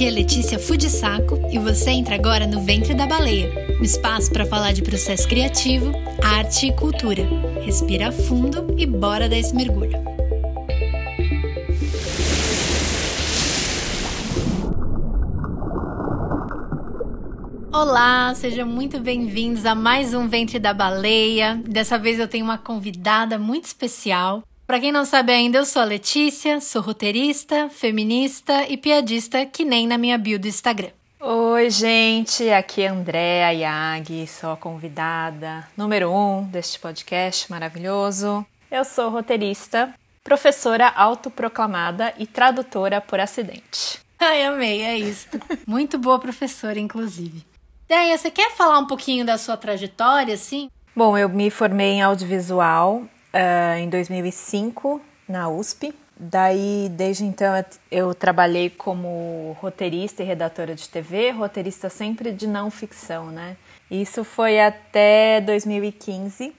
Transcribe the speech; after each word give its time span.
Aqui 0.00 0.08
é 0.08 0.10
Letícia 0.12 0.58
Fudisaco 0.58 1.38
e 1.52 1.58
você 1.58 1.90
entra 1.90 2.14
agora 2.14 2.46
no 2.46 2.62
Ventre 2.62 2.94
da 2.94 3.06
Baleia, 3.06 3.76
um 3.78 3.84
espaço 3.84 4.32
para 4.32 4.46
falar 4.46 4.72
de 4.72 4.80
processo 4.80 5.28
criativo, 5.28 5.92
arte 6.24 6.68
e 6.68 6.72
cultura. 6.74 7.22
Respira 7.60 8.10
fundo 8.10 8.74
e 8.78 8.86
bora 8.86 9.28
dar 9.28 9.36
esse 9.36 9.54
mergulho. 9.54 10.02
Olá, 17.70 18.34
sejam 18.34 18.66
muito 18.66 18.98
bem-vindos 18.98 19.66
a 19.66 19.74
mais 19.74 20.14
um 20.14 20.26
Ventre 20.26 20.58
da 20.58 20.72
Baleia. 20.72 21.62
Dessa 21.68 21.98
vez 21.98 22.18
eu 22.18 22.26
tenho 22.26 22.46
uma 22.46 22.56
convidada 22.56 23.38
muito 23.38 23.66
especial. 23.66 24.42
Para 24.70 24.78
quem 24.78 24.92
não 24.92 25.04
sabe 25.04 25.32
ainda, 25.32 25.58
eu 25.58 25.64
sou 25.64 25.82
a 25.82 25.84
Letícia, 25.84 26.60
sou 26.60 26.80
roteirista, 26.80 27.68
feminista 27.68 28.68
e 28.68 28.76
piadista, 28.76 29.44
que 29.44 29.64
nem 29.64 29.84
na 29.84 29.98
minha 29.98 30.16
bio 30.16 30.38
do 30.38 30.46
Instagram. 30.46 30.90
Oi, 31.18 31.68
gente, 31.70 32.48
aqui 32.50 32.82
é 32.82 32.86
Andréa 32.86 33.50
Yagi, 33.50 34.28
sou 34.28 34.52
a 34.52 34.56
convidada 34.56 35.68
número 35.76 36.12
um 36.12 36.44
deste 36.44 36.78
podcast 36.78 37.50
maravilhoso. 37.50 38.46
Eu 38.70 38.84
sou 38.84 39.10
roteirista, 39.10 39.92
professora 40.22 40.86
autoproclamada 40.86 42.14
e 42.16 42.24
tradutora 42.24 43.00
por 43.00 43.18
acidente. 43.18 43.98
Ai, 44.20 44.44
amei, 44.44 44.82
é 44.82 44.96
isso. 44.96 45.26
Muito 45.66 45.98
boa 45.98 46.20
professora, 46.20 46.78
inclusive. 46.78 47.44
Daí, 47.88 48.16
você 48.16 48.30
quer 48.30 48.52
falar 48.52 48.78
um 48.78 48.86
pouquinho 48.86 49.26
da 49.26 49.36
sua 49.36 49.56
trajetória, 49.56 50.34
assim? 50.34 50.70
Bom, 50.94 51.18
eu 51.18 51.28
me 51.28 51.50
formei 51.50 51.94
em 51.94 52.02
audiovisual 52.02 53.04
uh, 53.34 53.78
em 53.78 53.88
2005 53.88 55.00
na 55.28 55.48
USP. 55.48 55.94
Daí, 56.16 56.90
desde 56.90 57.24
então, 57.24 57.64
eu 57.90 58.14
trabalhei 58.14 58.68
como 58.68 59.56
roteirista 59.58 60.22
e 60.22 60.26
redatora 60.26 60.74
de 60.74 60.86
TV, 60.86 61.30
roteirista 61.30 61.88
sempre 61.88 62.30
de 62.30 62.46
não 62.46 62.70
ficção, 62.70 63.30
né? 63.30 63.56
Isso 63.90 64.22
foi 64.22 64.60
até 64.60 65.40
2015, 65.40 66.54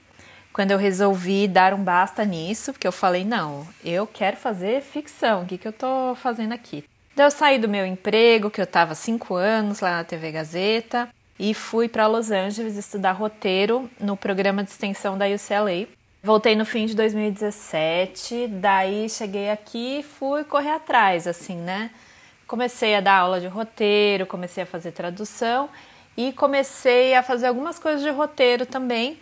quando 0.52 0.72
eu 0.72 0.78
resolvi 0.78 1.46
dar 1.46 1.72
um 1.72 1.82
basta 1.82 2.24
nisso, 2.24 2.72
porque 2.72 2.86
eu 2.86 2.92
falei: 2.92 3.24
não, 3.24 3.66
eu 3.84 4.06
quero 4.06 4.36
fazer 4.36 4.82
ficção, 4.82 5.42
o 5.42 5.46
que, 5.46 5.56
que 5.56 5.68
eu 5.68 5.72
tô 5.72 6.16
fazendo 6.16 6.52
aqui? 6.52 6.84
Daí 7.14 7.26
eu 7.26 7.30
saí 7.30 7.58
do 7.58 7.68
meu 7.68 7.86
emprego, 7.86 8.50
que 8.50 8.60
eu 8.60 8.64
estava 8.64 8.94
cinco 8.94 9.34
anos 9.34 9.80
lá 9.80 9.98
na 9.98 10.04
TV 10.04 10.32
Gazeta, 10.32 11.08
e 11.38 11.54
fui 11.54 11.88
para 11.88 12.06
Los 12.06 12.30
Angeles 12.30 12.76
estudar 12.76 13.12
roteiro 13.12 13.88
no 14.00 14.16
programa 14.16 14.64
de 14.64 14.70
extensão 14.70 15.16
da 15.16 15.26
UCLA. 15.26 15.86
Voltei 16.24 16.54
no 16.54 16.64
fim 16.64 16.86
de 16.86 16.94
2017, 16.94 18.46
daí 18.46 19.08
cheguei 19.08 19.50
aqui 19.50 19.98
e 19.98 20.02
fui 20.04 20.44
correr 20.44 20.70
atrás, 20.70 21.26
assim, 21.26 21.56
né? 21.56 21.90
Comecei 22.46 22.94
a 22.94 23.00
dar 23.00 23.16
aula 23.16 23.40
de 23.40 23.48
roteiro, 23.48 24.24
comecei 24.24 24.62
a 24.62 24.66
fazer 24.66 24.92
tradução 24.92 25.68
e 26.16 26.32
comecei 26.32 27.12
a 27.16 27.24
fazer 27.24 27.48
algumas 27.48 27.76
coisas 27.76 28.02
de 28.02 28.10
roteiro 28.10 28.64
também. 28.64 29.18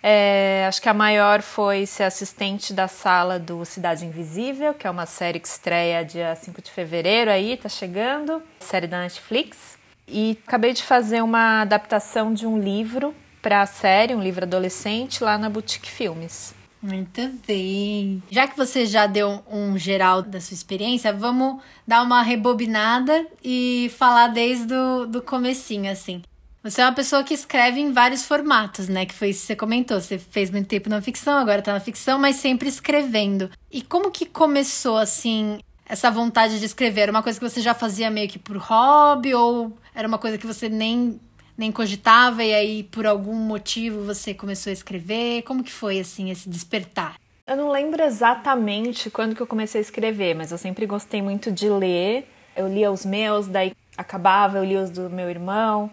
É, 0.00 0.66
acho 0.68 0.80
que 0.80 0.88
a 0.88 0.94
maior 0.94 1.42
foi 1.42 1.84
ser 1.84 2.04
assistente 2.04 2.72
da 2.72 2.86
sala 2.86 3.40
do 3.40 3.64
Cidade 3.64 4.06
Invisível, 4.06 4.72
que 4.72 4.86
é 4.86 4.90
uma 4.90 5.04
série 5.04 5.40
que 5.40 5.48
estreia 5.48 6.04
dia 6.04 6.32
5 6.36 6.62
de 6.62 6.70
fevereiro 6.70 7.28
aí, 7.28 7.56
tá 7.56 7.68
chegando, 7.68 8.40
série 8.60 8.86
da 8.86 9.00
Netflix. 9.00 9.76
E 10.06 10.38
acabei 10.46 10.72
de 10.72 10.84
fazer 10.84 11.24
uma 11.24 11.62
adaptação 11.62 12.32
de 12.32 12.46
um 12.46 12.56
livro 12.56 13.12
para 13.46 13.62
a 13.62 13.66
série, 13.66 14.12
um 14.12 14.20
livro 14.20 14.44
adolescente, 14.44 15.22
lá 15.22 15.38
na 15.38 15.48
Boutique 15.48 15.88
Filmes. 15.88 16.52
Muito 16.82 17.30
bem. 17.46 18.20
Já 18.28 18.48
que 18.48 18.56
você 18.56 18.84
já 18.84 19.06
deu 19.06 19.40
um 19.48 19.78
geral 19.78 20.20
da 20.20 20.40
sua 20.40 20.52
experiência, 20.52 21.12
vamos 21.12 21.62
dar 21.86 22.02
uma 22.02 22.22
rebobinada 22.22 23.24
e 23.44 23.88
falar 23.96 24.26
desde 24.26 24.74
o 24.74 25.06
do 25.06 25.22
comecinho, 25.22 25.88
assim. 25.92 26.22
Você 26.64 26.80
é 26.80 26.84
uma 26.84 26.92
pessoa 26.92 27.22
que 27.22 27.34
escreve 27.34 27.78
em 27.78 27.92
vários 27.92 28.24
formatos, 28.24 28.88
né? 28.88 29.06
Que 29.06 29.14
foi 29.14 29.30
isso 29.30 29.42
que 29.42 29.46
você 29.46 29.54
comentou. 29.54 30.00
Você 30.00 30.18
fez 30.18 30.50
muito 30.50 30.66
tempo 30.66 30.90
na 30.90 31.00
ficção, 31.00 31.38
agora 31.38 31.62
tá 31.62 31.72
na 31.72 31.78
ficção, 31.78 32.18
mas 32.18 32.34
sempre 32.34 32.68
escrevendo. 32.68 33.48
E 33.70 33.80
como 33.80 34.10
que 34.10 34.26
começou, 34.26 34.98
assim, 34.98 35.60
essa 35.88 36.10
vontade 36.10 36.58
de 36.58 36.64
escrever? 36.64 37.02
Era 37.02 37.12
uma 37.12 37.22
coisa 37.22 37.38
que 37.38 37.48
você 37.48 37.60
já 37.60 37.74
fazia 37.74 38.10
meio 38.10 38.28
que 38.28 38.40
por 38.40 38.56
hobby? 38.56 39.32
Ou 39.34 39.78
era 39.94 40.08
uma 40.08 40.18
coisa 40.18 40.36
que 40.36 40.48
você 40.48 40.68
nem 40.68 41.20
nem 41.56 41.72
cogitava 41.72 42.44
e 42.44 42.54
aí 42.54 42.82
por 42.82 43.06
algum 43.06 43.34
motivo 43.34 44.04
você 44.04 44.34
começou 44.34 44.70
a 44.70 44.72
escrever? 44.72 45.42
Como 45.42 45.64
que 45.64 45.72
foi 45.72 45.98
assim 46.00 46.30
esse 46.30 46.48
despertar? 46.48 47.16
Eu 47.46 47.56
não 47.56 47.70
lembro 47.70 48.02
exatamente 48.02 49.08
quando 49.08 49.34
que 49.34 49.40
eu 49.40 49.46
comecei 49.46 49.80
a 49.80 49.82
escrever, 49.82 50.34
mas 50.34 50.50
eu 50.50 50.58
sempre 50.58 50.84
gostei 50.84 51.22
muito 51.22 51.52
de 51.52 51.68
ler. 51.68 52.28
Eu 52.56 52.68
lia 52.68 52.90
os 52.90 53.04
meus, 53.04 53.46
daí 53.46 53.72
acabava, 53.96 54.58
eu 54.58 54.64
lia 54.64 54.80
os 54.80 54.90
do 54.90 55.08
meu 55.08 55.30
irmão. 55.30 55.90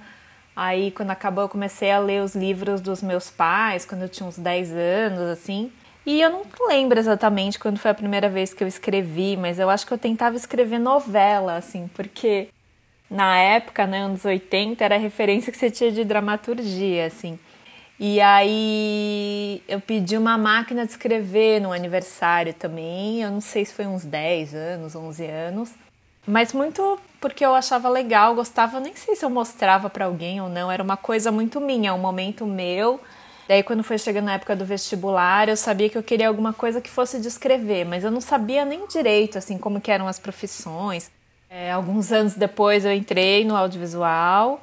Aí 0.56 0.92
quando 0.92 1.12
acabou 1.12 1.44
eu 1.44 1.50
comecei 1.50 1.92
a 1.92 2.00
ler 2.00 2.22
os 2.22 2.36
livros 2.36 2.82
dos 2.82 3.02
meus 3.02 3.30
pais, 3.30 3.86
quando 3.86 4.04
eu 4.04 4.10
tinha 4.10 4.28
uns 4.28 4.38
10 4.38 4.72
anos, 4.72 5.22
assim. 5.22 5.72
E 6.06 6.22
eu 6.22 6.30
não 6.30 6.42
lembro 6.68 7.00
exatamente 7.00 7.58
quando 7.58 7.78
foi 7.78 7.92
a 7.92 7.94
primeira 7.94 8.28
vez 8.28 8.54
que 8.54 8.64
eu 8.64 8.68
escrevi, 8.68 9.38
mas 9.38 9.58
eu 9.58 9.70
acho 9.70 9.88
que 9.88 9.94
eu 9.94 9.98
tentava 9.98 10.36
escrever 10.36 10.80
novela, 10.80 11.56
assim, 11.56 11.90
porque 11.94 12.50
na 13.10 13.38
época, 13.38 13.86
né, 13.86 14.00
anos 14.00 14.26
80, 14.26 14.84
era 14.84 14.96
a 14.96 15.00
referência 15.00 15.52
que 15.52 15.58
você 15.58 15.70
tinha 15.70 15.92
de 15.92 16.04
dramaturgia, 16.04 17.06
assim. 17.06 17.38
E 18.00 18.20
aí 18.20 19.62
eu 19.68 19.80
pedi 19.80 20.18
uma 20.18 20.38
máquina 20.38 20.86
de 20.86 20.92
escrever 20.92 21.62
no 21.62 21.72
aniversário 21.72 22.54
também, 22.54 23.22
eu 23.22 23.32
não 23.32 23.40
sei 23.40 23.64
se 23.66 23.74
foi 23.74 23.86
uns 23.86 24.04
10 24.04 24.56
anos, 24.56 24.96
11 24.96 25.26
anos, 25.26 25.72
mas 26.26 26.54
muito 26.54 27.00
porque 27.22 27.46
eu 27.46 27.54
achava 27.54 27.88
legal, 27.90 28.36
gostava, 28.36 28.80
nem 28.80 28.96
sei 28.96 29.16
se 29.16 29.24
eu 29.24 29.30
mostrava 29.30 29.90
para 29.90 30.06
alguém 30.06 30.42
ou 30.42 30.50
não, 30.50 30.72
era 30.72 30.84
uma 30.84 30.98
coisa 30.98 31.32
muito 31.32 31.62
minha, 31.62 31.94
um 31.94 32.00
momento 32.00 32.46
meu. 32.46 33.00
Daí 33.48 33.62
quando 33.62 33.84
foi 33.84 33.98
chegando 33.98 34.26
na 34.26 34.34
época 34.34 34.56
do 34.56 34.66
vestibular, 34.66 35.48
eu 35.50 35.58
sabia 35.58 35.90
que 35.90 35.98
eu 35.98 36.04
queria 36.04 36.28
alguma 36.28 36.52
coisa 36.54 36.82
que 36.82 36.90
fosse 36.90 37.20
de 37.20 37.28
escrever, 37.28 37.86
mas 37.86 38.04
eu 38.04 38.12
não 38.12 38.22
sabia 38.22 38.66
nem 38.66 38.88
direito 38.88 39.38
assim 39.38 39.58
como 39.58 39.80
que 39.80 39.92
eram 39.92 40.08
as 40.08 40.18
profissões. 40.18 41.12
É, 41.56 41.72
alguns 41.72 42.12
anos 42.12 42.34
depois 42.34 42.84
eu 42.84 42.92
entrei 42.92 43.46
no 43.46 43.56
audiovisual 43.56 44.60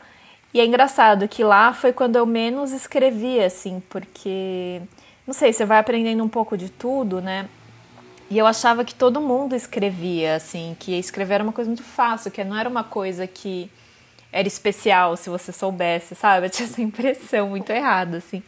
e 0.52 0.58
é 0.58 0.66
engraçado 0.66 1.28
que 1.28 1.44
lá 1.44 1.72
foi 1.72 1.92
quando 1.92 2.16
eu 2.16 2.26
menos 2.26 2.72
escrevi, 2.72 3.38
assim, 3.38 3.80
porque 3.88 4.82
não 5.24 5.32
sei, 5.32 5.52
você 5.52 5.64
vai 5.64 5.78
aprendendo 5.78 6.24
um 6.24 6.28
pouco 6.28 6.58
de 6.58 6.68
tudo, 6.68 7.20
né? 7.20 7.48
E 8.28 8.36
eu 8.36 8.44
achava 8.44 8.84
que 8.84 8.92
todo 8.92 9.20
mundo 9.20 9.54
escrevia, 9.54 10.34
assim, 10.34 10.76
que 10.80 10.98
escrever 10.98 11.34
era 11.34 11.44
uma 11.44 11.52
coisa 11.52 11.70
muito 11.70 11.84
fácil, 11.84 12.28
que 12.28 12.42
não 12.42 12.58
era 12.58 12.68
uma 12.68 12.82
coisa 12.82 13.24
que 13.24 13.70
era 14.32 14.48
especial 14.48 15.16
se 15.16 15.30
você 15.30 15.52
soubesse, 15.52 16.16
sabe? 16.16 16.46
Eu 16.46 16.50
tinha 16.50 16.66
essa 16.66 16.82
impressão 16.82 17.50
muito 17.50 17.70
errada, 17.70 18.16
assim. 18.16 18.42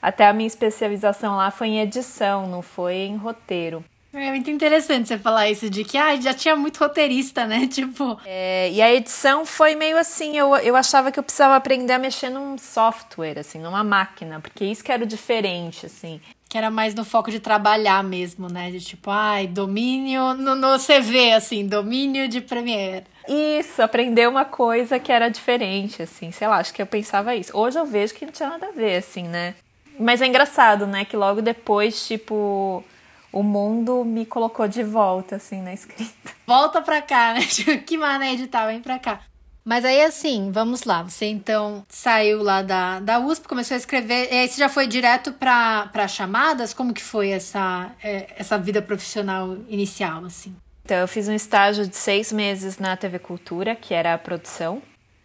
Até 0.00 0.26
a 0.26 0.32
minha 0.32 0.46
especialização 0.46 1.36
lá 1.36 1.50
foi 1.50 1.68
em 1.68 1.80
edição, 1.80 2.46
não 2.46 2.62
foi 2.62 2.94
em 2.94 3.16
roteiro. 3.16 3.84
É 4.16 4.30
muito 4.30 4.48
interessante 4.48 5.08
você 5.08 5.18
falar 5.18 5.50
isso 5.50 5.68
de 5.68 5.82
que 5.82 5.98
ah, 5.98 6.14
já 6.20 6.32
tinha 6.32 6.54
muito 6.54 6.78
roteirista, 6.78 7.46
né? 7.46 7.66
Tipo. 7.70 8.18
É, 8.24 8.70
e 8.70 8.80
a 8.80 8.94
edição 8.94 9.44
foi 9.44 9.74
meio 9.74 9.98
assim, 9.98 10.36
eu, 10.36 10.54
eu 10.56 10.76
achava 10.76 11.10
que 11.10 11.18
eu 11.18 11.22
precisava 11.22 11.56
aprender 11.56 11.94
a 11.94 11.98
mexer 11.98 12.30
num 12.30 12.56
software, 12.56 13.40
assim, 13.40 13.58
numa 13.58 13.82
máquina, 13.82 14.40
porque 14.40 14.64
isso 14.64 14.84
que 14.84 14.92
era 14.92 15.02
o 15.02 15.06
diferente, 15.06 15.86
assim. 15.86 16.20
Que 16.48 16.56
era 16.56 16.70
mais 16.70 16.94
no 16.94 17.04
foco 17.04 17.30
de 17.32 17.40
trabalhar 17.40 18.04
mesmo, 18.04 18.48
né? 18.48 18.70
De 18.70 18.80
tipo, 18.80 19.10
ai, 19.10 19.48
domínio 19.48 20.34
no, 20.34 20.54
no 20.54 20.78
CV, 20.78 21.32
assim, 21.32 21.66
domínio 21.66 22.28
de 22.28 22.40
Premiere. 22.40 23.06
Isso, 23.28 23.82
aprender 23.82 24.28
uma 24.28 24.44
coisa 24.44 25.00
que 25.00 25.10
era 25.10 25.28
diferente, 25.28 26.02
assim, 26.02 26.30
sei 26.30 26.46
lá, 26.46 26.58
acho 26.58 26.72
que 26.72 26.80
eu 26.80 26.86
pensava 26.86 27.34
isso. 27.34 27.56
Hoje 27.56 27.78
eu 27.78 27.86
vejo 27.86 28.14
que 28.14 28.24
não 28.24 28.32
tinha 28.32 28.50
nada 28.50 28.68
a 28.68 28.70
ver, 28.70 28.98
assim, 28.98 29.24
né? 29.24 29.54
Mas 29.98 30.22
é 30.22 30.26
engraçado, 30.26 30.86
né? 30.86 31.04
Que 31.04 31.16
logo 31.16 31.42
depois, 31.42 32.06
tipo, 32.06 32.84
o 33.34 33.42
mundo 33.42 34.04
me 34.04 34.24
colocou 34.24 34.68
de 34.68 34.84
volta, 34.84 35.36
assim, 35.36 35.60
na 35.60 35.74
escrita. 35.74 36.30
Volta 36.46 36.80
pra 36.80 37.02
cá, 37.02 37.34
né? 37.34 37.40
que 37.84 37.98
mané 37.98 38.32
edital, 38.32 38.68
vem 38.68 38.80
pra 38.80 38.96
cá. 38.96 39.22
Mas 39.64 39.84
aí, 39.84 40.02
assim, 40.02 40.52
vamos 40.52 40.84
lá. 40.84 41.02
Você 41.02 41.26
então 41.26 41.84
saiu 41.88 42.42
lá 42.42 42.62
da, 42.62 43.00
da 43.00 43.18
USP, 43.18 43.48
começou 43.48 43.74
a 43.74 43.78
escrever. 43.78 44.28
E 44.30 44.36
aí 44.36 44.48
você 44.48 44.58
já 44.58 44.68
foi 44.68 44.86
direto 44.86 45.32
para 45.32 46.06
chamadas? 46.06 46.72
Como 46.72 46.94
que 46.94 47.02
foi 47.02 47.30
essa, 47.30 47.90
é, 48.00 48.28
essa 48.36 48.56
vida 48.56 48.80
profissional 48.80 49.56
inicial, 49.68 50.24
assim? 50.24 50.54
Então, 50.84 50.98
eu 50.98 51.08
fiz 51.08 51.26
um 51.26 51.34
estágio 51.34 51.88
de 51.88 51.96
seis 51.96 52.30
meses 52.30 52.78
na 52.78 52.96
TV 52.96 53.18
Cultura, 53.18 53.74
que 53.74 53.94
era 53.94 54.14
a 54.14 54.18
produção. 54.18 54.80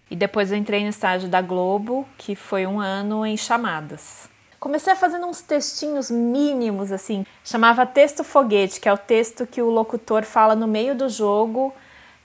E 0.10 0.16
depois 0.16 0.52
eu 0.52 0.58
entrei 0.58 0.82
no 0.82 0.90
estágio 0.90 1.30
da 1.30 1.42
Globo, 1.42 2.08
que 2.18 2.34
foi 2.36 2.66
um 2.66 2.80
ano 2.80 3.24
em 3.24 3.38
chamadas. 3.38 4.30
Comecei 4.60 4.92
a 4.92 4.96
fazendo 4.96 5.26
uns 5.26 5.42
textinhos 5.42 6.12
mínimos, 6.12 6.92
assim. 6.92 7.26
Chamava 7.44 7.86
texto 7.86 8.24
foguete, 8.24 8.82
que 8.82 8.90
é 8.90 8.94
o 8.94 8.98
texto 8.98 9.48
que 9.48 9.62
o 9.62 9.70
locutor 9.70 10.24
fala 10.24 10.54
no 10.54 10.68
meio 10.68 10.94
do 10.94 11.08
jogo, 11.08 11.74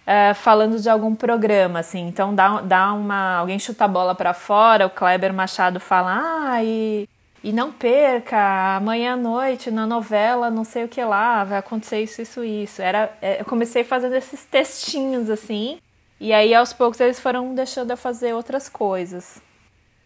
uh, 0.03 0.35
falando 0.35 0.81
de 0.81 0.91
algum 0.91 1.15
programa, 1.15 1.79
assim. 1.79 2.09
Então 2.09 2.35
dá, 2.35 2.61
dá 2.61 2.93
uma. 2.93 3.37
Alguém 3.37 3.59
chuta 3.59 3.85
a 3.85 3.89
bola 3.89 4.17
para 4.17 4.35
fora, 4.35 4.87
o 4.87 4.91
Kleber 4.91 5.33
Machado 5.33 5.79
fala, 5.79 6.21
ah, 6.23 6.65
e, 6.65 7.09
e 7.43 7.53
não 7.53 7.71
perca, 7.71 8.77
amanhã 8.77 9.15
à 9.15 9.17
noite 9.17 9.71
na 9.71 9.87
novela, 9.87 10.51
não 10.51 10.65
sei 10.65 10.85
o 10.85 10.89
que 10.89 11.05
lá, 11.05 11.45
vai 11.45 11.59
acontecer 11.59 12.03
isso, 12.03 12.21
isso, 12.21 12.43
isso. 12.43 12.83
Era, 12.83 13.17
é, 13.23 13.41
eu 13.41 13.45
comecei 13.45 13.85
fazendo 13.85 14.15
esses 14.17 14.45
textinhos, 14.45 15.31
assim. 15.31 15.79
E 16.19 16.33
aí, 16.33 16.53
aos 16.53 16.73
poucos, 16.73 16.99
eles 17.01 17.21
foram 17.21 17.55
deixando 17.55 17.93
eu 17.93 17.97
fazer 17.97 18.35
outras 18.35 18.69
coisas. 18.69 19.41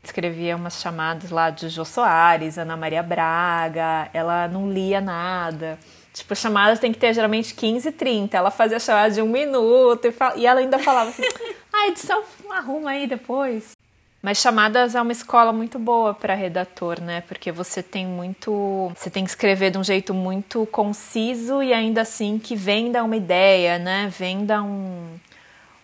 Escrevia 0.08 0.56
umas 0.56 0.80
chamadas 0.80 1.30
lá 1.30 1.50
de 1.50 1.68
Jô 1.68 1.84
Soares, 1.84 2.56
Ana 2.56 2.78
Maria 2.78 3.02
Braga, 3.02 4.08
ela 4.14 4.48
não 4.48 4.72
lia 4.72 5.02
nada. 5.02 5.78
Tipo, 6.14 6.34
chamadas 6.34 6.78
tem 6.78 6.92
que 6.92 6.98
ter 6.98 7.12
geralmente 7.12 7.54
15, 7.54 7.92
30. 7.92 8.34
Ela 8.34 8.50
fazia 8.50 8.80
chamada 8.80 9.12
de 9.12 9.20
um 9.20 9.28
minuto 9.28 10.06
e, 10.06 10.10
fal... 10.10 10.32
e 10.34 10.46
ela 10.46 10.60
ainda 10.60 10.78
falava 10.78 11.10
assim: 11.10 11.22
ah, 11.70 11.88
edição 11.88 12.22
arruma 12.50 12.92
aí 12.92 13.06
depois. 13.06 13.76
Mas 14.22 14.38
chamadas 14.38 14.94
é 14.94 15.02
uma 15.02 15.12
escola 15.12 15.52
muito 15.52 15.78
boa 15.78 16.14
para 16.14 16.34
redator, 16.34 17.02
né? 17.02 17.20
Porque 17.28 17.52
você 17.52 17.82
tem 17.82 18.06
muito, 18.06 18.90
você 18.96 19.10
tem 19.10 19.24
que 19.24 19.30
escrever 19.30 19.70
de 19.70 19.78
um 19.78 19.84
jeito 19.84 20.14
muito 20.14 20.64
conciso 20.72 21.62
e 21.62 21.74
ainda 21.74 22.00
assim 22.00 22.38
que 22.38 22.56
venda 22.56 23.04
uma 23.04 23.16
ideia, 23.16 23.78
né? 23.78 24.10
Venda 24.18 24.62
um, 24.62 25.18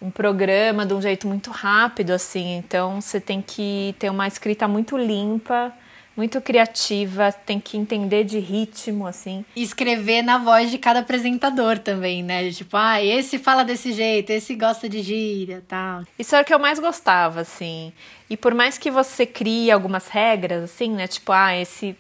um 0.01 0.11
programa 0.11 0.85
de 0.85 0.95
um 0.95 1.01
jeito 1.01 1.27
muito 1.27 1.51
rápido, 1.51 2.11
assim. 2.11 2.57
Então 2.57 3.01
você 3.01 3.21
tem 3.21 3.43
que 3.43 3.95
ter 3.99 4.11
uma 4.11 4.27
escrita 4.29 4.69
muito 4.69 4.97
limpa 4.97 5.73
muito 6.17 6.41
criativa, 6.41 7.33
tem 7.33 7.59
que 7.59 7.77
entender 7.77 8.25
de 8.25 8.39
ritmo, 8.39 9.07
assim. 9.07 9.45
E 9.55 9.63
escrever 9.63 10.23
na 10.23 10.39
voz 10.39 10.71
de 10.71 10.79
cada 10.79 11.01
apresentador 11.01 11.79
também, 11.79 12.23
né? 12.23 12.51
Tipo, 12.51 12.77
ah, 12.77 13.03
esse 13.03 13.39
fala 13.39 13.65
desse 13.65 13.93
jeito, 13.93 14.31
esse 14.31 14.55
gosta 14.55 14.89
de 14.89 15.03
gíria 15.03 15.63
tal. 15.67 16.03
Isso 16.19 16.35
era 16.35 16.43
o 16.43 16.47
que 16.47 16.55
eu 16.55 16.59
mais 16.59 16.79
gostava, 16.79 17.41
assim. 17.41 17.93
E 18.31 18.37
por 18.37 18.55
mais 18.55 18.79
que 18.79 18.91
você 18.91 19.27
crie 19.27 19.71
algumas 19.71 20.09
regras, 20.09 20.65
assim, 20.65 20.91
né? 20.91 21.07
Tipo, 21.07 21.33
ah, 21.33 21.57
esse, 21.57 21.97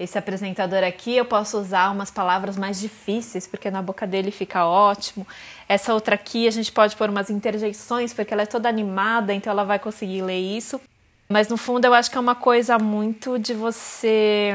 esse 0.00 0.16
apresentador 0.16 0.82
aqui 0.82 1.14
eu 1.14 1.26
posso 1.26 1.58
usar 1.58 1.90
umas 1.90 2.10
palavras 2.10 2.56
mais 2.56 2.80
difíceis, 2.80 3.46
porque 3.46 3.70
na 3.70 3.82
boca 3.82 4.06
dele 4.06 4.30
fica 4.30 4.64
ótimo. 4.64 5.26
Essa 5.68 5.92
outra 5.92 6.14
aqui 6.14 6.48
a 6.48 6.50
gente 6.50 6.72
pode 6.72 6.96
pôr 6.96 7.10
umas 7.10 7.28
interjeições, 7.28 8.14
porque 8.14 8.32
ela 8.32 8.44
é 8.44 8.46
toda 8.46 8.66
animada, 8.66 9.34
então 9.34 9.50
ela 9.50 9.62
vai 9.62 9.78
conseguir 9.78 10.22
ler 10.22 10.40
isso. 10.40 10.80
Mas 11.28 11.48
no 11.48 11.58
fundo 11.58 11.84
eu 11.84 11.92
acho 11.92 12.10
que 12.10 12.16
é 12.16 12.20
uma 12.20 12.34
coisa 12.34 12.78
muito 12.78 13.38
de 13.38 13.52
você 13.52 14.54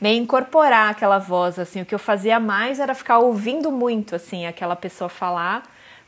meio 0.00 0.22
incorporar 0.22 0.90
aquela 0.90 1.18
voz, 1.18 1.58
assim. 1.58 1.80
O 1.82 1.84
que 1.84 1.94
eu 1.94 1.98
fazia 1.98 2.38
mais 2.38 2.78
era 2.78 2.94
ficar 2.94 3.18
ouvindo 3.18 3.72
muito, 3.72 4.14
assim, 4.14 4.46
aquela 4.46 4.76
pessoa 4.76 5.08
falar, 5.08 5.64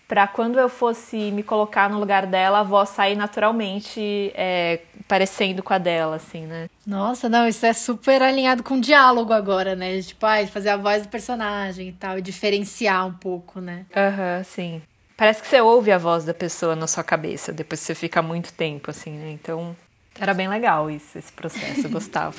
para 0.08 0.26
quando 0.26 0.58
eu 0.58 0.70
fosse 0.70 1.30
me 1.30 1.42
colocar 1.42 1.90
no 1.90 2.00
lugar 2.00 2.24
dela, 2.26 2.60
a 2.60 2.62
voz 2.62 2.88
sair 2.88 3.14
naturalmente 3.14 4.32
é, 4.34 4.80
parecendo 5.06 5.62
com 5.62 5.74
a 5.74 5.78
dela, 5.78 6.16
assim, 6.16 6.46
né? 6.46 6.70
Nossa, 6.86 7.28
não, 7.28 7.46
isso 7.46 7.66
é 7.66 7.74
super 7.74 8.22
alinhado 8.22 8.62
com 8.62 8.76
o 8.76 8.80
diálogo 8.80 9.34
agora, 9.34 9.76
né? 9.76 10.00
Tipo, 10.00 10.24
ah, 10.24 10.46
fazer 10.46 10.70
a 10.70 10.78
voz 10.78 11.02
do 11.02 11.10
personagem 11.10 11.88
e 11.88 11.92
tal, 11.92 12.18
e 12.18 12.22
diferenciar 12.22 13.06
um 13.06 13.12
pouco, 13.12 13.60
né? 13.60 13.84
Aham, 13.94 14.38
uhum, 14.38 14.44
sim. 14.44 14.82
Parece 15.14 15.42
que 15.42 15.48
você 15.48 15.60
ouve 15.60 15.92
a 15.92 15.98
voz 15.98 16.24
da 16.24 16.32
pessoa 16.32 16.74
na 16.74 16.86
sua 16.86 17.04
cabeça 17.04 17.52
depois 17.52 17.80
que 17.80 17.86
você 17.86 17.94
fica 17.94 18.22
muito 18.22 18.52
tempo, 18.54 18.90
assim, 18.90 19.10
né? 19.10 19.30
Então, 19.32 19.76
era 20.18 20.32
bem 20.32 20.48
legal 20.48 20.90
isso, 20.90 21.18
esse 21.18 21.32
processo, 21.32 21.86
eu 21.86 21.90
gostava. 21.90 22.36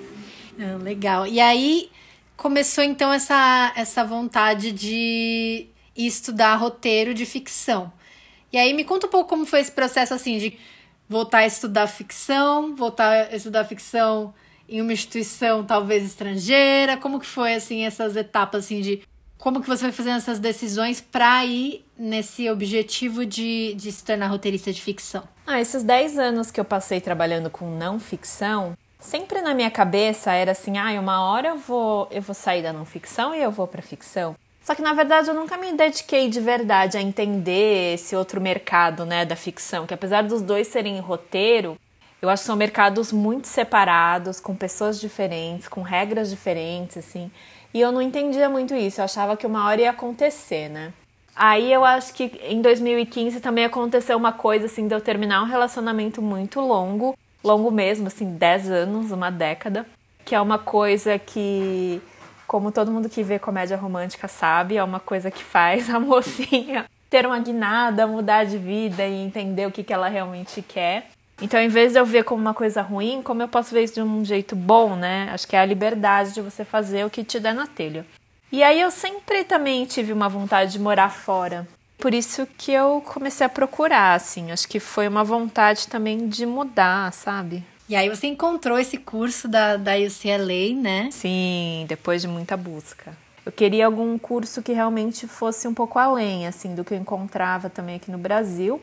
ah, 0.58 0.82
legal. 0.82 1.26
E 1.26 1.40
aí 1.40 1.90
começou 2.38 2.82
então 2.82 3.12
essa, 3.12 3.72
essa 3.76 4.02
vontade 4.02 4.72
de 4.72 5.66
estudar 5.96 6.56
roteiro 6.56 7.14
de 7.14 7.26
ficção. 7.26 7.92
E 8.52 8.58
aí 8.58 8.74
me 8.74 8.84
conta 8.84 9.06
um 9.06 9.10
pouco 9.10 9.28
como 9.28 9.46
foi 9.46 9.60
esse 9.60 9.72
processo 9.72 10.14
assim 10.14 10.38
de 10.38 10.58
voltar 11.08 11.38
a 11.38 11.46
estudar 11.46 11.86
ficção, 11.86 12.74
voltar 12.74 13.28
a 13.30 13.36
estudar 13.36 13.64
ficção 13.64 14.34
em 14.68 14.80
uma 14.80 14.92
instituição 14.92 15.64
talvez 15.64 16.04
estrangeira, 16.04 16.96
como 16.96 17.20
que 17.20 17.26
foi 17.26 17.54
assim 17.54 17.84
essas 17.84 18.16
etapas 18.16 18.64
assim 18.64 18.80
de 18.80 19.02
como 19.42 19.60
que 19.60 19.68
você 19.68 19.82
vai 19.82 19.92
fazendo 19.92 20.18
essas 20.18 20.38
decisões 20.38 21.00
para 21.00 21.44
ir 21.44 21.84
nesse 21.98 22.48
objetivo 22.48 23.26
de, 23.26 23.74
de 23.74 23.90
se 23.90 24.04
tornar 24.04 24.28
roteirista 24.28 24.72
de 24.72 24.80
ficção? 24.80 25.24
Ah, 25.44 25.60
esses 25.60 25.82
10 25.82 26.16
anos 26.16 26.50
que 26.52 26.60
eu 26.60 26.64
passei 26.64 27.00
trabalhando 27.00 27.50
com 27.50 27.68
não 27.76 27.98
ficção, 27.98 28.78
sempre 29.00 29.42
na 29.42 29.52
minha 29.52 29.70
cabeça 29.70 30.32
era 30.32 30.52
assim, 30.52 30.78
ah, 30.78 30.92
uma 31.00 31.22
hora 31.22 31.48
eu 31.48 31.58
vou, 31.58 32.06
eu 32.12 32.22
vou 32.22 32.36
sair 32.36 32.62
da 32.62 32.72
não 32.72 32.84
ficção 32.84 33.34
e 33.34 33.42
eu 33.42 33.50
vou 33.50 33.66
para 33.66 33.82
ficção. 33.82 34.36
Só 34.62 34.74
que 34.74 34.82
na 34.82 34.92
verdade 34.94 35.28
eu 35.28 35.34
nunca 35.34 35.56
me 35.56 35.72
dediquei 35.72 36.28
de 36.28 36.40
verdade 36.40 36.96
a 36.96 37.02
entender 37.02 37.94
esse 37.94 38.14
outro 38.14 38.40
mercado, 38.40 39.04
né, 39.04 39.24
da 39.24 39.34
ficção, 39.34 39.86
que 39.86 39.94
apesar 39.94 40.22
dos 40.22 40.40
dois 40.40 40.68
serem 40.68 41.00
roteiro, 41.00 41.76
eu 42.20 42.30
acho 42.30 42.42
que 42.42 42.46
são 42.46 42.56
mercados 42.56 43.10
muito 43.12 43.48
separados, 43.48 44.38
com 44.38 44.54
pessoas 44.54 45.00
diferentes, 45.00 45.66
com 45.66 45.82
regras 45.82 46.30
diferentes, 46.30 46.96
assim. 46.96 47.30
E 47.74 47.80
eu 47.80 47.90
não 47.90 48.00
entendia 48.00 48.48
muito 48.48 48.74
isso, 48.74 49.00
eu 49.00 49.04
achava 49.04 49.36
que 49.36 49.46
uma 49.46 49.66
hora 49.66 49.80
ia 49.80 49.90
acontecer, 49.90 50.68
né? 50.68 50.92
Aí 51.34 51.72
eu 51.72 51.84
acho 51.84 52.12
que 52.12 52.38
em 52.44 52.60
2015 52.60 53.40
também 53.40 53.64
aconteceu 53.64 54.16
uma 54.16 54.32
coisa 54.32 54.66
assim 54.66 54.86
de 54.86 54.94
eu 54.94 55.00
terminar 55.00 55.42
um 55.42 55.46
relacionamento 55.46 56.20
muito 56.22 56.60
longo, 56.60 57.16
longo 57.42 57.70
mesmo, 57.70 58.06
assim, 58.06 58.34
10 58.34 58.70
anos, 58.70 59.10
uma 59.10 59.30
década, 59.30 59.86
que 60.24 60.34
é 60.34 60.40
uma 60.40 60.58
coisa 60.58 61.18
que, 61.18 62.00
como 62.52 62.70
todo 62.70 62.92
mundo 62.92 63.08
que 63.08 63.22
vê 63.22 63.38
comédia 63.38 63.78
romântica 63.78 64.28
sabe, 64.28 64.76
é 64.76 64.84
uma 64.84 65.00
coisa 65.00 65.30
que 65.30 65.42
faz 65.42 65.88
a 65.88 65.98
mocinha 65.98 66.84
ter 67.08 67.24
uma 67.24 67.38
guinada, 67.38 68.06
mudar 68.06 68.44
de 68.44 68.58
vida 68.58 69.06
e 69.06 69.22
entender 69.22 69.66
o 69.66 69.70
que, 69.70 69.82
que 69.82 69.90
ela 69.90 70.06
realmente 70.06 70.60
quer. 70.60 71.08
Então, 71.40 71.58
em 71.58 71.68
vez 71.68 71.94
de 71.94 71.98
eu 71.98 72.04
ver 72.04 72.24
como 72.24 72.42
uma 72.42 72.52
coisa 72.52 72.82
ruim, 72.82 73.22
como 73.22 73.40
eu 73.40 73.48
posso 73.48 73.72
ver 73.74 73.84
isso 73.84 73.94
de 73.94 74.02
um 74.02 74.22
jeito 74.22 74.54
bom, 74.54 74.94
né? 74.94 75.30
Acho 75.32 75.48
que 75.48 75.56
é 75.56 75.60
a 75.60 75.64
liberdade 75.64 76.34
de 76.34 76.42
você 76.42 76.62
fazer 76.62 77.06
o 77.06 77.10
que 77.10 77.24
te 77.24 77.40
der 77.40 77.54
na 77.54 77.66
telha. 77.66 78.04
E 78.52 78.62
aí 78.62 78.78
eu 78.82 78.90
sempre 78.90 79.44
também 79.44 79.86
tive 79.86 80.12
uma 80.12 80.28
vontade 80.28 80.72
de 80.72 80.78
morar 80.78 81.08
fora. 81.08 81.66
Por 81.96 82.12
isso 82.12 82.46
que 82.58 82.70
eu 82.70 83.02
comecei 83.06 83.46
a 83.46 83.50
procurar, 83.50 84.14
assim. 84.14 84.52
Acho 84.52 84.68
que 84.68 84.78
foi 84.78 85.08
uma 85.08 85.24
vontade 85.24 85.88
também 85.88 86.28
de 86.28 86.44
mudar, 86.44 87.12
sabe? 87.14 87.64
E 87.92 87.94
aí 87.94 88.08
você 88.08 88.26
encontrou 88.26 88.78
esse 88.78 88.96
curso 88.96 89.46
da, 89.46 89.76
da 89.76 89.92
UCLA, 89.96 90.74
né? 90.80 91.10
Sim, 91.12 91.84
depois 91.86 92.22
de 92.22 92.26
muita 92.26 92.56
busca. 92.56 93.14
Eu 93.44 93.52
queria 93.52 93.84
algum 93.84 94.16
curso 94.16 94.62
que 94.62 94.72
realmente 94.72 95.28
fosse 95.28 95.68
um 95.68 95.74
pouco 95.74 95.98
além, 95.98 96.46
assim, 96.46 96.74
do 96.74 96.84
que 96.84 96.94
eu 96.94 96.96
encontrava 96.96 97.68
também 97.68 97.96
aqui 97.96 98.10
no 98.10 98.16
Brasil. 98.16 98.80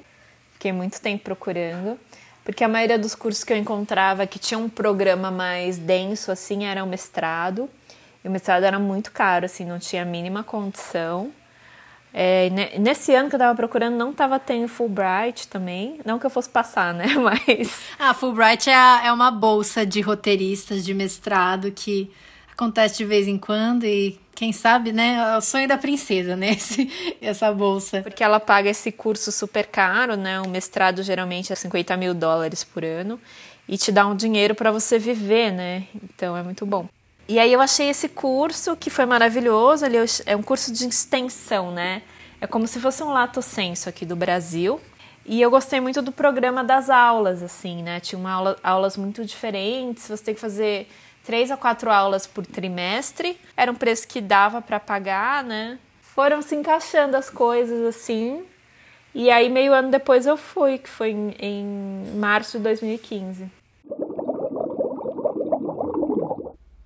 Fiquei 0.54 0.72
muito 0.72 1.02
tempo 1.02 1.24
procurando 1.24 2.00
porque 2.46 2.64
a 2.64 2.68
maioria 2.68 3.00
dos 3.00 3.16
cursos 3.16 3.44
que 3.44 3.52
eu 3.52 3.58
encontrava 3.58 4.28
que 4.28 4.38
tinha 4.38 4.60
um 4.60 4.70
programa 4.70 5.32
mais 5.32 5.80
denso 5.80 6.32
assim 6.32 6.66
era 6.66 6.84
o 6.84 6.88
mestrado. 6.88 7.68
E 8.24 8.28
o 8.28 8.32
mestrado 8.32 8.64
era 8.64 8.78
muito 8.78 9.12
caro, 9.12 9.44
assim, 9.44 9.66
não 9.66 9.80
tinha 9.80 10.04
a 10.04 10.06
mínima 10.06 10.44
condição. 10.44 11.32
É, 12.14 12.50
nesse 12.80 13.14
ano 13.14 13.30
que 13.30 13.36
eu 13.36 13.40
tava 13.40 13.56
procurando, 13.56 13.96
não 13.96 14.14
tava 14.14 14.40
tendo 14.40 14.68
Fulbright 14.68 15.48
também. 15.48 16.00
Não 16.04 16.18
que 16.18 16.26
eu 16.26 16.30
fosse 16.30 16.50
passar, 16.50 16.94
né? 16.94 17.08
Mas. 17.22 17.82
Ah, 17.98 18.14
Fulbright 18.14 18.70
é, 18.70 18.76
a, 18.76 19.02
é 19.06 19.12
uma 19.12 19.30
bolsa 19.30 19.86
de 19.86 20.02
roteiristas 20.02 20.84
de 20.84 20.94
mestrado 20.94 21.72
que 21.72 22.12
acontece 22.52 22.98
de 22.98 23.06
vez 23.06 23.28
em 23.28 23.38
quando 23.38 23.86
e 23.86 24.20
quem 24.34 24.52
sabe, 24.52 24.92
né? 24.92 25.34
É 25.34 25.38
o 25.38 25.42
sonho 25.42 25.68
da 25.68 25.78
princesa, 25.78 26.36
né? 26.36 26.52
Esse, 26.54 26.90
essa 27.22 27.52
bolsa. 27.54 28.02
Porque 28.02 28.24
ela 28.24 28.40
paga 28.40 28.70
esse 28.70 28.92
curso 28.92 29.32
super 29.32 29.68
caro, 29.68 30.16
né? 30.16 30.42
Um 30.42 30.50
mestrado 30.50 31.04
geralmente 31.04 31.54
é 31.54 31.56
50 31.56 31.96
mil 31.98 32.14
dólares 32.14 32.64
por 32.64 32.84
ano 32.84 33.20
e 33.68 33.78
te 33.78 33.92
dá 33.92 34.08
um 34.08 34.16
dinheiro 34.16 34.56
para 34.56 34.72
você 34.72 34.98
viver, 34.98 35.52
né? 35.52 35.84
Então 36.04 36.36
é 36.36 36.42
muito 36.42 36.66
bom. 36.66 36.88
E 37.30 37.38
aí 37.38 37.54
eu 37.54 37.62
achei 37.62 37.88
esse 37.90 38.10
curso 38.10 38.76
que 38.76 38.90
foi 38.90 39.06
maravilhoso. 39.06 39.86
Ele 39.86 39.98
é 40.26 40.36
um 40.36 40.42
curso 40.42 40.74
de 40.74 40.88
extensão, 40.88 41.72
né? 41.72 42.02
É 42.42 42.48
como 42.48 42.66
se 42.66 42.80
fosse 42.80 43.04
um 43.04 43.12
lato 43.12 43.40
senso 43.40 43.88
aqui 43.88 44.04
do 44.04 44.16
Brasil. 44.16 44.82
E 45.28 45.40
eu 45.40 45.52
gostei 45.52 45.80
muito 45.80 46.02
do 46.02 46.12
programa 46.12 46.64
das 46.64 46.90
aulas, 46.90 47.44
assim, 47.44 47.84
né? 47.84 48.00
Tinha 48.00 48.18
uma 48.18 48.32
aula, 48.32 48.58
aulas 48.64 48.98
muito 48.98 49.24
diferentes. 49.24 50.08
Você 50.08 50.24
tem 50.24 50.34
que 50.34 50.42
fazer 50.42 50.88
três 51.24 51.52
a 51.52 51.56
quatro 51.56 51.92
aulas 51.92 52.26
por 52.26 52.44
trimestre. 52.48 53.40
Era 53.56 53.72
um 53.72 53.76
preço 53.76 54.08
que 54.08 54.22
dava 54.22 54.60
para 54.60 54.80
pagar, 54.80 55.44
né? 55.44 55.78
Foram 56.02 56.42
se 56.42 56.56
encaixando 56.56 57.16
as 57.16 57.30
coisas 57.30 57.96
assim. 57.96 58.44
E 59.14 59.30
aí, 59.30 59.50
meio 59.50 59.72
ano 59.72 59.92
depois, 59.92 60.26
eu 60.26 60.36
fui, 60.36 60.80
que 60.80 60.90
foi 60.90 61.12
em, 61.12 61.36
em 61.40 62.18
março 62.18 62.58
de 62.58 62.64
2015. 62.64 63.59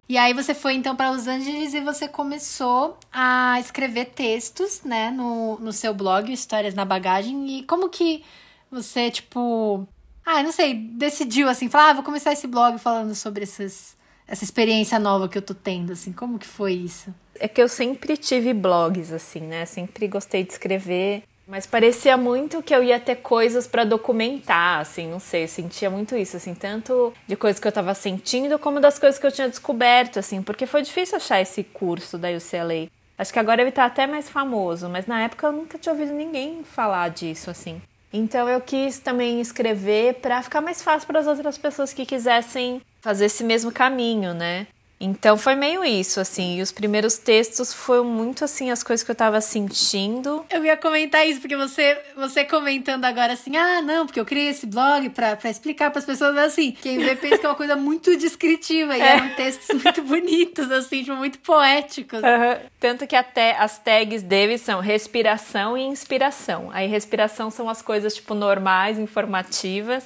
E 0.08 0.18
aí 0.18 0.34
você 0.34 0.54
foi 0.54 0.74
então 0.74 0.96
para 0.96 1.12
Los 1.12 1.28
Angeles 1.28 1.74
e 1.74 1.80
você 1.80 2.08
começou 2.08 2.98
a 3.12 3.58
escrever 3.60 4.06
textos, 4.08 4.82
né, 4.84 5.10
no, 5.10 5.58
no 5.60 5.72
seu 5.72 5.94
blog, 5.94 6.32
Histórias 6.32 6.74
na 6.74 6.84
Bagagem. 6.84 7.60
E 7.60 7.64
como 7.64 7.90
que 7.90 8.24
você, 8.70 9.10
tipo, 9.10 9.88
ah, 10.26 10.44
não 10.44 10.52
sei, 10.52 10.74
decidiu 10.74 11.48
assim, 11.48 11.70
falar, 11.70 11.92
ah, 11.92 11.94
vou 11.94 12.04
começar 12.04 12.34
esse 12.34 12.48
blog 12.48 12.78
falando 12.78 13.16
sobre 13.16 13.44
esses 13.44 13.96
essa 14.26 14.44
experiência 14.44 14.98
nova 14.98 15.28
que 15.28 15.38
eu 15.38 15.42
tô 15.42 15.54
tendo, 15.54 15.92
assim, 15.92 16.12
como 16.12 16.40
que 16.40 16.48
foi 16.48 16.74
isso? 16.74 17.14
É 17.36 17.48
que 17.48 17.62
eu 17.62 17.68
sempre 17.68 18.16
tive 18.16 18.54
blogs, 18.54 19.12
assim, 19.12 19.42
né? 19.42 19.66
Sempre 19.66 20.08
gostei 20.08 20.44
de 20.44 20.54
escrever, 20.54 21.24
mas 21.54 21.68
parecia 21.68 22.18
muito 22.18 22.64
que 22.64 22.74
eu 22.74 22.84
ia 22.84 23.00
ter 23.00 23.18
coisas 23.18 23.68
para 23.68 23.84
documentar, 23.84 24.80
assim, 24.80 25.08
não 25.08 25.20
sei, 25.20 25.48
sentia 25.48 25.88
muito 25.88 26.18
isso, 26.18 26.36
assim, 26.36 26.56
tanto 26.56 27.14
de 27.28 27.36
coisas 27.36 27.60
que 27.60 27.68
eu 27.68 27.72
tava 27.72 27.94
sentindo 27.94 28.58
como 28.58 28.80
das 28.80 28.98
coisas 28.98 29.20
que 29.20 29.28
eu 29.28 29.32
tinha 29.32 29.48
descoberto, 29.48 30.18
assim, 30.18 30.42
porque 30.42 30.66
foi 30.66 30.82
difícil 30.82 31.18
achar 31.18 31.40
esse 31.40 31.64
curso 31.64 32.18
da 32.18 32.30
UCLA. 32.30 32.90
Acho 33.16 33.32
que 33.32 33.38
agora 33.38 33.62
ele 33.62 33.72
tá 33.72 33.86
até 33.86 34.08
mais 34.08 34.28
famoso, 34.28 34.90
mas 34.90 35.06
na 35.06 35.22
época 35.22 35.46
eu 35.46 35.52
nunca 35.52 35.78
tinha 35.78 35.94
ouvido 35.94 36.12
ninguém 36.12 36.64
falar 36.64 37.12
disso 37.12 37.52
assim. 37.52 37.80
Então 38.12 38.50
eu 38.50 38.60
quis 38.60 38.98
também 38.98 39.40
escrever 39.40 40.16
para 40.16 40.42
ficar 40.42 40.60
mais 40.60 40.82
fácil 40.82 41.06
para 41.06 41.20
as 41.20 41.28
outras 41.28 41.60
pessoas 41.60 41.94
que 41.94 42.04
quisessem 42.04 42.82
fazer 43.00 43.26
esse 43.26 43.44
mesmo 43.44 43.72
caminho, 43.72 44.34
né? 44.34 44.66
Então 45.04 45.38
foi 45.38 45.54
meio 45.54 45.84
isso, 45.84 46.20
assim. 46.20 46.58
E 46.58 46.62
os 46.62 46.72
primeiros 46.72 47.18
textos 47.18 47.74
foram 47.74 48.06
muito 48.06 48.46
assim 48.46 48.72
as 48.72 48.82
coisas 48.82 49.04
que 49.04 49.12
eu 49.12 49.16
tava 49.16 49.42
sentindo. 49.42 50.46
Eu 50.50 50.64
ia 50.64 50.78
comentar 50.78 51.28
isso, 51.28 51.42
porque 51.42 51.58
você, 51.58 52.00
você 52.16 52.46
comentando 52.46 53.04
agora 53.04 53.34
assim, 53.34 53.58
ah, 53.58 53.82
não, 53.82 54.06
porque 54.06 54.20
eu 54.20 54.26
criei 54.26 54.48
esse 54.48 54.66
blog 54.66 55.10
pra, 55.10 55.36
pra 55.36 55.50
explicar 55.50 55.92
pras 55.92 56.06
pessoas 56.06 56.38
assim. 56.38 56.72
Quem 56.72 57.00
vê 57.00 57.16
pensa 57.16 57.38
que 57.38 57.46
é 57.46 57.50
uma 57.50 57.56
coisa 57.56 57.76
muito 57.76 58.16
descritiva. 58.16 58.98
E 58.98 59.02
é. 59.02 59.06
eram 59.06 59.30
textos 59.36 59.76
muito 59.84 60.02
bonitos, 60.04 60.72
assim, 60.72 61.04
tipo, 61.04 61.18
muito 61.18 61.40
poéticos. 61.40 62.20
Uhum. 62.20 62.70
Tanto 62.80 63.06
que 63.06 63.16
até 63.16 63.58
as 63.58 63.78
tags 63.80 64.24
dele 64.24 64.58
são 64.58 64.80
respiração 64.80 65.78
e 65.78 65.82
inspiração. 65.82 66.70
Aí 66.72 66.88
respiração 66.88 67.52
são 67.52 67.68
as 67.68 67.82
coisas, 67.82 68.16
tipo, 68.16 68.34
normais, 68.34 68.98
informativas. 68.98 70.06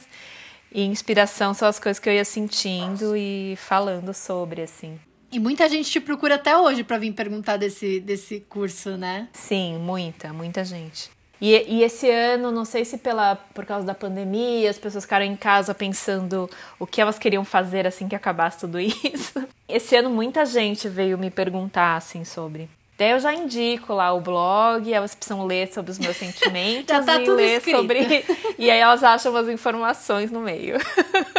E 0.71 0.83
inspiração 0.83 1.53
são 1.53 1.67
as 1.67 1.79
coisas 1.79 1.99
que 1.99 2.09
eu 2.09 2.13
ia 2.13 2.25
sentindo 2.25 3.15
e 3.15 3.55
falando 3.57 4.13
sobre, 4.13 4.61
assim. 4.61 4.99
E 5.31 5.39
muita 5.39 5.67
gente 5.67 5.89
te 5.89 5.99
procura 5.99 6.35
até 6.35 6.57
hoje 6.57 6.83
para 6.83 6.97
vir 6.97 7.13
perguntar 7.13 7.57
desse, 7.57 7.99
desse 7.99 8.39
curso, 8.41 8.97
né? 8.97 9.27
Sim, 9.33 9.77
muita, 9.77 10.31
muita 10.31 10.63
gente. 10.63 11.09
E, 11.39 11.53
e, 11.67 11.83
esse 11.83 12.09
ano, 12.09 12.51
não 12.51 12.65
sei 12.65 12.83
se 12.83 12.97
pela, 12.97 13.35
por 13.35 13.65
causa 13.65 13.85
da 13.85 13.93
pandemia, 13.93 14.69
as 14.69 14.79
pessoas 14.79 15.03
ficaram 15.03 15.25
em 15.25 15.35
casa 15.35 15.73
pensando 15.75 16.49
o 16.79 16.87
que 16.87 16.99
elas 16.99 17.19
queriam 17.19 17.45
fazer 17.45 17.85
assim 17.85 18.07
que 18.07 18.15
acabasse 18.15 18.61
tudo 18.61 18.79
isso. 18.81 19.47
Esse 19.67 19.95
ano 19.95 20.09
muita 20.09 20.45
gente 20.45 20.89
veio 20.89 21.17
me 21.17 21.29
perguntar 21.29 21.95
assim 21.95 22.23
sobre. 22.23 22.67
Daí 22.97 23.11
eu 23.11 23.19
já 23.19 23.33
indico 23.33 23.93
lá 23.93 24.11
o 24.11 24.19
blog, 24.19 24.91
elas 24.91 25.13
precisam 25.13 25.45
ler 25.45 25.71
sobre 25.71 25.91
os 25.91 25.99
meus 25.99 26.17
sentimentos 26.17 26.87
já 26.87 27.03
tá 27.03 27.21
e 27.21 27.25
tudo 27.25 27.35
ler 27.35 27.57
escrito. 27.57 27.77
sobre. 27.77 28.25
E 28.57 28.71
aí 28.71 28.79
elas 28.79 29.03
acham 29.03 29.31
umas 29.31 29.47
informações 29.49 30.31
no 30.31 30.41
meio. 30.41 30.77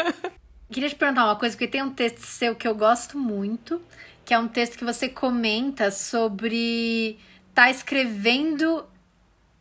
Queria 0.71 0.88
te 0.88 0.95
perguntar 0.95 1.25
uma 1.25 1.37
coisa, 1.37 1.57
porque 1.57 1.67
tem 1.67 1.83
um 1.83 1.91
texto 1.91 2.21
seu 2.21 2.55
que 2.55 2.69
eu 2.69 2.75
gosto 2.75 3.19
muito, 3.19 3.83
que 4.25 4.33
é 4.33 4.38
um 4.38 4.47
texto 4.47 4.77
que 4.77 4.85
você 4.85 5.09
comenta 5.09 5.91
sobre 5.91 7.19
tá 7.55 7.71
escrevendo 7.71 8.85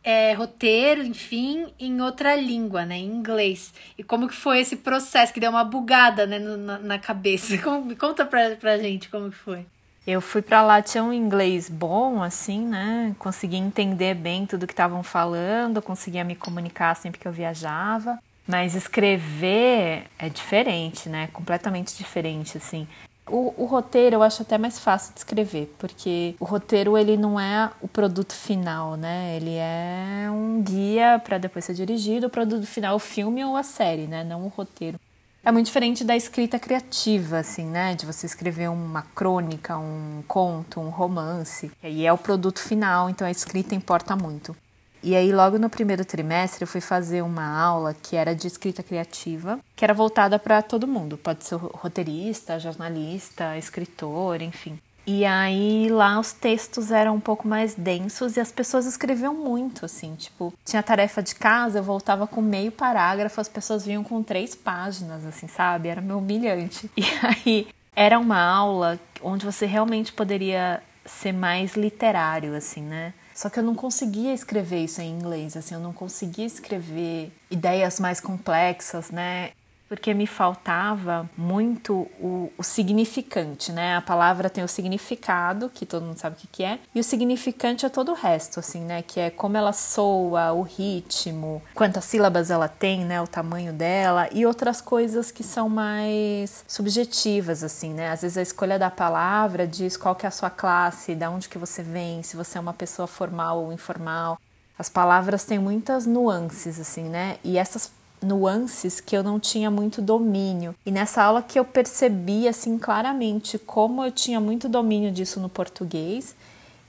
é, 0.04 0.32
roteiro, 0.34 1.02
enfim, 1.02 1.66
em 1.80 2.00
outra 2.00 2.36
língua, 2.36 2.84
né? 2.84 2.96
Em 2.96 3.06
inglês. 3.06 3.74
E 3.96 4.04
como 4.04 4.28
que 4.28 4.34
foi 4.34 4.60
esse 4.60 4.76
processo 4.76 5.32
que 5.32 5.40
deu 5.40 5.50
uma 5.50 5.64
bugada 5.64 6.26
né, 6.26 6.38
no, 6.38 6.56
na, 6.56 6.78
na, 6.78 6.98
cabeça? 6.98 7.58
Como, 7.58 7.96
conta 7.96 8.24
pra, 8.24 8.54
pra 8.56 8.78
gente 8.78 9.08
como 9.08 9.30
que 9.30 9.36
foi. 9.36 9.66
Eu 10.10 10.22
fui 10.22 10.40
para 10.40 10.62
lá, 10.62 10.80
tinha 10.80 11.04
um 11.04 11.12
inglês 11.12 11.68
bom, 11.68 12.22
assim, 12.22 12.66
né? 12.66 13.14
Conseguia 13.18 13.58
entender 13.58 14.14
bem 14.14 14.46
tudo 14.46 14.66
que 14.66 14.72
estavam 14.72 15.02
falando, 15.02 15.82
conseguia 15.82 16.24
me 16.24 16.34
comunicar 16.34 16.96
sempre 16.96 17.20
que 17.20 17.28
eu 17.28 17.32
viajava. 17.32 18.18
Mas 18.46 18.74
escrever 18.74 20.04
é 20.18 20.30
diferente, 20.30 21.10
né? 21.10 21.28
Completamente 21.30 21.94
diferente, 21.94 22.56
assim. 22.56 22.88
O, 23.26 23.52
o, 23.58 23.66
roteiro 23.66 24.16
eu 24.16 24.22
acho 24.22 24.40
até 24.40 24.56
mais 24.56 24.78
fácil 24.78 25.12
de 25.12 25.20
escrever, 25.20 25.74
porque 25.78 26.34
o 26.40 26.46
roteiro 26.46 26.96
ele 26.96 27.18
não 27.18 27.38
é 27.38 27.70
o 27.82 27.86
produto 27.86 28.32
final, 28.32 28.96
né? 28.96 29.36
Ele 29.36 29.56
é 29.56 30.30
um 30.30 30.62
guia 30.62 31.20
para 31.22 31.36
depois 31.36 31.66
ser 31.66 31.74
dirigido. 31.74 32.28
O 32.28 32.30
produto 32.30 32.66
final 32.66 32.96
o 32.96 32.98
filme 32.98 33.44
ou 33.44 33.54
a 33.54 33.62
série, 33.62 34.06
né? 34.06 34.24
Não 34.24 34.46
o 34.46 34.48
roteiro. 34.48 34.98
É 35.44 35.52
muito 35.52 35.66
diferente 35.66 36.04
da 36.04 36.16
escrita 36.16 36.58
criativa, 36.58 37.38
assim, 37.38 37.64
né? 37.64 37.94
De 37.94 38.04
você 38.04 38.26
escrever 38.26 38.68
uma 38.68 39.02
crônica, 39.02 39.78
um 39.78 40.22
conto, 40.26 40.80
um 40.80 40.90
romance. 40.90 41.70
E 41.82 41.86
aí 41.86 42.06
é 42.06 42.12
o 42.12 42.18
produto 42.18 42.60
final, 42.60 43.08
então 43.08 43.26
a 43.26 43.30
escrita 43.30 43.74
importa 43.74 44.14
muito. 44.16 44.54
E 45.02 45.14
aí, 45.14 45.32
logo 45.32 45.58
no 45.58 45.70
primeiro 45.70 46.04
trimestre, 46.04 46.62
eu 46.62 46.66
fui 46.66 46.80
fazer 46.80 47.22
uma 47.22 47.46
aula 47.56 47.94
que 47.94 48.16
era 48.16 48.34
de 48.34 48.48
escrita 48.48 48.82
criativa, 48.82 49.60
que 49.76 49.84
era 49.84 49.94
voltada 49.94 50.38
para 50.40 50.60
todo 50.60 50.88
mundo. 50.88 51.16
Pode 51.16 51.44
ser 51.44 51.54
roteirista, 51.54 52.58
jornalista, 52.58 53.56
escritor, 53.56 54.42
enfim. 54.42 54.78
E 55.10 55.24
aí 55.24 55.88
lá 55.88 56.20
os 56.20 56.34
textos 56.34 56.90
eram 56.90 57.14
um 57.14 57.20
pouco 57.20 57.48
mais 57.48 57.74
densos 57.74 58.36
e 58.36 58.40
as 58.40 58.52
pessoas 58.52 58.84
escreviam 58.84 59.32
muito, 59.32 59.86
assim, 59.86 60.14
tipo, 60.14 60.52
tinha 60.62 60.82
tarefa 60.82 61.22
de 61.22 61.34
casa, 61.34 61.78
eu 61.78 61.82
voltava 61.82 62.26
com 62.26 62.42
meio 62.42 62.70
parágrafo, 62.70 63.40
as 63.40 63.48
pessoas 63.48 63.86
vinham 63.86 64.04
com 64.04 64.22
três 64.22 64.54
páginas, 64.54 65.24
assim, 65.24 65.48
sabe? 65.48 65.88
Era 65.88 66.02
meio 66.02 66.18
humilhante. 66.18 66.90
E 66.98 67.04
aí 67.22 67.68
era 67.96 68.18
uma 68.18 68.38
aula 68.38 69.00
onde 69.22 69.46
você 69.46 69.64
realmente 69.64 70.12
poderia 70.12 70.82
ser 71.06 71.32
mais 71.32 71.74
literário, 71.74 72.54
assim, 72.54 72.82
né? 72.82 73.14
Só 73.34 73.48
que 73.48 73.58
eu 73.58 73.62
não 73.62 73.74
conseguia 73.74 74.34
escrever 74.34 74.84
isso 74.84 75.00
em 75.00 75.10
inglês, 75.10 75.56
assim, 75.56 75.74
eu 75.74 75.80
não 75.80 75.92
conseguia 75.92 76.44
escrever 76.44 77.32
ideias 77.50 77.98
mais 77.98 78.20
complexas, 78.20 79.10
né? 79.10 79.52
Porque 79.88 80.12
me 80.12 80.26
faltava 80.26 81.28
muito 81.36 82.06
o, 82.20 82.52
o, 82.58 82.62
significante, 82.62 83.72
né? 83.72 83.96
A 83.96 84.02
palavra 84.02 84.50
tem 84.50 84.62
o 84.62 84.68
significado, 84.68 85.70
que 85.70 85.86
todo 85.86 86.04
mundo 86.04 86.18
sabe 86.18 86.36
o 86.36 86.38
que, 86.38 86.46
que 86.46 86.64
é, 86.64 86.78
e 86.94 87.00
o 87.00 87.04
significante 87.04 87.86
é 87.86 87.88
todo 87.88 88.12
o 88.12 88.14
resto, 88.14 88.60
assim, 88.60 88.80
né? 88.80 89.02
Que 89.02 89.18
é 89.18 89.30
como 89.30 89.56
ela 89.56 89.72
soa, 89.72 90.52
o 90.52 90.62
ritmo, 90.62 91.62
quantas 91.74 92.04
sílabas 92.04 92.50
ela 92.50 92.68
tem, 92.68 93.04
né? 93.04 93.20
O 93.22 93.26
tamanho 93.26 93.72
dela, 93.72 94.28
e 94.32 94.44
outras 94.44 94.80
coisas 94.80 95.30
que 95.30 95.42
são 95.42 95.68
mais 95.68 96.64
subjetivas, 96.68 97.64
assim, 97.64 97.94
né? 97.94 98.10
Às 98.10 98.22
vezes 98.22 98.36
a 98.36 98.42
escolha 98.42 98.78
da 98.78 98.90
palavra 98.90 99.66
diz 99.66 99.96
qual 99.96 100.14
que 100.14 100.26
é 100.26 100.28
a 100.28 100.32
sua 100.32 100.50
classe, 100.50 101.14
de 101.14 101.26
onde 101.26 101.48
que 101.48 101.56
você 101.56 101.82
vem, 101.82 102.22
se 102.22 102.36
você 102.36 102.58
é 102.58 102.60
uma 102.60 102.74
pessoa 102.74 103.06
formal 103.06 103.64
ou 103.64 103.72
informal. 103.72 104.38
As 104.78 104.88
palavras 104.88 105.44
têm 105.44 105.58
muitas 105.58 106.06
nuances, 106.06 106.78
assim, 106.78 107.04
né? 107.04 107.38
E 107.42 107.58
essas 107.58 107.90
nuances 108.22 109.00
que 109.00 109.16
eu 109.16 109.22
não 109.22 109.38
tinha 109.38 109.70
muito 109.70 110.00
domínio. 110.00 110.74
E 110.84 110.90
nessa 110.90 111.22
aula 111.22 111.42
que 111.42 111.58
eu 111.58 111.64
percebi 111.64 112.48
assim 112.48 112.78
claramente 112.78 113.58
como 113.58 114.04
eu 114.04 114.10
tinha 114.10 114.40
muito 114.40 114.68
domínio 114.68 115.10
disso 115.10 115.40
no 115.40 115.48
português 115.48 116.34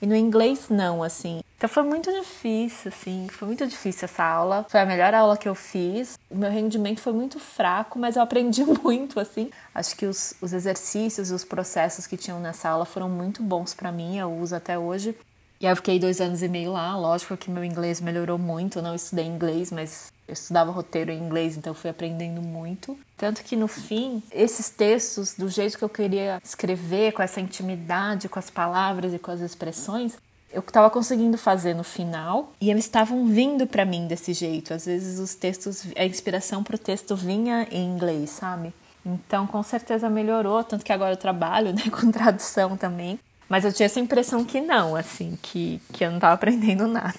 e 0.02 0.06
no 0.06 0.16
inglês 0.16 0.68
não, 0.70 1.02
assim. 1.02 1.40
Então 1.56 1.68
foi 1.68 1.82
muito 1.82 2.10
difícil, 2.10 2.90
assim, 2.90 3.26
foi 3.28 3.46
muito 3.46 3.66
difícil 3.66 4.06
essa 4.06 4.24
aula. 4.24 4.64
Foi 4.66 4.80
a 4.80 4.86
melhor 4.86 5.12
aula 5.12 5.36
que 5.36 5.46
eu 5.46 5.54
fiz. 5.54 6.18
O 6.30 6.34
meu 6.34 6.50
rendimento 6.50 7.02
foi 7.02 7.12
muito 7.12 7.38
fraco, 7.38 7.98
mas 7.98 8.16
eu 8.16 8.22
aprendi 8.22 8.64
muito, 8.82 9.20
assim. 9.20 9.50
Acho 9.74 9.94
que 9.94 10.06
os, 10.06 10.32
os 10.40 10.54
exercícios 10.54 11.30
e 11.30 11.34
os 11.34 11.44
processos 11.44 12.06
que 12.06 12.16
tinham 12.16 12.40
nessa 12.40 12.70
aula 12.70 12.86
foram 12.86 13.10
muito 13.10 13.42
bons 13.42 13.74
para 13.74 13.92
mim, 13.92 14.16
eu 14.16 14.32
uso 14.32 14.56
até 14.56 14.78
hoje. 14.78 15.14
E 15.60 15.66
aí 15.66 15.72
eu 15.72 15.76
fiquei 15.76 15.98
dois 15.98 16.18
anos 16.22 16.42
e 16.42 16.48
meio 16.48 16.72
lá, 16.72 16.96
lógico 16.96 17.36
que 17.36 17.50
meu 17.50 17.62
inglês 17.62 18.00
melhorou 18.00 18.38
muito, 18.38 18.78
eu 18.78 18.82
não 18.82 18.94
estudei 18.94 19.26
inglês, 19.26 19.70
mas 19.70 20.10
eu 20.30 20.34
estudava 20.34 20.70
roteiro 20.70 21.10
em 21.10 21.18
inglês, 21.18 21.56
então 21.56 21.74
fui 21.74 21.90
aprendendo 21.90 22.40
muito. 22.40 22.96
Tanto 23.16 23.42
que 23.42 23.56
no 23.56 23.66
fim, 23.66 24.22
esses 24.32 24.70
textos, 24.70 25.34
do 25.34 25.48
jeito 25.48 25.76
que 25.76 25.84
eu 25.84 25.88
queria 25.88 26.40
escrever, 26.42 27.12
com 27.12 27.20
essa 27.20 27.40
intimidade, 27.40 28.28
com 28.28 28.38
as 28.38 28.48
palavras 28.48 29.12
e 29.12 29.18
com 29.18 29.30
as 29.30 29.40
expressões, 29.40 30.16
eu 30.52 30.60
estava 30.60 30.88
conseguindo 30.88 31.36
fazer 31.36 31.74
no 31.74 31.84
final 31.84 32.52
e 32.60 32.70
eles 32.70 32.84
estavam 32.84 33.26
vindo 33.26 33.66
para 33.66 33.84
mim 33.84 34.06
desse 34.06 34.32
jeito. 34.32 34.72
Às 34.72 34.86
vezes 34.86 35.18
os 35.18 35.34
textos, 35.34 35.84
a 35.96 36.04
inspiração 36.04 36.62
para 36.62 36.76
o 36.76 36.78
texto 36.78 37.16
vinha 37.16 37.66
em 37.70 37.84
inglês, 37.84 38.30
sabe? 38.30 38.72
Então 39.04 39.46
com 39.46 39.62
certeza 39.62 40.08
melhorou, 40.08 40.62
tanto 40.62 40.84
que 40.84 40.92
agora 40.92 41.12
eu 41.12 41.16
trabalho 41.16 41.72
né, 41.72 41.82
com 41.90 42.10
tradução 42.10 42.76
também. 42.76 43.18
Mas 43.50 43.64
eu 43.64 43.72
tinha 43.72 43.86
essa 43.86 43.98
impressão 43.98 44.44
que 44.44 44.60
não, 44.60 44.94
assim, 44.94 45.36
que, 45.42 45.82
que 45.92 46.04
eu 46.04 46.12
não 46.12 46.20
tava 46.20 46.34
aprendendo 46.34 46.86
nada. 46.86 47.18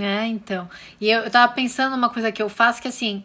É, 0.00 0.26
então. 0.26 0.68
E 1.00 1.08
eu, 1.08 1.20
eu 1.20 1.30
tava 1.30 1.52
pensando 1.52 1.94
uma 1.94 2.10
coisa 2.10 2.32
que 2.32 2.42
eu 2.42 2.48
faço 2.48 2.82
que, 2.82 2.88
assim, 2.88 3.22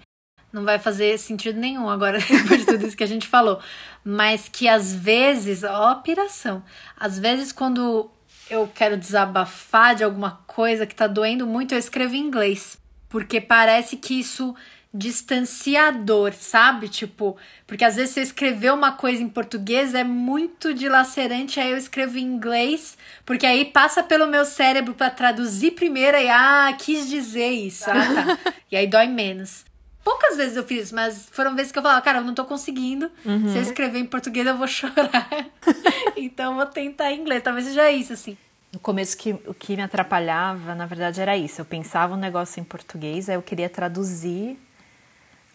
não 0.51 0.63
vai 0.63 0.77
fazer 0.77 1.17
sentido 1.17 1.59
nenhum 1.59 1.89
agora, 1.89 2.19
depois 2.29 2.59
de 2.59 2.67
tudo 2.67 2.85
isso 2.85 2.95
que 2.95 3.03
a 3.03 3.07
gente 3.07 3.27
falou. 3.27 3.59
Mas 4.05 4.47
que 4.47 4.67
às 4.67 4.93
vezes, 4.93 5.63
ó, 5.63 5.95
piração. 5.95 6.63
Às 6.95 7.17
vezes, 7.17 7.51
quando 7.51 8.11
eu 8.47 8.69
quero 8.71 8.97
desabafar 8.97 9.95
de 9.95 10.03
alguma 10.03 10.43
coisa 10.45 10.85
que 10.85 10.93
tá 10.93 11.07
doendo 11.07 11.47
muito, 11.47 11.73
eu 11.73 11.79
escrevo 11.79 12.13
em 12.13 12.19
inglês. 12.19 12.77
Porque 13.09 13.41
parece 13.41 13.97
que 13.97 14.19
isso 14.19 14.55
distanciador, 14.93 16.33
sabe? 16.33 16.87
Tipo, 16.87 17.35
porque 17.65 17.83
às 17.83 17.95
vezes 17.95 18.13
você 18.13 18.21
escrever 18.21 18.71
uma 18.71 18.91
coisa 18.91 19.23
em 19.23 19.27
português 19.27 19.95
é 19.95 20.03
muito 20.03 20.73
dilacerante, 20.73 21.59
aí 21.59 21.71
eu 21.71 21.77
escrevo 21.77 22.17
em 22.19 22.23
inglês, 22.23 22.95
porque 23.25 23.45
aí 23.45 23.65
passa 23.65 24.03
pelo 24.03 24.27
meu 24.27 24.45
cérebro 24.45 24.93
para 24.93 25.09
traduzir 25.09 25.71
primeiro 25.71 26.17
e 26.17 26.29
ah, 26.29 26.71
quis 26.77 27.09
dizer 27.09 27.49
isso, 27.49 27.89
ah, 27.89 27.93
tá. 27.93 28.53
e 28.71 28.75
aí 28.75 28.85
dói 28.85 29.07
menos. 29.07 29.65
Poucas 30.03 30.35
vezes 30.35 30.57
eu 30.57 30.63
fiz, 30.65 30.91
mas 30.91 31.29
foram 31.31 31.55
vezes 31.55 31.71
que 31.71 31.79
eu 31.79 31.81
falava, 31.81 32.01
cara, 32.01 32.19
eu 32.19 32.25
não 32.25 32.33
tô 32.33 32.43
conseguindo. 32.43 33.09
Uhum. 33.25 33.49
Se 33.49 33.57
eu 33.57 33.61
escrever 33.61 33.99
em 33.99 34.05
português, 34.05 34.45
eu 34.45 34.57
vou 34.57 34.67
chorar. 34.67 35.29
então 36.17 36.51
eu 36.51 36.57
vou 36.57 36.65
tentar 36.65 37.13
em 37.13 37.21
inglês. 37.21 37.41
Talvez 37.41 37.67
seja 37.67 37.89
isso, 37.89 38.11
assim. 38.11 38.37
No 38.73 38.79
começo, 38.79 39.15
que, 39.17 39.31
o 39.31 39.53
que 39.53 39.77
me 39.77 39.81
atrapalhava, 39.81 40.75
na 40.75 40.85
verdade, 40.85 41.21
era 41.21 41.37
isso. 41.37 41.61
Eu 41.61 41.65
pensava 41.65 42.15
um 42.15 42.17
negócio 42.17 42.59
em 42.59 42.65
português, 42.65 43.29
aí 43.29 43.35
eu 43.35 43.41
queria 43.41 43.69
traduzir 43.69 44.59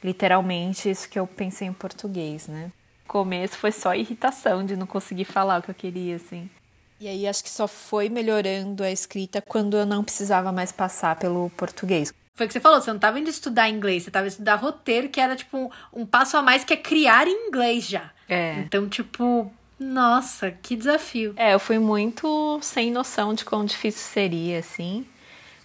literalmente 0.02 0.90
isso 0.90 1.08
que 1.08 1.18
eu 1.18 1.26
pensei 1.26 1.68
em 1.68 1.72
português, 1.72 2.46
né? 2.46 2.70
No 3.04 3.08
começo 3.08 3.56
foi 3.56 3.72
só 3.72 3.94
irritação 3.94 4.64
de 4.64 4.76
não 4.76 4.86
conseguir 4.86 5.24
falar 5.24 5.60
o 5.60 5.62
que 5.62 5.70
eu 5.70 5.74
queria, 5.74 6.16
assim. 6.16 6.48
E 7.00 7.06
aí 7.06 7.26
acho 7.28 7.44
que 7.44 7.50
só 7.50 7.68
foi 7.68 8.08
melhorando 8.08 8.82
a 8.82 8.90
escrita 8.90 9.40
quando 9.40 9.76
eu 9.76 9.86
não 9.86 10.02
precisava 10.02 10.50
mais 10.50 10.72
passar 10.72 11.16
pelo 11.16 11.48
português. 11.50 12.12
Foi 12.34 12.46
o 12.46 12.48
que 12.48 12.52
você 12.52 12.60
falou, 12.60 12.80
você 12.80 12.90
não 12.90 12.96
estava 12.96 13.18
indo 13.18 13.30
estudar 13.30 13.68
inglês, 13.68 14.02
você 14.02 14.10
estava 14.10 14.26
indo 14.26 14.32
estudar 14.32 14.56
roteiro, 14.56 15.08
que 15.08 15.20
era 15.20 15.34
tipo 15.34 15.56
um, 15.56 15.70
um 15.92 16.06
passo 16.06 16.36
a 16.36 16.42
mais 16.42 16.64
que 16.64 16.72
é 16.72 16.76
criar 16.76 17.26
em 17.26 17.48
inglês 17.48 17.86
já. 17.86 18.10
É. 18.28 18.60
Então, 18.60 18.88
tipo, 18.88 19.52
nossa, 19.78 20.50
que 20.50 20.76
desafio. 20.76 21.34
É, 21.36 21.54
eu 21.54 21.60
fui 21.60 21.78
muito 21.78 22.58
sem 22.62 22.90
noção 22.90 23.32
de 23.32 23.44
quão 23.44 23.64
difícil 23.64 24.02
seria, 24.02 24.58
assim. 24.58 25.06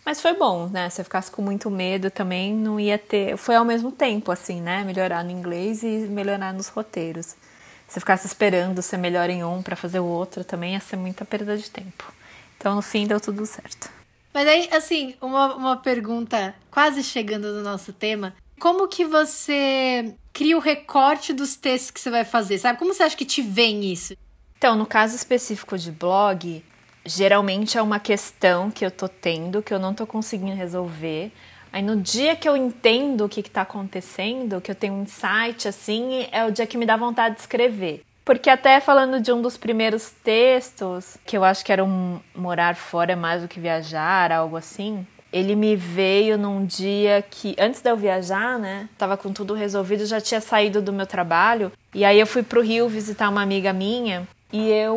Mas 0.06 0.22
foi 0.22 0.34
bom, 0.34 0.68
né? 0.68 0.90
Se 0.90 1.00
eu 1.00 1.06
ficasse 1.06 1.32
com 1.32 1.42
muito 1.42 1.70
medo 1.70 2.12
também, 2.12 2.54
não 2.54 2.80
ia 2.80 2.98
ter. 2.98 3.38
Foi 3.38 3.56
ao 3.56 3.64
mesmo 3.64 3.92
tempo, 3.92 4.32
assim, 4.32 4.62
né? 4.62 4.84
Melhorar 4.84 5.24
no 5.24 5.32
inglês 5.32 5.82
e 5.82 6.08
melhorar 6.10 6.54
nos 6.54 6.68
roteiros. 6.68 7.36
Se 7.88 7.98
eu 7.98 8.02
ficasse 8.02 8.28
esperando 8.28 8.82
ser 8.82 8.98
melhor 8.98 9.30
em 9.30 9.44
um 9.44 9.62
para 9.62 9.76
fazer 9.76 10.00
o 10.00 10.06
outro, 10.06 10.44
também 10.44 10.74
ia 10.74 10.80
ser 10.80 10.98
muita 10.98 11.24
perda 11.24 11.58
de 11.58 11.70
tempo. 11.70 12.12
Então, 12.58 12.76
no 12.76 12.82
fim, 12.82 13.08
deu 13.08 13.20
tudo 13.20 13.46
certo. 13.46 13.90
Mas 14.34 14.48
aí, 14.48 14.70
assim, 14.72 15.16
uma, 15.22 15.56
uma 15.56 15.78
pergunta 15.78 16.56
quase 16.72 17.04
chegando 17.04 17.54
no 17.54 17.62
nosso 17.62 17.94
tema. 17.94 18.34
Como 18.60 18.88
que 18.88 19.06
você 19.06 20.16
cria 20.32 20.58
o 20.58 20.60
recorte 20.60 21.34
dos 21.34 21.56
textos 21.56 21.92
que 21.92 22.00
você 22.00 22.10
vai 22.10 22.26
fazer, 22.26 22.58
sabe? 22.58 22.80
Como 22.80 22.94
você 22.94 23.04
acha 23.04 23.16
que 23.16 23.26
te 23.26 23.42
vem 23.42 23.92
isso? 23.92 24.16
Então, 24.58 24.76
no 24.76 24.86
caso 24.86 25.16
específico 25.16 25.78
de 25.78 25.92
blog, 25.92 26.64
geralmente 27.06 27.78
é 27.78 27.82
uma 27.82 28.00
questão 28.00 28.72
que 28.72 28.86
eu 28.86 28.92
tô 28.92 29.08
tendo, 29.08 29.62
que 29.62 29.74
eu 29.74 29.80
não 29.80 29.94
tô 29.94 30.06
conseguindo 30.06 30.56
resolver. 30.56 31.32
Aí 31.72 31.82
no 31.82 31.96
dia 31.96 32.36
que 32.36 32.48
eu 32.48 32.56
entendo 32.56 33.26
o 33.26 33.30
que 33.30 33.40
está 33.40 33.62
acontecendo, 33.62 34.62
que 34.62 34.70
eu 34.70 34.76
tenho 34.76 34.94
um 34.94 35.04
insight 35.04 35.68
assim, 35.68 36.28
é 36.32 36.46
o 36.46 36.52
dia 36.52 36.68
que 36.68 36.78
me 36.78 36.86
dá 36.86 36.96
vontade 36.96 37.36
de 37.36 37.42
escrever. 37.42 38.04
Porque 38.24 38.50
até 38.50 38.80
falando 38.80 39.20
de 39.20 39.34
um 39.34 39.42
dos 39.42 39.58
primeiros 39.58 40.12
textos, 40.24 41.18
que 41.26 41.36
eu 41.36 41.44
acho 41.44 41.66
que 41.66 41.74
era 41.74 41.84
um 41.84 42.20
morar 42.34 42.76
fora 42.76 43.14
é 43.14 43.16
mais 43.16 43.42
do 43.42 43.48
que 43.48 43.60
viajar, 43.60 44.32
algo 44.32 44.56
assim, 44.56 45.06
ele 45.34 45.56
me 45.56 45.76
veio 45.76 46.38
num 46.38 46.64
dia 46.64 47.26
que, 47.28 47.56
antes 47.58 47.82
de 47.82 47.90
eu 47.90 47.98
viajar, 47.98 48.60
né, 48.60 48.88
tava 48.98 49.18
com 49.18 49.34
tudo 49.34 49.56
resolvido, 49.56 50.06
já 50.06 50.22
tinha 50.22 50.40
saído 50.40 50.80
do 50.80 50.94
meu 50.94 51.08
trabalho, 51.08 51.72
e 51.94 52.06
aí 52.06 52.20
eu 52.20 52.28
fui 52.28 52.44
pro 52.44 52.62
Rio 52.62 52.88
visitar 52.88 53.30
uma 53.30 53.42
amiga 53.42 53.74
minha, 53.74 54.28
e 54.54 54.70
eu 54.70 54.96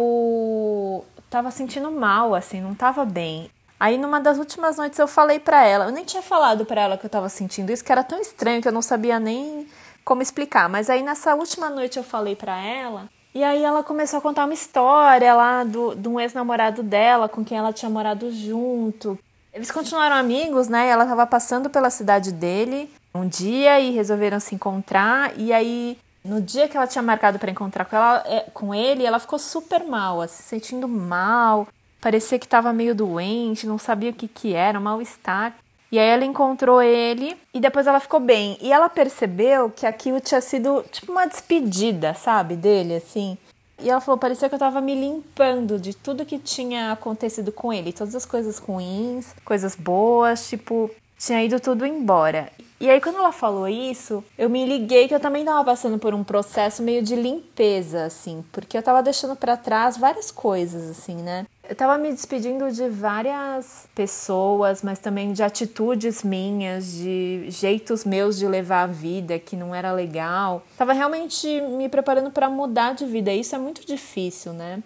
tava 1.31 1.51
sentindo 1.51 1.91
mal, 1.91 2.35
assim, 2.35 2.61
não 2.61 2.75
tava 2.75 3.05
bem. 3.05 3.51
Aí 3.79 3.99
numa 3.99 4.21
das 4.21 4.39
últimas 4.39 4.77
noites 4.79 4.99
eu 4.99 5.07
falei 5.07 5.39
para 5.39 5.65
ela, 5.65 5.87
eu 5.87 5.93
nem 5.93 6.05
tinha 6.05 6.23
falado 6.23 6.65
para 6.65 6.81
ela 6.81 6.97
que 6.97 7.05
eu 7.05 7.11
tava 7.11 7.29
sentindo 7.29 7.71
isso, 7.71 7.85
que 7.85 7.93
era 7.93 8.03
tão 8.03 8.21
estranho 8.21 8.63
que 8.63 8.69
eu 8.69 8.73
não 8.73 8.83
sabia 8.83 9.21
nem 9.21 9.67
como 10.05 10.23
explicar. 10.23 10.69
Mas 10.69 10.89
aí 10.89 11.03
nessa 11.03 11.35
última 11.35 11.69
noite 11.69 11.99
eu 11.99 12.05
falei 12.05 12.35
para 12.35 12.59
ela, 12.59 13.09
e 13.37 13.45
aí 13.45 13.63
ela 13.63 13.83
começou 13.83 14.19
a 14.19 14.23
contar 14.23 14.47
uma 14.47 14.55
história 14.55 15.35
lá 15.35 15.63
do, 15.63 15.95
de 15.95 16.09
um 16.09 16.19
ex-namorado 16.19 16.83
dela, 16.83 17.29
com 17.29 17.45
quem 17.45 17.59
ela 17.59 17.71
tinha 17.71 17.91
morado 17.91 18.33
junto. 18.33 19.19
Eles 19.53 19.71
continuaram 19.71 20.17
amigos, 20.17 20.69
né? 20.69 20.89
Ela 20.89 21.05
tava 21.05 21.27
passando 21.27 21.69
pela 21.69 21.91
cidade 21.91 22.33
dele 22.33 22.91
um 23.15 23.29
dia 23.29 23.79
e 23.79 23.91
resolveram 23.91 24.41
se 24.41 24.55
encontrar. 24.55 25.33
E 25.37 25.53
aí, 25.53 25.99
no 26.27 26.41
dia 26.41 26.69
que 26.69 26.77
ela 26.77 26.87
tinha 26.87 27.03
marcado 27.03 27.39
para 27.39 27.51
encontrar 27.51 27.85
com, 27.85 27.97
ela, 27.97 28.23
é, 28.27 28.41
com 28.53 28.75
ele, 28.75 29.05
ela 29.05 29.19
ficou 29.19 29.39
super 29.39 29.85
mal, 29.85 30.21
assim, 30.21 30.43
se 30.43 30.49
sentindo 30.49 30.87
mal 30.87 31.67
parecia 32.07 32.39
que 32.39 32.47
estava 32.47 32.73
meio 32.73 32.95
doente, 32.95 33.67
não 33.67 33.79
sabia 33.79 34.11
o 34.11 34.15
que, 34.15 34.29
que 34.29 34.55
era, 34.55 34.79
um 34.79 34.83
mal-estar. 34.83 35.57
E 35.91 35.99
aí 35.99 36.09
ela 36.09 36.25
encontrou 36.25 36.81
ele 36.81 37.37
e 37.53 37.59
depois 37.59 37.85
ela 37.85 37.99
ficou 37.99 38.21
bem. 38.21 38.57
E 38.61 38.73
ela 38.73 38.89
percebeu 38.89 39.71
que 39.71 39.85
aquilo 39.85 40.21
tinha 40.21 40.41
sido 40.41 40.85
tipo 40.93 41.11
uma 41.11 41.27
despedida, 41.27 42.15
sabe, 42.15 42.55
dele, 42.55 42.95
assim. 42.95 43.37
E 43.81 43.91
ela 43.91 44.01
falou: 44.01 44.19
parecia 44.19 44.49
que 44.49 44.55
eu 44.55 44.59
tava 44.59 44.81
me 44.81 44.95
limpando 44.95 45.81
de 45.81 45.95
tudo 45.95 46.25
que 46.25 46.39
tinha 46.39 46.93
acontecido 46.93 47.51
com 47.51 47.73
ele, 47.73 47.93
todas 47.93 48.15
as 48.15 48.25
coisas 48.25 48.59
ruins, 48.59 49.35
coisas 49.45 49.75
boas, 49.75 50.49
tipo, 50.49 50.89
tinha 51.19 51.43
ido 51.43 51.59
tudo 51.59 51.85
embora. 51.85 52.53
E 52.79 52.91
aí, 52.91 53.01
quando 53.01 53.17
ela 53.17 53.33
falou 53.33 53.67
isso, 53.67 54.23
eu 54.37 54.51
me 54.51 54.67
liguei 54.67 55.09
que 55.09 55.15
eu 55.15 55.21
também 55.21 55.45
tava 55.45 55.65
passando 55.65 55.99
por 55.99 56.13
um 56.13 56.23
processo 56.23 56.83
meio 56.83 57.03
de 57.03 57.17
limpeza, 57.17 58.05
assim, 58.05 58.45
porque 58.53 58.77
eu 58.77 58.83
tava 58.83 59.03
deixando 59.03 59.35
para 59.35 59.57
trás 59.57 59.97
várias 59.97 60.31
coisas, 60.31 60.91
assim, 60.91 61.17
né? 61.17 61.47
Eu 61.69 61.75
tava 61.75 61.97
me 61.97 62.13
despedindo 62.13 62.71
de 62.71 62.89
várias 62.89 63.89
pessoas, 63.95 64.83
mas 64.83 64.99
também 64.99 65.33
de 65.33 65.43
atitudes 65.43 66.23
minhas, 66.23 66.93
de 66.93 67.47
jeitos 67.49 68.05
meus 68.05 68.39
de 68.39 68.47
levar 68.47 68.83
a 68.83 68.87
vida 68.87 69.39
que 69.39 69.57
não 69.57 69.75
era 69.75 69.91
legal. 69.91 70.63
Tava 70.77 70.93
realmente 70.93 71.61
me 71.63 71.89
preparando 71.89 72.31
para 72.31 72.49
mudar 72.51 72.95
de 72.95 73.07
vida. 73.07 73.33
Isso 73.33 73.55
é 73.57 73.59
muito 73.59 73.87
difícil, 73.87 74.53
né? 74.53 74.83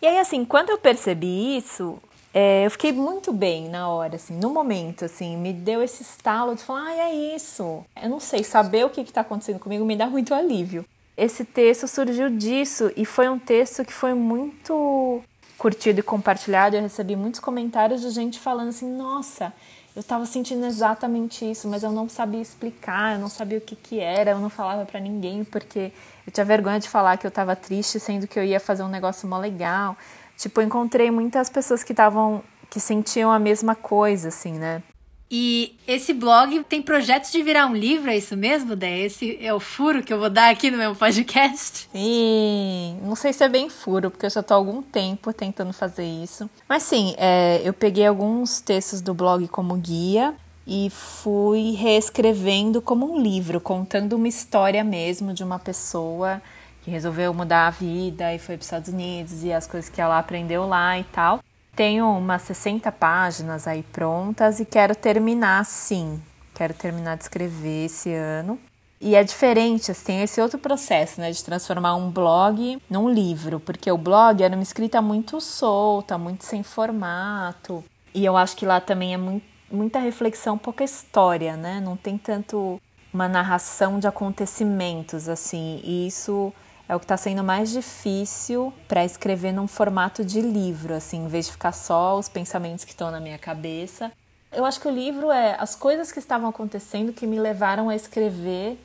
E 0.00 0.06
aí, 0.06 0.18
assim, 0.18 0.44
quando 0.44 0.70
eu 0.70 0.78
percebi 0.78 1.56
isso, 1.56 1.98
é, 2.36 2.66
eu 2.66 2.70
fiquei 2.72 2.90
muito 2.90 3.32
bem 3.32 3.68
na 3.68 3.88
hora, 3.88 4.16
assim, 4.16 4.36
no 4.36 4.50
momento, 4.50 5.04
assim, 5.04 5.36
me 5.36 5.52
deu 5.52 5.80
esse 5.80 6.02
estalo 6.02 6.56
de 6.56 6.62
falar, 6.64 6.88
ah, 6.88 6.96
é 6.96 7.14
isso. 7.14 7.84
Eu 8.02 8.10
não 8.10 8.18
sei, 8.18 8.42
saber 8.42 8.84
o 8.84 8.90
que 8.90 9.02
está 9.02 9.20
acontecendo 9.20 9.60
comigo 9.60 9.84
me 9.84 9.94
dá 9.94 10.08
muito 10.08 10.34
alívio. 10.34 10.84
Esse 11.16 11.44
texto 11.44 11.86
surgiu 11.86 12.28
disso 12.28 12.90
e 12.96 13.04
foi 13.04 13.28
um 13.28 13.38
texto 13.38 13.84
que 13.84 13.92
foi 13.92 14.14
muito 14.14 15.22
curtido 15.56 16.00
e 16.00 16.02
compartilhado. 16.02 16.74
Eu 16.74 16.82
recebi 16.82 17.14
muitos 17.14 17.38
comentários 17.38 18.00
de 18.00 18.10
gente 18.10 18.40
falando 18.40 18.70
assim, 18.70 18.90
nossa, 18.90 19.52
eu 19.94 20.00
estava 20.00 20.26
sentindo 20.26 20.66
exatamente 20.66 21.48
isso, 21.48 21.68
mas 21.68 21.84
eu 21.84 21.92
não 21.92 22.08
sabia 22.08 22.42
explicar, 22.42 23.14
eu 23.14 23.20
não 23.20 23.28
sabia 23.28 23.58
o 23.58 23.60
que, 23.60 23.76
que 23.76 24.00
era, 24.00 24.32
eu 24.32 24.40
não 24.40 24.50
falava 24.50 24.84
para 24.84 24.98
ninguém 24.98 25.44
porque 25.44 25.92
eu 26.26 26.32
tinha 26.32 26.44
vergonha 26.44 26.80
de 26.80 26.88
falar 26.88 27.16
que 27.16 27.24
eu 27.24 27.28
estava 27.28 27.54
triste, 27.54 28.00
sendo 28.00 28.26
que 28.26 28.36
eu 28.36 28.42
ia 28.42 28.58
fazer 28.58 28.82
um 28.82 28.88
negócio 28.88 29.28
mó 29.28 29.38
legal. 29.38 29.96
Tipo, 30.36 30.60
eu 30.60 30.66
encontrei 30.66 31.10
muitas 31.10 31.48
pessoas 31.48 31.82
que 31.82 31.92
estavam 31.92 32.42
que 32.70 32.80
sentiam 32.80 33.30
a 33.30 33.38
mesma 33.38 33.74
coisa, 33.74 34.28
assim, 34.28 34.54
né? 34.54 34.82
E 35.30 35.76
esse 35.88 36.12
blog 36.12 36.62
tem 36.64 36.82
projetos 36.82 37.32
de 37.32 37.42
virar 37.42 37.66
um 37.66 37.74
livro, 37.74 38.10
é 38.10 38.16
isso 38.16 38.36
mesmo, 38.36 38.76
Dé? 38.76 39.00
Esse 39.00 39.38
é 39.44 39.52
o 39.52 39.58
furo 39.58 40.02
que 40.02 40.12
eu 40.12 40.18
vou 40.18 40.30
dar 40.30 40.50
aqui 40.50 40.70
no 40.70 40.76
meu 40.76 40.94
podcast? 40.94 41.88
Sim, 41.90 42.98
não 43.02 43.16
sei 43.16 43.32
se 43.32 43.42
é 43.42 43.48
bem 43.48 43.68
furo, 43.68 44.10
porque 44.10 44.26
eu 44.26 44.30
já 44.30 44.42
tô 44.42 44.54
há 44.54 44.56
algum 44.56 44.82
tempo 44.82 45.32
tentando 45.32 45.72
fazer 45.72 46.04
isso. 46.04 46.48
Mas 46.68 46.82
sim, 46.82 47.14
é, 47.16 47.60
eu 47.64 47.72
peguei 47.72 48.06
alguns 48.06 48.60
textos 48.60 49.00
do 49.00 49.14
blog 49.14 49.48
como 49.48 49.74
guia 49.76 50.34
e 50.66 50.88
fui 50.90 51.72
reescrevendo 51.72 52.80
como 52.80 53.12
um 53.12 53.20
livro, 53.20 53.60
contando 53.60 54.14
uma 54.14 54.28
história 54.28 54.84
mesmo 54.84 55.32
de 55.32 55.42
uma 55.42 55.58
pessoa 55.58 56.40
que 56.84 56.90
resolveu 56.90 57.32
mudar 57.32 57.66
a 57.66 57.70
vida 57.70 58.34
e 58.34 58.38
foi 58.38 58.56
para 58.56 58.60
os 58.60 58.66
Estados 58.66 58.92
Unidos 58.92 59.42
e 59.42 59.50
as 59.50 59.66
coisas 59.66 59.88
que 59.88 60.02
ela 60.02 60.18
aprendeu 60.18 60.68
lá 60.68 60.98
e 60.98 61.04
tal. 61.04 61.40
Tenho 61.74 62.06
umas 62.06 62.42
60 62.42 62.92
páginas 62.92 63.66
aí 63.66 63.82
prontas 63.82 64.60
e 64.60 64.66
quero 64.66 64.94
terminar 64.94 65.64
sim. 65.64 66.22
Quero 66.54 66.74
terminar 66.74 67.16
de 67.16 67.22
escrever 67.24 67.86
esse 67.86 68.12
ano. 68.12 68.60
E 69.00 69.16
é 69.16 69.24
diferente, 69.24 69.90
assim, 69.90 70.22
esse 70.22 70.40
outro 70.40 70.58
processo, 70.58 71.20
né, 71.20 71.30
de 71.30 71.42
transformar 71.42 71.94
um 71.96 72.10
blog 72.10 72.80
num 72.88 73.08
livro, 73.08 73.58
porque 73.58 73.90
o 73.90 73.98
blog 73.98 74.42
era 74.42 74.54
uma 74.54 74.62
escrita 74.62 75.02
muito 75.02 75.40
solta, 75.40 76.16
muito 76.16 76.44
sem 76.44 76.62
formato. 76.62 77.82
E 78.14 78.24
eu 78.24 78.36
acho 78.36 78.56
que 78.56 78.64
lá 78.64 78.80
também 78.80 79.14
é 79.14 79.16
muito, 79.16 79.44
muita 79.70 79.98
reflexão, 79.98 80.56
pouca 80.56 80.84
história, 80.84 81.56
né? 81.56 81.80
Não 81.80 81.96
tem 81.96 82.16
tanto 82.16 82.80
uma 83.12 83.28
narração 83.28 83.98
de 83.98 84.06
acontecimentos, 84.06 85.28
assim. 85.28 85.80
E 85.82 86.06
isso 86.06 86.52
é 86.88 86.94
o 86.94 86.98
que 86.98 87.04
está 87.04 87.16
sendo 87.16 87.42
mais 87.42 87.70
difícil 87.70 88.72
para 88.86 89.04
escrever 89.04 89.52
num 89.52 89.66
formato 89.66 90.24
de 90.24 90.40
livro, 90.40 90.94
assim, 90.94 91.24
em 91.24 91.28
vez 91.28 91.46
de 91.46 91.52
ficar 91.52 91.72
só 91.72 92.18
os 92.18 92.28
pensamentos 92.28 92.84
que 92.84 92.90
estão 92.90 93.10
na 93.10 93.20
minha 93.20 93.38
cabeça. 93.38 94.12
Eu 94.52 94.64
acho 94.64 94.80
que 94.80 94.86
o 94.86 94.90
livro 94.90 95.30
é 95.30 95.56
as 95.58 95.74
coisas 95.74 96.12
que 96.12 96.18
estavam 96.18 96.48
acontecendo 96.48 97.12
que 97.12 97.26
me 97.26 97.40
levaram 97.40 97.88
a 97.88 97.96
escrever 97.96 98.78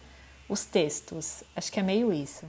os 0.47 0.65
textos. 0.65 1.43
Acho 1.55 1.71
que 1.71 1.79
é 1.79 1.83
meio 1.83 2.11
isso. 2.11 2.45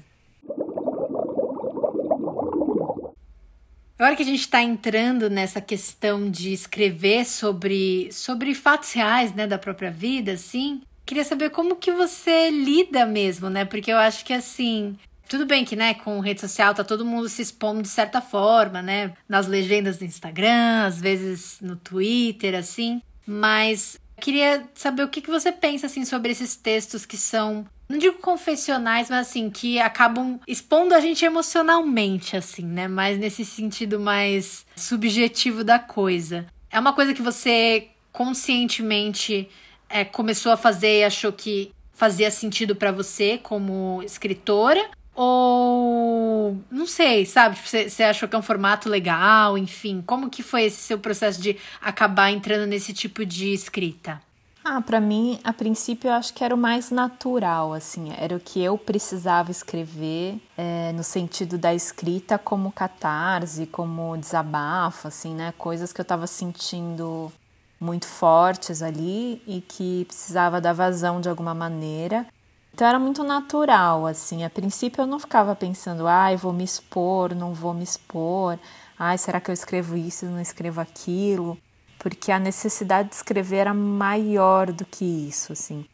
Agora 3.99 4.17
que 4.17 4.23
a 4.23 4.27
gente 4.27 4.41
está 4.41 4.63
entrando 4.63 5.29
nessa 5.29 5.61
questão 5.61 6.31
de 6.31 6.55
escrever 6.55 7.27
sobre, 7.27 8.11
sobre 8.13 8.55
fatos 8.55 8.93
reais, 8.95 9.35
né, 9.35 9.47
da 9.47 9.59
própria 9.59 9.91
vida, 9.91 10.33
assim, 10.33 10.81
queria 11.05 11.23
saber 11.23 11.51
como 11.51 11.77
que 11.77 11.93
você 11.93 12.49
lida 12.51 13.05
mesmo, 13.05 13.51
né? 13.51 13.67
Porque 13.67 13.93
eu 13.93 13.99
acho 13.99 14.25
que 14.25 14.33
assim, 14.33 14.97
tudo 15.31 15.47
bem 15.47 15.64
que, 15.64 15.77
né, 15.77 15.95
com 15.95 16.19
rede 16.19 16.40
social 16.40 16.75
tá 16.75 16.83
todo 16.83 17.05
mundo 17.05 17.29
se 17.29 17.40
expondo 17.40 17.83
de 17.83 17.88
certa 17.88 18.21
forma, 18.21 18.83
né? 18.83 19.12
Nas 19.29 19.47
legendas 19.47 19.97
do 19.97 20.05
Instagram, 20.05 20.85
às 20.85 21.01
vezes 21.01 21.59
no 21.61 21.77
Twitter, 21.77 22.57
assim. 22.57 23.01
Mas 23.25 23.97
queria 24.21 24.69
saber 24.75 25.05
o 25.05 25.09
que, 25.09 25.21
que 25.21 25.31
você 25.31 25.53
pensa, 25.53 25.87
assim, 25.87 26.05
sobre 26.05 26.33
esses 26.33 26.57
textos 26.57 27.07
que 27.07 27.16
são, 27.16 27.64
não 27.88 27.97
digo 27.97 28.19
confessionais, 28.19 29.09
mas 29.09 29.29
assim, 29.29 29.49
que 29.51 29.79
acabam 29.79 30.40
expondo 30.49 30.97
a 30.97 31.01
gente 31.01 31.25
emocionalmente, 31.25 32.37
assim, 32.37 32.64
né? 32.64 32.88
Mas 32.88 33.16
nesse 33.16 33.45
sentido 33.45 34.01
mais 34.01 34.66
subjetivo 34.75 35.62
da 35.62 35.79
coisa. 35.79 36.45
É 36.73 36.81
uma 36.81 36.93
coisa 36.93 37.14
que 37.14 37.23
você 37.23 37.87
conscientemente 38.11 39.49
é, 39.88 40.05
começou 40.05 40.51
a 40.51 40.57
fazer 40.57 41.03
e 41.03 41.05
achou 41.05 41.33
que 41.33 41.71
fazia 41.93 42.33
sentido 42.33 42.75
para 42.75 42.90
você 42.90 43.38
como 43.38 44.03
escritora? 44.03 44.90
Ou 45.23 46.57
não 46.71 46.87
sei, 46.87 47.27
sabe? 47.27 47.55
Tipo, 47.55 47.69
você, 47.69 48.03
achou 48.05 48.27
que 48.27 48.35
é 48.35 48.39
um 48.39 48.43
formato 48.43 48.89
legal, 48.89 49.59
enfim. 49.59 50.03
Como 50.07 50.31
que 50.31 50.43
foi 50.43 50.63
esse 50.63 50.79
seu 50.79 50.99
processo 50.99 51.39
de 51.43 51.59
acabar 51.79 52.31
entrando 52.31 52.67
nesse 52.67 52.95
tipo 52.95 53.27
de 53.27 53.53
escrita? 53.53 54.19
Ah, 54.65 54.81
para 54.81 54.99
mim, 54.99 55.39
a 55.45 55.53
princípio, 55.53 56.09
eu 56.09 56.15
acho 56.15 56.33
que 56.33 56.43
era 56.43 56.55
o 56.55 56.59
mais 56.59 56.91
natural, 56.91 57.75
assim, 57.75 58.11
era 58.19 58.35
o 58.35 58.41
que 58.41 58.63
eu 58.63 58.79
precisava 58.79 59.51
escrever, 59.51 60.41
é, 60.57 60.91
no 60.93 61.05
sentido 61.05 61.59
da 61.59 61.75
escrita 61.75 62.39
como 62.39 62.73
catarse, 62.73 63.67
como 63.67 64.17
desabafo, 64.17 65.09
assim, 65.09 65.35
né? 65.35 65.53
Coisas 65.59 65.93
que 65.93 66.01
eu 66.01 66.03
estava 66.03 66.27
sentindo 66.27 67.31
muito 67.79 68.07
fortes 68.07 68.81
ali 68.81 69.43
e 69.47 69.61
que 69.61 70.07
precisava 70.07 70.63
dar 70.63 70.73
vazão 70.73 71.21
de 71.21 71.29
alguma 71.29 71.55
maneira. 71.55 72.27
Então 72.73 72.87
era 72.87 72.99
muito 72.99 73.23
natural, 73.23 74.07
assim. 74.07 74.45
A 74.45 74.51
princípio 74.51 75.03
eu 75.03 75.07
não 75.07 75.19
ficava 75.19 75.55
pensando, 75.55 76.07
ai, 76.07 76.37
vou 76.37 76.53
me 76.53 76.65
expor, 76.65 77.35
não 77.35 77.53
vou 77.53 77.75
me 77.75 77.83
expor, 77.83 78.59
ai, 78.99 79.19
será 79.19 79.41
que 79.41 79.51
eu 79.51 79.55
escrevo 79.55 79.97
isso, 79.97 80.27
não 80.27 80.41
escrevo 80.41 80.81
aquilo? 80.81 81.59
Porque 81.99 82.33
a 82.33 82.39
necessidade 82.39 83.11
de 83.11 83.17
escrever 83.17 83.59
era 83.59 83.75
maior 83.75 84.73
do 84.73 84.85
que 84.85 85.05
isso, 85.05 85.53
assim. 85.53 85.85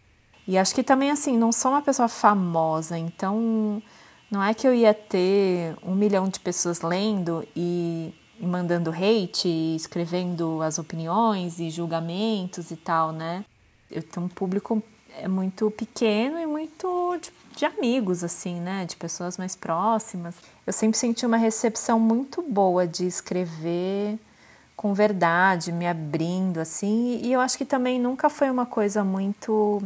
E 0.47 0.57
acho 0.57 0.75
que 0.75 0.85
também, 0.85 1.11
assim, 1.11 1.37
não 1.37 1.51
sou 1.51 1.73
uma 1.73 1.83
pessoa 1.83 2.09
famosa, 2.09 2.97
então 2.97 3.83
não 4.31 4.43
é 4.43 4.55
que 4.55 4.67
eu 4.67 4.73
ia 4.73 4.95
ter 4.95 5.77
um 5.83 5.95
milhão 5.95 6.29
de 6.29 6.39
pessoas 6.39 6.83
lendo 6.83 7.47
e 7.57 8.15
mandando 8.41 8.91
hate, 8.91 9.49
escrevendo 9.75 10.63
as 10.63 10.79
opiniões 10.79 11.59
e 11.59 11.71
julgamentos 11.71 12.71
e 12.71 12.77
tal, 12.77 13.11
né? 13.11 13.45
Eu 13.91 14.03
tenho 14.03 14.27
um 14.27 14.29
público 14.29 14.83
é 15.19 15.29
muito 15.29 15.71
pequeno 15.71 16.39
e 16.39 16.47
muito 16.47 17.19
de, 17.21 17.33
de, 17.57 17.65
amigos, 17.65 18.23
assim, 18.23 18.61
né? 18.61 18.85
De 18.85 18.97
pessoas 18.97 19.39
mais 19.39 19.57
próximas. 19.57 20.35
Eu 20.67 20.73
sempre 20.73 20.99
senti 20.99 21.25
uma 21.25 21.37
recepção 21.37 21.99
muito 21.99 22.43
boa 22.43 22.87
de 22.87 23.07
escrever 23.07 24.19
com 24.77 24.93
verdade, 24.93 25.73
me 25.73 25.87
abrindo, 25.87 26.59
assim. 26.59 27.21
E 27.23 27.33
eu 27.33 27.41
acho 27.41 27.57
que 27.57 27.65
também 27.65 27.99
nunca 27.99 28.29
foi 28.29 28.51
uma 28.51 28.67
coisa 28.67 29.03
muito 29.03 29.83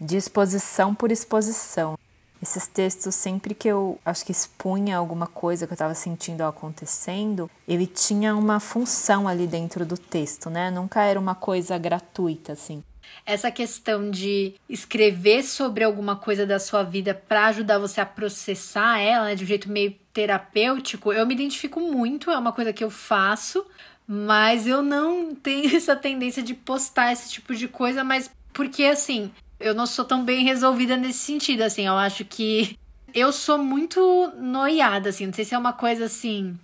de 0.00 0.16
exposição 0.16 0.94
por 0.94 1.12
exposição. 1.12 1.96
Esses 2.42 2.66
textos, 2.66 3.14
sempre 3.14 3.54
que 3.54 3.68
eu 3.68 3.98
acho 4.04 4.24
que 4.24 4.32
expunha 4.32 4.96
alguma 4.96 5.26
coisa 5.26 5.66
que 5.66 5.72
eu 5.72 5.74
estava 5.74 5.94
sentindo 5.94 6.40
acontecendo, 6.40 7.50
ele 7.68 7.86
tinha 7.86 8.34
uma 8.34 8.58
função 8.58 9.28
ali 9.28 9.46
dentro 9.46 9.84
do 9.84 9.96
texto, 9.96 10.48
né? 10.48 10.70
Nunca 10.70 11.02
era 11.02 11.20
uma 11.20 11.34
coisa 11.34 11.76
gratuita, 11.76 12.54
assim. 12.54 12.82
Essa 13.24 13.50
questão 13.50 14.10
de 14.10 14.54
escrever 14.68 15.42
sobre 15.42 15.84
alguma 15.84 16.16
coisa 16.16 16.46
da 16.46 16.58
sua 16.58 16.82
vida 16.82 17.14
para 17.14 17.46
ajudar 17.46 17.78
você 17.78 18.00
a 18.00 18.06
processar 18.06 18.98
ela, 18.98 19.26
né, 19.26 19.34
de 19.34 19.44
um 19.44 19.46
jeito 19.46 19.70
meio 19.70 19.94
terapêutico, 20.12 21.12
eu 21.12 21.26
me 21.26 21.34
identifico 21.34 21.80
muito, 21.80 22.30
é 22.30 22.38
uma 22.38 22.52
coisa 22.52 22.72
que 22.72 22.82
eu 22.82 22.90
faço, 22.90 23.64
mas 24.06 24.66
eu 24.66 24.82
não 24.82 25.34
tenho 25.36 25.76
essa 25.76 25.94
tendência 25.94 26.42
de 26.42 26.54
postar 26.54 27.12
esse 27.12 27.30
tipo 27.30 27.54
de 27.54 27.68
coisa, 27.68 28.02
mas 28.02 28.30
porque 28.52 28.84
assim, 28.84 29.30
eu 29.60 29.74
não 29.74 29.86
sou 29.86 30.04
tão 30.04 30.24
bem 30.24 30.44
resolvida 30.44 30.96
nesse 30.96 31.20
sentido, 31.20 31.62
assim. 31.62 31.86
Eu 31.86 31.96
acho 31.96 32.24
que 32.24 32.78
eu 33.14 33.32
sou 33.32 33.58
muito 33.58 34.32
noiada, 34.38 35.10
assim. 35.10 35.26
Não 35.26 35.32
sei 35.32 35.44
se 35.44 35.54
é 35.54 35.58
uma 35.58 35.72
coisa 35.72 36.06
assim 36.06 36.58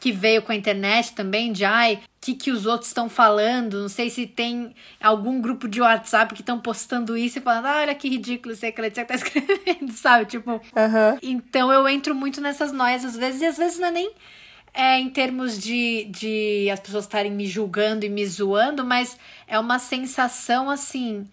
que 0.00 0.10
veio 0.10 0.42
com 0.42 0.50
a 0.50 0.56
internet 0.56 1.12
também, 1.12 1.52
de 1.52 1.64
ai, 1.64 2.02
que, 2.22 2.34
que 2.34 2.52
os 2.52 2.66
outros 2.66 2.88
estão 2.88 3.08
falando. 3.08 3.82
Não 3.82 3.88
sei 3.88 4.08
se 4.08 4.28
tem 4.28 4.72
algum 5.00 5.40
grupo 5.40 5.66
de 5.66 5.80
WhatsApp 5.80 6.32
que 6.32 6.40
estão 6.40 6.58
postando 6.60 7.16
isso 7.16 7.38
e 7.38 7.42
falando, 7.42 7.66
ah, 7.66 7.80
olha 7.80 7.94
que 7.96 8.08
ridículo 8.08 8.54
aí 8.62 8.70
que 8.70 8.80
a 8.80 8.82
Letícia 8.82 9.04
tá 9.04 9.14
escrevendo, 9.16 9.92
sabe? 9.92 10.26
Tipo. 10.26 10.52
Uhum. 10.52 11.18
Então 11.20 11.72
eu 11.72 11.86
entro 11.88 12.14
muito 12.14 12.40
nessas 12.40 12.70
noias 12.70 13.04
às 13.04 13.16
vezes, 13.16 13.42
e 13.42 13.46
às 13.46 13.58
vezes 13.58 13.78
não 13.78 13.88
é 13.88 13.90
nem. 13.90 14.12
É, 14.72 14.98
em 14.98 15.10
termos 15.10 15.58
de, 15.58 16.04
de 16.04 16.70
as 16.72 16.80
pessoas 16.80 17.04
estarem 17.04 17.30
me 17.30 17.46
julgando 17.46 18.06
e 18.06 18.08
me 18.08 18.24
zoando, 18.24 18.82
mas 18.82 19.18
é 19.46 19.58
uma 19.58 19.78
sensação 19.78 20.70
assim 20.70 21.28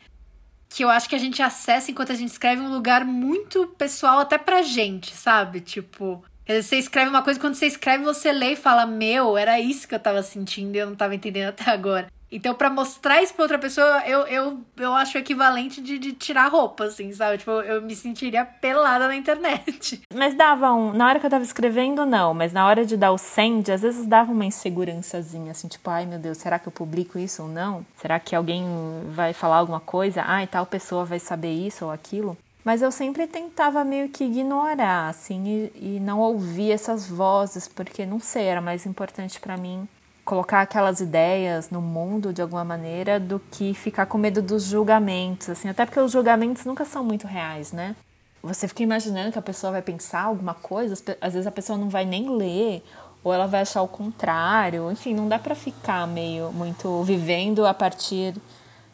que 0.67 0.83
eu 0.83 0.89
acho 0.89 1.07
que 1.07 1.15
a 1.15 1.19
gente 1.19 1.41
acessa 1.41 1.89
enquanto 1.89 2.11
a 2.11 2.15
gente 2.15 2.31
escreve 2.31 2.61
um 2.61 2.69
lugar 2.69 3.05
muito 3.05 3.67
pessoal 3.77 4.19
até 4.19 4.37
pra 4.37 4.61
gente, 4.61 5.15
sabe? 5.15 5.61
Tipo, 5.61 6.21
você 6.49 6.77
escreve 6.77 7.09
uma 7.09 7.21
coisa, 7.21 7.39
quando 7.39 7.53
você 7.53 7.67
escreve, 7.67 8.03
você 8.03 8.31
lê 8.31 8.53
e 8.53 8.55
fala: 8.55 8.85
Meu, 8.85 9.37
era 9.37 9.59
isso 9.59 9.87
que 9.87 9.93
eu 9.93 9.99
tava 9.99 10.23
sentindo 10.23 10.75
e 10.75 10.79
eu 10.79 10.87
não 10.87 10.95
tava 10.95 11.13
entendendo 11.13 11.49
até 11.49 11.69
agora. 11.69 12.07
Então, 12.31 12.53
para 12.53 12.69
mostrar 12.69 13.23
isso 13.23 13.33
pra 13.33 13.43
outra 13.43 13.57
pessoa, 13.57 14.03
eu, 14.05 14.19
eu, 14.27 14.59
eu 14.77 14.93
acho 14.93 15.17
equivalente 15.17 15.81
de, 15.81 15.97
de 15.97 16.13
tirar 16.13 16.47
roupa, 16.47 16.85
assim, 16.85 17.11
sabe? 17.11 17.39
Tipo, 17.39 17.51
eu 17.51 17.81
me 17.81 17.95
sentiria 17.95 18.45
pelada 18.45 19.07
na 19.07 19.15
internet. 19.15 20.01
Mas 20.13 20.35
dava 20.35 20.71
um. 20.71 20.93
Na 20.93 21.07
hora 21.07 21.19
que 21.19 21.25
eu 21.25 21.29
tava 21.29 21.43
escrevendo, 21.43 22.05
não. 22.05 22.33
Mas 22.33 22.53
na 22.53 22.67
hora 22.67 22.85
de 22.85 22.95
dar 22.95 23.11
o 23.11 23.17
send, 23.17 23.71
às 23.71 23.81
vezes 23.81 24.05
dava 24.05 24.31
uma 24.31 24.45
insegurançazinha, 24.45 25.51
assim, 25.51 25.67
tipo, 25.67 25.89
ai 25.89 26.05
meu 26.05 26.19
Deus, 26.19 26.37
será 26.37 26.59
que 26.59 26.67
eu 26.67 26.71
publico 26.71 27.17
isso 27.17 27.43
ou 27.43 27.49
não? 27.49 27.83
Será 27.95 28.19
que 28.19 28.35
alguém 28.35 28.63
vai 29.09 29.33
falar 29.33 29.57
alguma 29.57 29.79
coisa? 29.79 30.23
Ai, 30.23 30.45
tal 30.45 30.65
pessoa 30.65 31.05
vai 31.05 31.19
saber 31.19 31.51
isso 31.51 31.85
ou 31.85 31.91
aquilo? 31.91 32.37
Mas 32.69 32.83
eu 32.83 32.91
sempre 32.91 33.25
tentava 33.25 33.83
meio 33.83 34.09
que 34.09 34.23
ignorar, 34.23 35.09
assim, 35.09 35.71
e, 35.73 35.95
e 35.95 35.99
não 35.99 36.19
ouvir 36.19 36.71
essas 36.71 37.07
vozes, 37.07 37.67
porque 37.67 38.05
não 38.05 38.19
sei, 38.19 38.43
era 38.43 38.61
mais 38.61 38.85
importante 38.85 39.39
para 39.39 39.57
mim 39.57 39.89
colocar 40.23 40.61
aquelas 40.61 40.99
ideias 40.99 41.71
no 41.71 41.81
mundo 41.81 42.31
de 42.31 42.43
alguma 42.43 42.63
maneira 42.63 43.19
do 43.19 43.39
que 43.39 43.73
ficar 43.73 44.05
com 44.05 44.19
medo 44.19 44.39
dos 44.39 44.65
julgamentos, 44.65 45.49
assim, 45.49 45.67
até 45.67 45.83
porque 45.83 45.99
os 45.99 46.11
julgamentos 46.11 46.63
nunca 46.63 46.85
são 46.85 47.03
muito 47.03 47.25
reais, 47.25 47.71
né? 47.71 47.95
Você 48.43 48.67
fica 48.67 48.83
imaginando 48.83 49.31
que 49.31 49.39
a 49.39 49.41
pessoa 49.41 49.71
vai 49.71 49.81
pensar 49.81 50.25
alguma 50.25 50.53
coisa, 50.53 50.93
às 51.19 51.33
vezes 51.33 51.47
a 51.47 51.51
pessoa 51.51 51.75
não 51.75 51.89
vai 51.89 52.05
nem 52.05 52.37
ler, 52.37 52.83
ou 53.23 53.33
ela 53.33 53.47
vai 53.47 53.61
achar 53.61 53.81
o 53.81 53.87
contrário, 53.87 54.91
enfim, 54.91 55.15
não 55.15 55.27
dá 55.27 55.39
para 55.39 55.55
ficar 55.55 56.05
meio 56.05 56.51
muito 56.51 57.01
vivendo 57.01 57.65
a 57.65 57.73
partir 57.73 58.35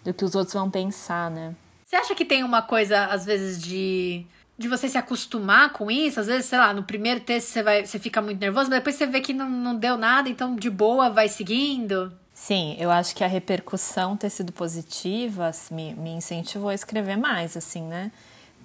do 0.02 0.14
que 0.14 0.24
os 0.24 0.34
outros 0.34 0.54
vão 0.54 0.72
pensar, 0.72 1.30
né? 1.30 1.54
Você 1.86 1.96
acha 1.96 2.16
que 2.16 2.26
tem 2.26 2.44
uma 2.44 2.64
coisa 2.64 3.06
às 3.06 3.26
vezes 3.26 3.62
de 3.62 4.26
de 4.58 4.68
você 4.70 4.88
se 4.88 4.98
acostumar 4.98 5.74
com 5.74 5.92
isso. 5.92 6.20
Às 6.20 6.28
vezes, 6.28 6.46
sei 6.46 6.58
lá, 6.58 6.74
no 6.74 6.84
primeiro 6.84 7.20
texto 7.20 7.48
você, 7.50 7.62
vai, 7.62 7.86
você 7.86 8.00
fica 8.00 8.22
muito 8.22 8.40
nervoso, 8.40 8.70
mas 8.70 8.80
depois 8.80 8.96
você 8.96 9.06
vê 9.06 9.20
que 9.20 9.34
não, 9.34 9.50
não 9.50 9.76
deu 9.76 9.98
nada, 9.98 10.30
então 10.30 10.56
de 10.56 10.70
boa 10.70 11.10
vai 11.10 11.28
seguindo. 11.28 12.12
Sim, 12.34 12.76
eu 12.80 12.90
acho 12.90 13.16
que 13.16 13.24
a 13.24 13.28
repercussão 13.28 14.16
ter 14.18 14.30
sido 14.30 14.52
positiva 14.52 15.52
me, 15.72 15.94
me 15.94 16.12
incentivou 16.12 16.70
a 16.70 16.74
escrever 16.74 17.18
mais, 17.18 17.56
assim, 17.56 17.82
né? 17.82 18.12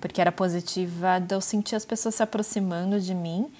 Porque 0.01 0.21
era 0.21 0.33
positiva 0.33 1.19
de 1.19 1.35
eu 1.35 1.41
sentir 1.41 1.77
as 1.77 1.85
pessoas 1.85 2.15
se 2.15 2.23
aproximando 2.23 3.01
de 3.01 3.15
mim 3.15 3.51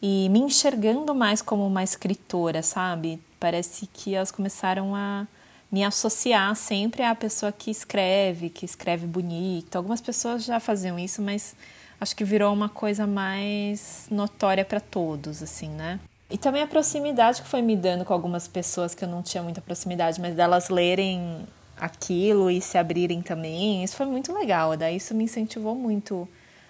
e 0.00 0.28
me 0.28 0.38
enxergando 0.38 1.14
mais 1.14 1.42
como 1.42 1.66
uma 1.66 1.82
escritora, 1.82 2.62
sabe? 2.62 3.20
Parece 3.40 3.86
que 3.86 4.14
elas 4.14 4.30
começaram 4.30 4.94
a 4.94 5.26
me 5.70 5.84
associar 5.84 6.54
sempre 6.56 7.02
à 7.02 7.14
pessoa 7.14 7.52
que 7.52 7.70
escreve, 7.70 8.48
que 8.48 8.64
escreve 8.64 9.06
bonito. 9.06 9.76
Algumas 9.76 10.00
pessoas 10.00 10.44
já 10.44 10.58
faziam 10.58 10.98
isso, 10.98 11.20
mas 11.20 11.54
acho 12.00 12.16
que 12.16 12.24
virou 12.24 12.52
uma 12.52 12.68
coisa 12.68 13.06
mais 13.06 14.06
notória 14.10 14.64
para 14.64 14.80
todos, 14.80 15.42
assim, 15.42 15.68
né? 15.68 16.00
E 16.30 16.36
também 16.36 16.62
a 16.62 16.66
proximidade 16.66 17.42
que 17.42 17.48
foi 17.48 17.62
me 17.62 17.76
dando 17.76 18.04
com 18.04 18.12
algumas 18.12 18.46
pessoas 18.46 18.94
que 18.94 19.04
eu 19.04 19.08
não 19.08 19.22
tinha 19.22 19.42
muita 19.42 19.60
proximidade, 19.60 20.20
mas 20.20 20.34
delas 20.34 20.68
lerem 20.68 21.46
aquilo 21.76 22.50
e 22.50 22.60
se 22.60 22.76
abrirem 22.76 23.22
também, 23.22 23.82
isso 23.84 23.96
foi 23.96 24.06
muito 24.06 24.32
legal. 24.32 24.76
Daí 24.76 24.96
isso 24.96 25.14
me 25.14 25.24
incentivou 25.24 25.74
muito. 25.74 26.28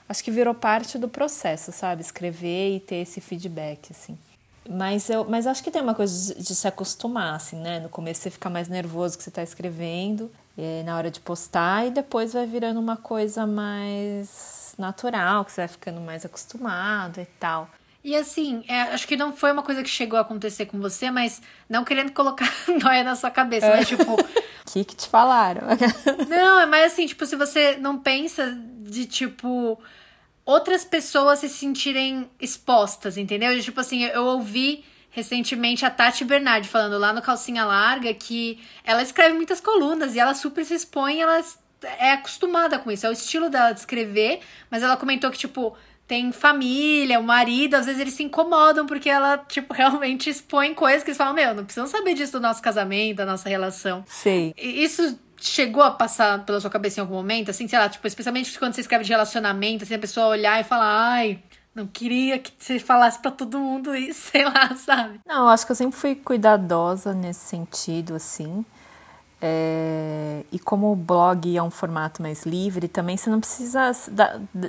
Acho 0.09 0.23
que 0.23 0.31
virou 0.31 0.55
parte 0.55 0.97
do 0.99 1.09
processo, 1.09 1.73
sabe? 1.73 2.03
Escrever 2.03 2.77
e 2.77 2.81
ter 2.81 2.97
esse 2.97 3.21
feedback, 3.21 3.91
assim. 3.91 4.17
Mas, 4.69 5.09
eu, 5.09 5.25
mas 5.25 5.47
acho 5.47 5.65
que 5.65 5.71
tem 5.71 5.81
uma 5.81 5.95
coisa 5.95 6.35
de, 6.35 6.43
de 6.43 6.55
se 6.55 6.69
acostumar, 6.69 7.35
assim, 7.35 7.57
né? 7.57 7.81
No 7.81 7.89
começo 7.89 8.21
você 8.21 8.31
fica 8.31 8.51
mais 8.51 8.69
nervoso 8.69 9.17
que 9.17 9.25
você 9.25 9.31
está 9.31 9.43
escrevendo, 9.43 10.31
na 10.85 10.97
hora 10.97 11.11
de 11.11 11.21
postar, 11.21 11.87
e 11.87 11.91
depois 11.91 12.33
vai 12.33 12.45
virando 12.45 12.79
uma 12.79 12.97
coisa 12.97 13.47
mais 13.47 14.75
natural, 14.77 15.45
que 15.45 15.53
você 15.53 15.63
vai 15.63 15.69
ficando 15.69 16.01
mais 16.01 16.25
acostumado 16.25 17.21
e 17.21 17.27
tal. 17.39 17.71
E 18.03 18.15
assim, 18.15 18.65
é, 18.69 18.83
acho 18.83 19.07
que 19.07 19.17
não 19.17 19.33
foi 19.33 19.53
uma 19.53 19.63
coisa 19.63 19.83
que 19.83 19.89
chegou 19.89 20.19
a 20.19 20.23
acontecer 20.23 20.67
com 20.67 20.79
você, 20.81 21.11
mas 21.11 21.43
não 21.69 21.85
querendo 21.85 22.13
colocar 22.13 22.51
noia 22.83 23.03
na 23.05 23.17
sua 23.17 23.31
cabeça, 23.31 23.67
é. 23.67 23.77
mas 23.77 23.89
tipo. 23.89 24.15
O 24.15 24.17
que, 24.65 24.85
que 24.85 24.97
te 24.97 25.09
falaram? 25.09 25.63
não, 26.29 26.61
é 26.61 26.67
mais 26.67 26.93
assim, 26.93 27.07
tipo, 27.07 27.27
se 27.27 27.37
você 27.37 27.77
não 27.77 27.99
pensa 27.99 28.57
de 28.81 29.07
tipo. 29.07 29.79
Outras 30.49 30.83
pessoas 30.83 31.41
se 31.41 31.49
sentirem 31.51 32.31
expostas, 32.41 33.19
entendeu? 33.19 33.55
De, 33.55 33.63
tipo 33.63 33.79
assim, 33.79 34.05
eu 34.05 34.25
ouvi 34.25 34.83
recentemente 35.11 35.85
a 35.85 35.91
Tati 35.91 36.25
Bernardi 36.25 36.67
falando 36.67 36.97
lá 36.97 37.13
no 37.13 37.21
Calcinha 37.21 37.67
Larga 37.67 38.15
que 38.15 38.59
ela 38.83 39.03
escreve 39.03 39.35
muitas 39.35 39.61
colunas 39.61 40.15
e 40.15 40.19
ela 40.19 40.33
super 40.33 40.65
se 40.65 40.73
expõe, 40.73 41.21
ela 41.21 41.39
é 41.99 42.13
acostumada 42.13 42.79
com 42.79 42.91
isso, 42.91 43.05
é 43.05 43.11
o 43.11 43.13
estilo 43.13 43.51
dela 43.51 43.73
de 43.73 43.81
escrever, 43.81 44.41
mas 44.71 44.83
ela 44.83 44.97
comentou 44.97 45.31
que, 45.31 45.37
tipo, 45.37 45.77
tem 46.07 46.33
família, 46.33 47.21
o 47.21 47.23
marido, 47.23 47.75
às 47.75 47.85
vezes 47.85 48.01
eles 48.01 48.15
se 48.15 48.23
incomodam 48.23 48.87
porque 48.87 49.11
ela, 49.11 49.37
tipo, 49.37 49.75
realmente 49.77 50.31
expõe 50.31 50.73
coisas 50.73 51.03
que 51.03 51.11
eles 51.11 51.19
falam, 51.19 51.35
meu, 51.35 51.55
não 51.55 51.67
precisam 51.67 51.87
saber 51.87 52.15
disso 52.15 52.33
do 52.33 52.41
nosso 52.41 52.63
casamento, 52.63 53.19
da 53.19 53.27
nossa 53.27 53.51
relação. 53.51 54.03
Sei. 54.07 54.55
Isso 54.57 55.19
chegou 55.41 55.83
a 55.83 55.91
passar 55.91 56.45
pela 56.45 56.61
sua 56.61 56.71
cabeça 56.71 57.01
em 57.01 57.03
algum 57.03 57.15
momento, 57.15 57.51
assim, 57.51 57.67
sei 57.69 57.79
lá, 57.79 57.89
tipo, 57.89 58.07
especialmente 58.07 58.59
quando 58.59 58.75
você 58.75 58.81
escreve 58.81 59.05
de 59.05 59.11
relacionamento, 59.11 59.85
assim, 59.85 59.95
a 59.95 59.99
pessoa 59.99 60.27
olhar 60.27 60.61
e 60.61 60.65
falar, 60.65 61.13
ai, 61.13 61.43
não 61.75 61.87
queria 61.87 62.39
que 62.39 62.53
você 62.59 62.79
falasse 62.79 63.19
para 63.21 63.31
todo 63.31 63.59
mundo 63.59 63.95
isso, 63.95 64.31
sei 64.33 64.45
lá, 64.45 64.75
sabe? 64.77 65.21
Não, 65.27 65.49
acho 65.49 65.65
que 65.65 65.73
eu 65.73 65.77
sempre 65.77 65.99
fui 65.99 66.15
cuidadosa 66.15 67.13
nesse 67.13 67.41
sentido, 67.41 68.15
assim. 68.15 68.65
É, 69.41 70.45
e 70.51 70.59
como 70.59 70.91
o 70.91 70.97
blog 70.97 71.57
é 71.57 71.63
um 71.63 71.71
formato 71.71 72.21
mais 72.21 72.45
livre, 72.45 72.89
também 72.89 73.17
você 73.17 73.31
não 73.31 73.39
precisa. 73.39 73.93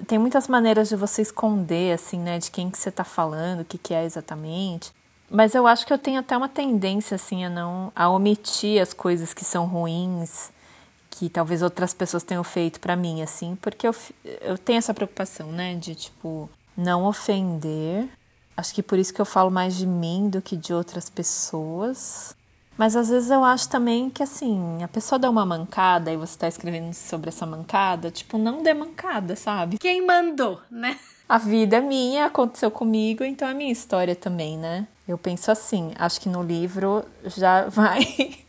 Tem 0.08 0.20
muitas 0.20 0.48
maneiras 0.48 0.90
de 0.90 0.96
você 0.96 1.24
esconder, 1.24 1.94
assim, 1.94 2.20
né, 2.20 2.38
de 2.38 2.52
quem 2.52 2.70
que 2.70 2.78
você 2.78 2.90
está 2.90 3.04
falando, 3.04 3.62
o 3.62 3.66
que, 3.66 3.78
que 3.78 3.94
é 3.94 4.06
exatamente. 4.06 4.94
Mas 5.30 5.54
eu 5.54 5.68
acho 5.68 5.86
que 5.86 5.94
eu 5.94 5.98
tenho 5.98 6.20
até 6.20 6.36
uma 6.38 6.50
tendência, 6.50 7.16
assim, 7.16 7.46
a 7.46 7.50
não. 7.50 7.92
a 7.96 8.10
omitir 8.10 8.82
as 8.82 8.94
coisas 8.94 9.34
que 9.34 9.46
são 9.46 9.66
ruins, 9.66 10.52
que 11.20 11.28
talvez 11.28 11.62
outras 11.62 11.94
pessoas 11.94 12.24
tenham 12.24 12.46
feito 12.46 12.80
para 12.80 12.96
mim, 12.96 13.22
assim, 13.22 13.58
porque 13.62 13.86
eu, 13.86 13.94
eu 14.40 14.58
tenho 14.58 14.78
essa 14.78 14.94
preocupação, 14.94 15.52
né, 15.52 15.76
de, 15.76 15.94
tipo, 15.94 16.50
não 16.78 17.04
ofender. 17.04 18.08
Acho 18.56 18.74
que 18.74 18.82
por 18.82 18.98
isso 18.98 19.14
que 19.14 19.20
eu 19.20 19.26
falo 19.26 19.52
mais 19.52 19.76
de 19.76 19.86
mim 19.86 20.30
do 20.30 20.42
que 20.42 20.56
de 20.56 20.74
outras 20.74 21.10
pessoas. 21.10 22.34
Mas 22.78 22.96
às 22.96 23.10
vezes 23.10 23.30
eu 23.30 23.44
acho 23.44 23.68
também 23.68 24.10
que 24.10 24.24
assim, 24.24 24.82
a 24.82 24.88
pessoa 24.88 25.20
dá 25.20 25.30
uma 25.30 25.46
mancada 25.46 26.10
e 26.10 26.16
você 26.16 26.38
tá 26.38 26.48
escrevendo 26.48 26.94
sobre 26.94 27.28
essa 27.28 27.46
mancada, 27.46 28.10
tipo, 28.10 28.38
não 28.38 28.64
dê 28.64 28.74
mancada, 28.74 29.36
sabe? 29.36 29.78
Quem 29.78 30.06
mandou, 30.06 30.62
né? 30.72 30.98
A 31.28 31.38
vida 31.38 31.76
é 31.76 31.82
minha, 31.82 32.28
aconteceu 32.28 32.72
comigo, 32.72 33.26
então 33.26 33.46
é 33.46 33.54
minha 33.54 33.74
história 33.74 34.16
também, 34.16 34.58
né? 34.58 34.88
Eu 35.06 35.18
penso 35.18 35.52
assim, 35.52 35.92
acho 35.98 36.22
que 36.22 36.30
no 36.30 36.42
livro 36.42 37.04
já 37.26 37.68
vai 37.68 38.00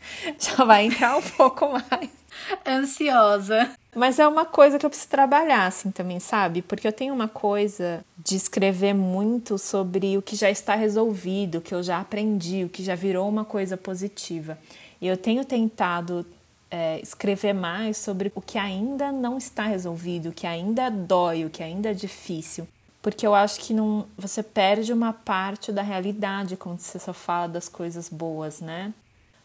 já 0.39 0.63
vai 0.63 0.85
entrar 0.85 1.17
um 1.17 1.21
pouco 1.21 1.67
mais 1.67 2.20
ansiosa. 2.65 3.69
Mas 3.93 4.19
é 4.19 4.27
uma 4.27 4.45
coisa 4.45 4.79
que 4.79 4.85
eu 4.85 4.89
preciso 4.89 5.09
trabalhar, 5.09 5.67
assim, 5.67 5.91
também, 5.91 6.19
sabe? 6.19 6.61
Porque 6.61 6.87
eu 6.87 6.93
tenho 6.93 7.13
uma 7.13 7.27
coisa 7.27 8.03
de 8.17 8.35
escrever 8.35 8.93
muito 8.93 9.57
sobre 9.57 10.17
o 10.17 10.21
que 10.21 10.35
já 10.35 10.49
está 10.49 10.75
resolvido, 10.75 11.57
o 11.57 11.61
que 11.61 11.75
eu 11.75 11.83
já 11.83 11.99
aprendi, 11.99 12.63
o 12.63 12.69
que 12.69 12.83
já 12.83 12.95
virou 12.95 13.27
uma 13.27 13.43
coisa 13.43 13.75
positiva. 13.75 14.57
E 15.01 15.07
eu 15.07 15.17
tenho 15.17 15.43
tentado 15.43 16.25
é, 16.69 17.01
escrever 17.01 17.53
mais 17.53 17.97
sobre 17.97 18.31
o 18.33 18.41
que 18.41 18.57
ainda 18.57 19.11
não 19.11 19.37
está 19.37 19.63
resolvido, 19.63 20.29
o 20.29 20.33
que 20.33 20.47
ainda 20.47 20.89
dói, 20.89 21.43
o 21.43 21.49
que 21.49 21.61
ainda 21.61 21.89
é 21.89 21.93
difícil. 21.93 22.65
Porque 23.01 23.27
eu 23.27 23.35
acho 23.35 23.59
que 23.59 23.73
não, 23.73 24.07
você 24.17 24.41
perde 24.41 24.93
uma 24.93 25.11
parte 25.11 25.71
da 25.71 25.81
realidade 25.81 26.55
quando 26.55 26.79
você 26.79 26.97
só 26.97 27.11
fala 27.11 27.47
das 27.47 27.67
coisas 27.67 28.07
boas, 28.07 28.61
né? 28.61 28.93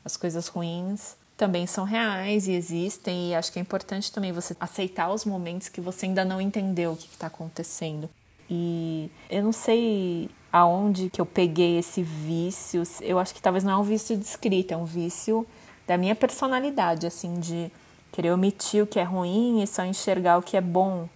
As 0.05 0.17
coisas 0.17 0.47
ruins 0.47 1.17
também 1.37 1.67
são 1.67 1.85
reais 1.85 2.49
e 2.49 2.53
existem, 2.53 3.31
e 3.31 3.35
acho 3.35 3.53
que 3.53 3.59
é 3.59 3.63
importante 3.63 4.11
também 4.11 4.33
você 4.33 4.57
aceitar 4.59 5.13
os 5.13 5.25
momentos 5.25 5.69
que 5.69 5.81
você 5.81 6.07
ainda 6.07 6.25
não 6.25 6.41
entendeu 6.41 6.93
o 6.93 6.97
que 6.97 7.07
está 7.07 7.27
acontecendo. 7.27 8.09
E 8.49 9.11
eu 9.29 9.43
não 9.43 9.53
sei 9.53 10.31
aonde 10.53 11.11
que 11.11 11.21
eu 11.21 11.27
peguei 11.27 11.79
esse 11.79 12.03
vício, 12.03 12.83
eu 13.03 13.19
acho 13.19 13.35
que 13.35 13.43
talvez 13.43 13.65
não 13.65 13.73
é 13.73 13.77
um 13.77 13.83
vício 13.83 14.17
de 14.17 14.25
escrita, 14.25 14.75
é 14.75 14.77
um 14.77 14.85
vício 14.85 15.47
da 15.87 15.99
minha 15.99 16.15
personalidade, 16.15 17.07
assim, 17.07 17.39
de 17.39 17.71
querer 18.11 18.33
omitir 18.33 18.83
o 18.83 18.87
que 18.87 18.99
é 18.99 19.03
ruim 19.03 19.63
e 19.63 19.67
só 19.67 19.85
enxergar 19.85 20.39
o 20.39 20.43
que 20.43 20.57
é 20.57 20.61
bom. 20.61 21.09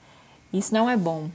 Isso 0.53 0.75
não 0.75 0.91
é 0.91 0.97
bom. 0.97 1.31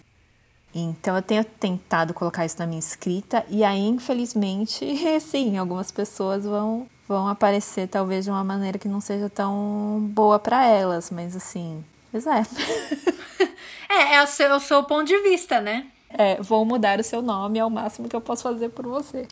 Então 0.73 1.15
eu 1.15 1.21
tenho 1.21 1.43
tentado 1.43 2.13
colocar 2.13 2.45
isso 2.45 2.59
na 2.59 2.67
minha 2.67 2.79
escrita 2.79 3.45
e 3.49 3.63
aí 3.63 3.87
infelizmente, 3.87 4.85
sim, 5.21 5.57
algumas 5.57 5.89
pessoas 5.89 6.43
vão 6.43 6.85
vão 7.07 7.27
aparecer 7.27 7.87
talvez 7.87 8.25
de 8.25 8.31
uma 8.31 8.43
maneira 8.43 8.77
que 8.77 8.87
não 8.87 8.99
seja 8.99 9.29
tão 9.29 9.99
boa 10.11 10.39
para 10.39 10.65
elas, 10.65 11.09
mas 11.11 11.35
assim, 11.35 11.83
pois 12.11 12.25
é. 12.25 12.43
é, 13.89 14.15
é 14.15 14.23
o, 14.23 14.27
seu, 14.27 14.47
é 14.47 14.55
o 14.55 14.59
seu 14.59 14.83
ponto 14.83 15.05
de 15.05 15.17
vista, 15.19 15.61
né? 15.61 15.87
É, 16.17 16.41
vou 16.41 16.63
mudar 16.63 16.99
o 16.99 17.03
seu 17.03 17.21
nome, 17.21 17.59
é 17.59 17.65
o 17.65 17.69
máximo 17.69 18.07
que 18.07 18.15
eu 18.15 18.21
posso 18.21 18.43
fazer 18.43 18.69
por 18.69 18.87
você. 18.87 19.27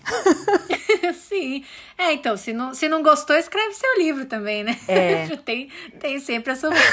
Sim. 1.16 1.64
É, 1.98 2.12
então, 2.14 2.36
se 2.36 2.52
não, 2.52 2.74
se 2.74 2.90
não 2.90 3.02
gostou, 3.02 3.36
escreve 3.36 3.74
seu 3.74 3.98
livro 3.98 4.26
também, 4.26 4.64
né? 4.64 4.78
É. 4.88 5.28
tem, 5.46 5.70
tem 6.00 6.20
sempre 6.20 6.52
a 6.52 6.56
solução. 6.56 6.84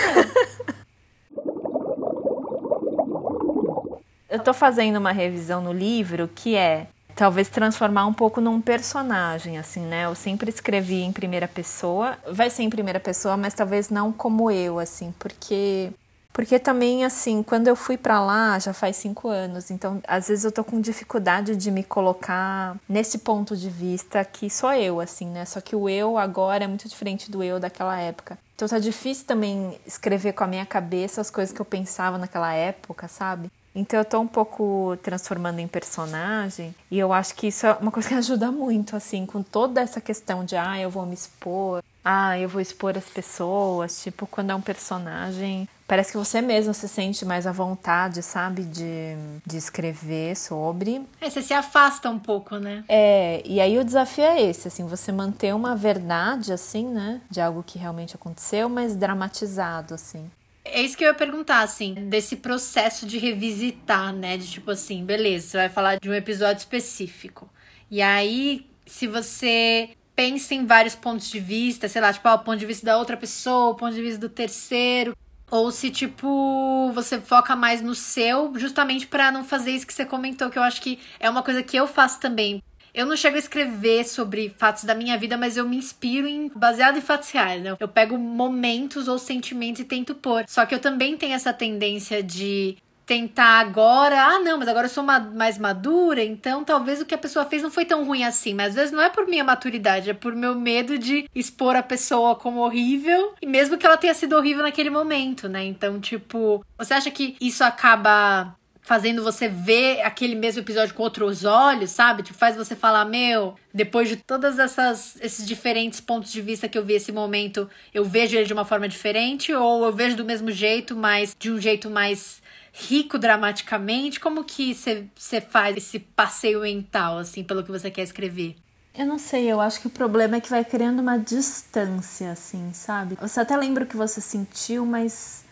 eu 4.28 4.38
tô 4.38 4.54
fazendo 4.54 4.96
uma 4.96 5.12
revisão 5.12 5.60
no 5.60 5.72
livro 5.72 6.30
que 6.32 6.54
é 6.54 6.86
talvez 7.20 7.50
transformar 7.50 8.06
um 8.06 8.14
pouco 8.14 8.40
num 8.40 8.62
personagem, 8.62 9.58
assim, 9.58 9.80
né? 9.80 10.06
Eu 10.06 10.14
sempre 10.14 10.48
escrevi 10.48 11.02
em 11.02 11.12
primeira 11.12 11.46
pessoa, 11.46 12.16
vai 12.32 12.48
ser 12.48 12.62
em 12.62 12.70
primeira 12.70 12.98
pessoa, 12.98 13.36
mas 13.36 13.52
talvez 13.52 13.90
não 13.90 14.10
como 14.10 14.50
eu, 14.50 14.78
assim, 14.78 15.12
porque 15.18 15.92
porque 16.32 16.58
também, 16.58 17.04
assim, 17.04 17.42
quando 17.42 17.68
eu 17.68 17.76
fui 17.76 17.98
para 17.98 18.18
lá, 18.20 18.58
já 18.58 18.72
faz 18.72 18.96
cinco 18.96 19.28
anos, 19.28 19.70
então 19.70 20.00
às 20.08 20.28
vezes 20.28 20.44
eu 20.44 20.52
tô 20.52 20.64
com 20.64 20.80
dificuldade 20.80 21.54
de 21.56 21.70
me 21.70 21.84
colocar 21.84 22.74
nesse 22.88 23.18
ponto 23.18 23.54
de 23.54 23.68
vista 23.68 24.24
que 24.24 24.48
sou 24.48 24.72
eu, 24.72 24.98
assim, 24.98 25.26
né? 25.26 25.44
Só 25.44 25.60
que 25.60 25.76
o 25.76 25.90
eu 25.90 26.16
agora 26.16 26.64
é 26.64 26.66
muito 26.66 26.88
diferente 26.88 27.30
do 27.30 27.42
eu 27.42 27.60
daquela 27.60 28.00
época. 28.00 28.38
Então 28.54 28.66
tá 28.66 28.78
difícil 28.78 29.26
também 29.26 29.78
escrever 29.86 30.32
com 30.32 30.44
a 30.44 30.46
minha 30.46 30.64
cabeça 30.64 31.20
as 31.20 31.30
coisas 31.30 31.52
que 31.54 31.60
eu 31.60 31.66
pensava 31.66 32.16
naquela 32.16 32.54
época, 32.54 33.08
sabe? 33.08 33.50
Então 33.74 34.00
eu 34.00 34.04
tô 34.04 34.20
um 34.20 34.26
pouco 34.26 34.96
transformando 35.02 35.60
em 35.60 35.68
personagem 35.68 36.74
e 36.90 36.98
eu 36.98 37.12
acho 37.12 37.34
que 37.34 37.48
isso 37.48 37.66
é 37.66 37.72
uma 37.74 37.90
coisa 37.90 38.08
que 38.08 38.14
ajuda 38.16 38.50
muito, 38.50 38.96
assim, 38.96 39.24
com 39.26 39.42
toda 39.42 39.80
essa 39.80 40.00
questão 40.00 40.44
de 40.44 40.56
ah, 40.56 40.78
eu 40.78 40.90
vou 40.90 41.06
me 41.06 41.14
expor, 41.14 41.82
ah, 42.04 42.38
eu 42.38 42.48
vou 42.48 42.60
expor 42.60 42.96
as 42.96 43.04
pessoas, 43.04 44.02
tipo, 44.02 44.26
quando 44.26 44.50
é 44.50 44.54
um 44.54 44.60
personagem, 44.60 45.68
parece 45.86 46.12
que 46.12 46.18
você 46.18 46.40
mesmo 46.40 46.72
se 46.72 46.88
sente 46.88 47.24
mais 47.24 47.46
à 47.46 47.52
vontade, 47.52 48.22
sabe, 48.22 48.64
de, 48.64 49.14
de 49.46 49.56
escrever 49.56 50.36
sobre. 50.36 51.06
É, 51.20 51.28
você 51.28 51.42
se 51.42 51.52
afasta 51.52 52.08
um 52.08 52.18
pouco, 52.18 52.56
né? 52.56 52.84
É, 52.88 53.42
e 53.44 53.60
aí 53.60 53.78
o 53.78 53.84
desafio 53.84 54.24
é 54.24 54.42
esse, 54.42 54.68
assim, 54.68 54.86
você 54.86 55.12
manter 55.12 55.54
uma 55.54 55.76
verdade, 55.76 56.52
assim, 56.52 56.86
né, 56.86 57.20
de 57.30 57.40
algo 57.40 57.62
que 57.62 57.78
realmente 57.78 58.14
aconteceu, 58.14 58.68
mas 58.68 58.96
dramatizado, 58.96 59.94
assim. 59.94 60.30
É 60.64 60.82
isso 60.82 60.96
que 60.96 61.04
eu 61.04 61.08
ia 61.08 61.14
perguntar, 61.14 61.62
assim, 61.62 61.94
desse 61.94 62.36
processo 62.36 63.06
de 63.06 63.18
revisitar, 63.18 64.12
né? 64.12 64.36
De 64.36 64.48
tipo 64.50 64.70
assim, 64.70 65.04
beleza, 65.04 65.48
você 65.48 65.56
vai 65.56 65.68
falar 65.68 65.98
de 65.98 66.08
um 66.08 66.14
episódio 66.14 66.60
específico. 66.60 67.48
E 67.90 68.02
aí, 68.02 68.66
se 68.86 69.06
você 69.06 69.90
pensa 70.14 70.54
em 70.54 70.66
vários 70.66 70.94
pontos 70.94 71.30
de 71.30 71.40
vista, 71.40 71.88
sei 71.88 72.00
lá, 72.02 72.12
tipo, 72.12 72.28
ah, 72.28 72.34
o 72.34 72.40
ponto 72.40 72.58
de 72.58 72.66
vista 72.66 72.84
da 72.86 72.98
outra 72.98 73.16
pessoa, 73.16 73.70
o 73.70 73.74
ponto 73.74 73.94
de 73.94 74.02
vista 74.02 74.20
do 74.20 74.28
terceiro, 74.28 75.16
ou 75.50 75.70
se, 75.72 75.90
tipo, 75.90 76.92
você 76.92 77.20
foca 77.20 77.56
mais 77.56 77.80
no 77.80 77.94
seu, 77.94 78.52
justamente 78.58 79.06
para 79.06 79.32
não 79.32 79.42
fazer 79.44 79.72
isso 79.72 79.86
que 79.86 79.94
você 79.94 80.04
comentou, 80.04 80.50
que 80.50 80.58
eu 80.58 80.62
acho 80.62 80.80
que 80.82 81.00
é 81.18 81.28
uma 81.28 81.42
coisa 81.42 81.62
que 81.62 81.76
eu 81.76 81.86
faço 81.86 82.20
também. 82.20 82.62
Eu 82.94 83.06
não 83.06 83.16
chego 83.16 83.36
a 83.36 83.38
escrever 83.38 84.04
sobre 84.04 84.54
fatos 84.56 84.84
da 84.84 84.94
minha 84.94 85.16
vida, 85.16 85.36
mas 85.36 85.56
eu 85.56 85.68
me 85.68 85.76
inspiro 85.76 86.26
em 86.26 86.50
baseado 86.54 86.98
em 86.98 87.02
fatos 87.02 87.30
reais. 87.30 87.62
Né? 87.62 87.76
Eu 87.78 87.88
pego 87.88 88.18
momentos 88.18 89.08
ou 89.08 89.18
sentimentos 89.18 89.80
e 89.80 89.84
tento 89.84 90.14
pôr. 90.14 90.44
Só 90.48 90.66
que 90.66 90.74
eu 90.74 90.78
também 90.78 91.16
tenho 91.16 91.34
essa 91.34 91.52
tendência 91.52 92.22
de 92.22 92.76
tentar 93.10 93.58
agora, 93.58 94.22
ah, 94.22 94.38
não, 94.38 94.56
mas 94.56 94.68
agora 94.68 94.86
eu 94.86 94.90
sou 94.90 95.02
mais 95.02 95.58
madura, 95.58 96.22
então 96.22 96.62
talvez 96.62 97.00
o 97.00 97.04
que 97.04 97.12
a 97.12 97.18
pessoa 97.18 97.44
fez 97.44 97.60
não 97.60 97.68
foi 97.68 97.84
tão 97.84 98.04
ruim 98.04 98.22
assim. 98.22 98.54
Mas 98.54 98.68
às 98.68 98.74
vezes 98.76 98.92
não 98.92 99.02
é 99.02 99.10
por 99.10 99.26
minha 99.26 99.42
maturidade, 99.42 100.10
é 100.10 100.14
por 100.14 100.32
meu 100.32 100.54
medo 100.54 100.96
de 100.96 101.28
expor 101.34 101.74
a 101.74 101.82
pessoa 101.82 102.36
como 102.36 102.60
horrível, 102.60 103.34
e 103.42 103.46
mesmo 103.46 103.76
que 103.76 103.84
ela 103.84 103.96
tenha 103.96 104.14
sido 104.14 104.36
horrível 104.36 104.62
naquele 104.62 104.90
momento, 104.90 105.48
né? 105.48 105.64
Então, 105.64 105.98
tipo, 105.98 106.64
você 106.78 106.94
acha 106.94 107.10
que 107.10 107.36
isso 107.40 107.64
acaba 107.64 108.54
fazendo 108.90 109.22
você 109.22 109.46
ver 109.46 110.00
aquele 110.00 110.34
mesmo 110.34 110.62
episódio 110.62 110.96
com 110.96 111.04
outros 111.04 111.44
olhos, 111.44 111.92
sabe? 111.92 112.24
Tipo, 112.24 112.36
faz 112.36 112.56
você 112.56 112.74
falar, 112.74 113.04
meu, 113.04 113.54
depois 113.72 114.08
de 114.08 114.16
todas 114.16 114.58
essas 114.58 115.16
esses 115.20 115.46
diferentes 115.46 116.00
pontos 116.00 116.32
de 116.32 116.42
vista 116.42 116.68
que 116.68 116.76
eu 116.76 116.84
vi 116.84 116.94
esse 116.94 117.12
momento, 117.12 117.70
eu 117.94 118.04
vejo 118.04 118.36
ele 118.36 118.46
de 118.46 118.52
uma 118.52 118.64
forma 118.64 118.88
diferente 118.88 119.54
ou 119.54 119.84
eu 119.84 119.92
vejo 119.92 120.16
do 120.16 120.24
mesmo 120.24 120.50
jeito, 120.50 120.96
mas 120.96 121.36
de 121.38 121.52
um 121.52 121.60
jeito 121.60 121.88
mais 121.88 122.42
rico 122.72 123.16
dramaticamente? 123.16 124.18
Como 124.18 124.42
que 124.42 124.74
você 124.74 125.40
faz 125.40 125.76
esse 125.76 126.00
passeio 126.00 126.62
mental, 126.62 127.18
assim, 127.18 127.44
pelo 127.44 127.62
que 127.62 127.70
você 127.70 127.92
quer 127.92 128.02
escrever? 128.02 128.56
Eu 128.98 129.06
não 129.06 129.20
sei, 129.20 129.46
eu 129.46 129.60
acho 129.60 129.80
que 129.80 129.86
o 129.86 129.90
problema 129.90 130.38
é 130.38 130.40
que 130.40 130.50
vai 130.50 130.64
criando 130.64 130.98
uma 130.98 131.16
distância, 131.16 132.32
assim, 132.32 132.72
sabe? 132.72 133.16
Você 133.20 133.38
até 133.38 133.56
lembra 133.56 133.84
o 133.84 133.86
que 133.86 133.96
você 133.96 134.20
sentiu, 134.20 134.84
mas 134.84 135.44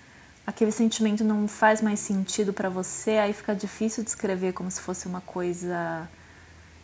aquele 0.49 0.73
sentimento 0.73 1.23
não 1.23 1.47
faz 1.47 1.83
mais 1.83 2.01
sentido 2.01 2.55
para 2.55 2.71
você, 2.71 3.11
aí 3.19 3.35
fica 3.35 3.55
difícil 3.55 4.03
descrever 4.03 4.55
como 4.55 4.71
se 4.71 4.81
fosse 4.81 5.07
uma 5.07 5.21
coisa 5.21 6.09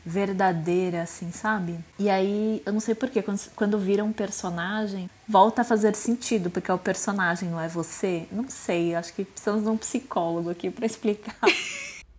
verdadeira, 0.05 1.01
assim, 1.01 1.33
sabe? 1.33 1.79
E 1.99 2.11
aí, 2.11 2.63
eu 2.67 2.75
não 2.75 2.81
sei 2.81 2.95
porquê, 2.95 3.23
quando, 3.23 3.41
quando 3.57 3.79
vira 3.79 4.05
um 4.05 4.13
personagem, 4.13 5.09
volta 5.27 5.63
a 5.63 5.65
fazer 5.65 5.97
sentido, 5.97 6.51
porque 6.51 6.71
é 6.71 6.75
o 6.75 6.79
personagem, 6.79 7.49
não 7.49 7.59
é 7.59 7.67
você. 7.67 8.29
Não 8.31 8.47
sei, 8.51 8.95
acho 8.95 9.15
que 9.15 9.25
precisamos 9.25 9.63
de 9.63 9.71
um 9.71 9.79
psicólogo 9.79 10.51
aqui 10.51 10.69
para 10.69 10.85
explicar. 10.85 11.35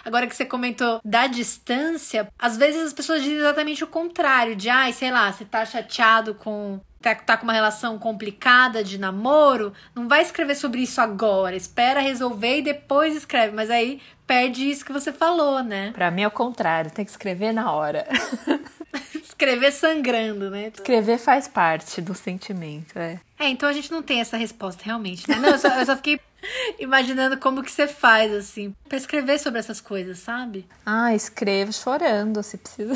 Agora 0.06 0.28
que 0.28 0.36
você 0.36 0.46
comentou 0.46 1.02
da 1.04 1.28
distância, 1.28 2.28
às 2.38 2.56
vezes 2.56 2.84
as 2.84 2.94
pessoas 2.94 3.24
dizem 3.24 3.40
exatamente 3.40 3.84
o 3.84 3.88
contrário, 3.88 4.56
de 4.56 4.70
ai, 4.70 4.94
sei 4.94 5.12
lá, 5.12 5.32
você 5.32 5.44
tá 5.44 5.66
chateado 5.66 6.36
com 6.36 6.80
tá, 7.02 7.16
tá 7.16 7.38
com 7.38 7.44
uma 7.44 7.54
relação 7.54 8.00
complicada 8.00 8.84
de 8.84 8.98
namoro, 8.98 9.74
não 9.94 10.08
vai 10.08 10.22
escrever 10.22 10.56
sobre 10.56 10.82
isso 10.82 11.02
agora, 11.02 11.56
espera 11.56 12.00
resolver 12.00 12.60
e 12.60 12.62
depois 12.62 13.16
escreve, 13.16 13.56
mas 13.56 13.70
aí 13.70 14.02
perde 14.26 14.70
isso 14.70 14.86
que 14.86 14.94
você 14.94 15.12
falou, 15.12 15.64
né? 15.64 15.92
Para 15.92 16.10
mim 16.10 16.24
é 16.24 16.28
o 16.28 16.32
contrário, 16.32 16.92
tem 16.92 17.06
que 17.06 17.12
escrever 17.12 17.52
na 17.52 17.72
hora. 17.72 18.08
escrever 19.16 19.72
sangrando, 19.72 20.50
né? 20.50 20.72
Escrever 20.74 21.18
faz 21.18 21.48
parte 21.48 22.02
do 22.02 22.14
sentimento, 22.14 22.98
é. 22.98 23.20
É, 23.38 23.50
então 23.50 23.68
a 23.68 23.74
gente 23.74 23.92
não 23.92 24.02
tem 24.02 24.22
essa 24.22 24.38
resposta 24.38 24.84
realmente, 24.84 25.30
né? 25.30 25.38
Não, 25.38 25.50
eu 25.50 25.60
só, 25.60 25.68
eu 25.70 25.86
só 25.86 25.96
fiquei 25.96 26.20
imaginando 26.80 27.38
como 27.38 27.64
que 27.64 27.72
você 27.72 27.88
faz, 27.88 28.34
assim, 28.34 28.74
pra 28.88 28.98
escrever 28.98 29.40
sobre 29.40 29.60
essas 29.60 29.82
coisas, 29.82 30.20
sabe? 30.20 30.66
Ah, 30.86 31.14
escrevo 31.14 31.74
chorando, 31.74 32.42
se 32.44 32.58
precisa. 32.58 32.96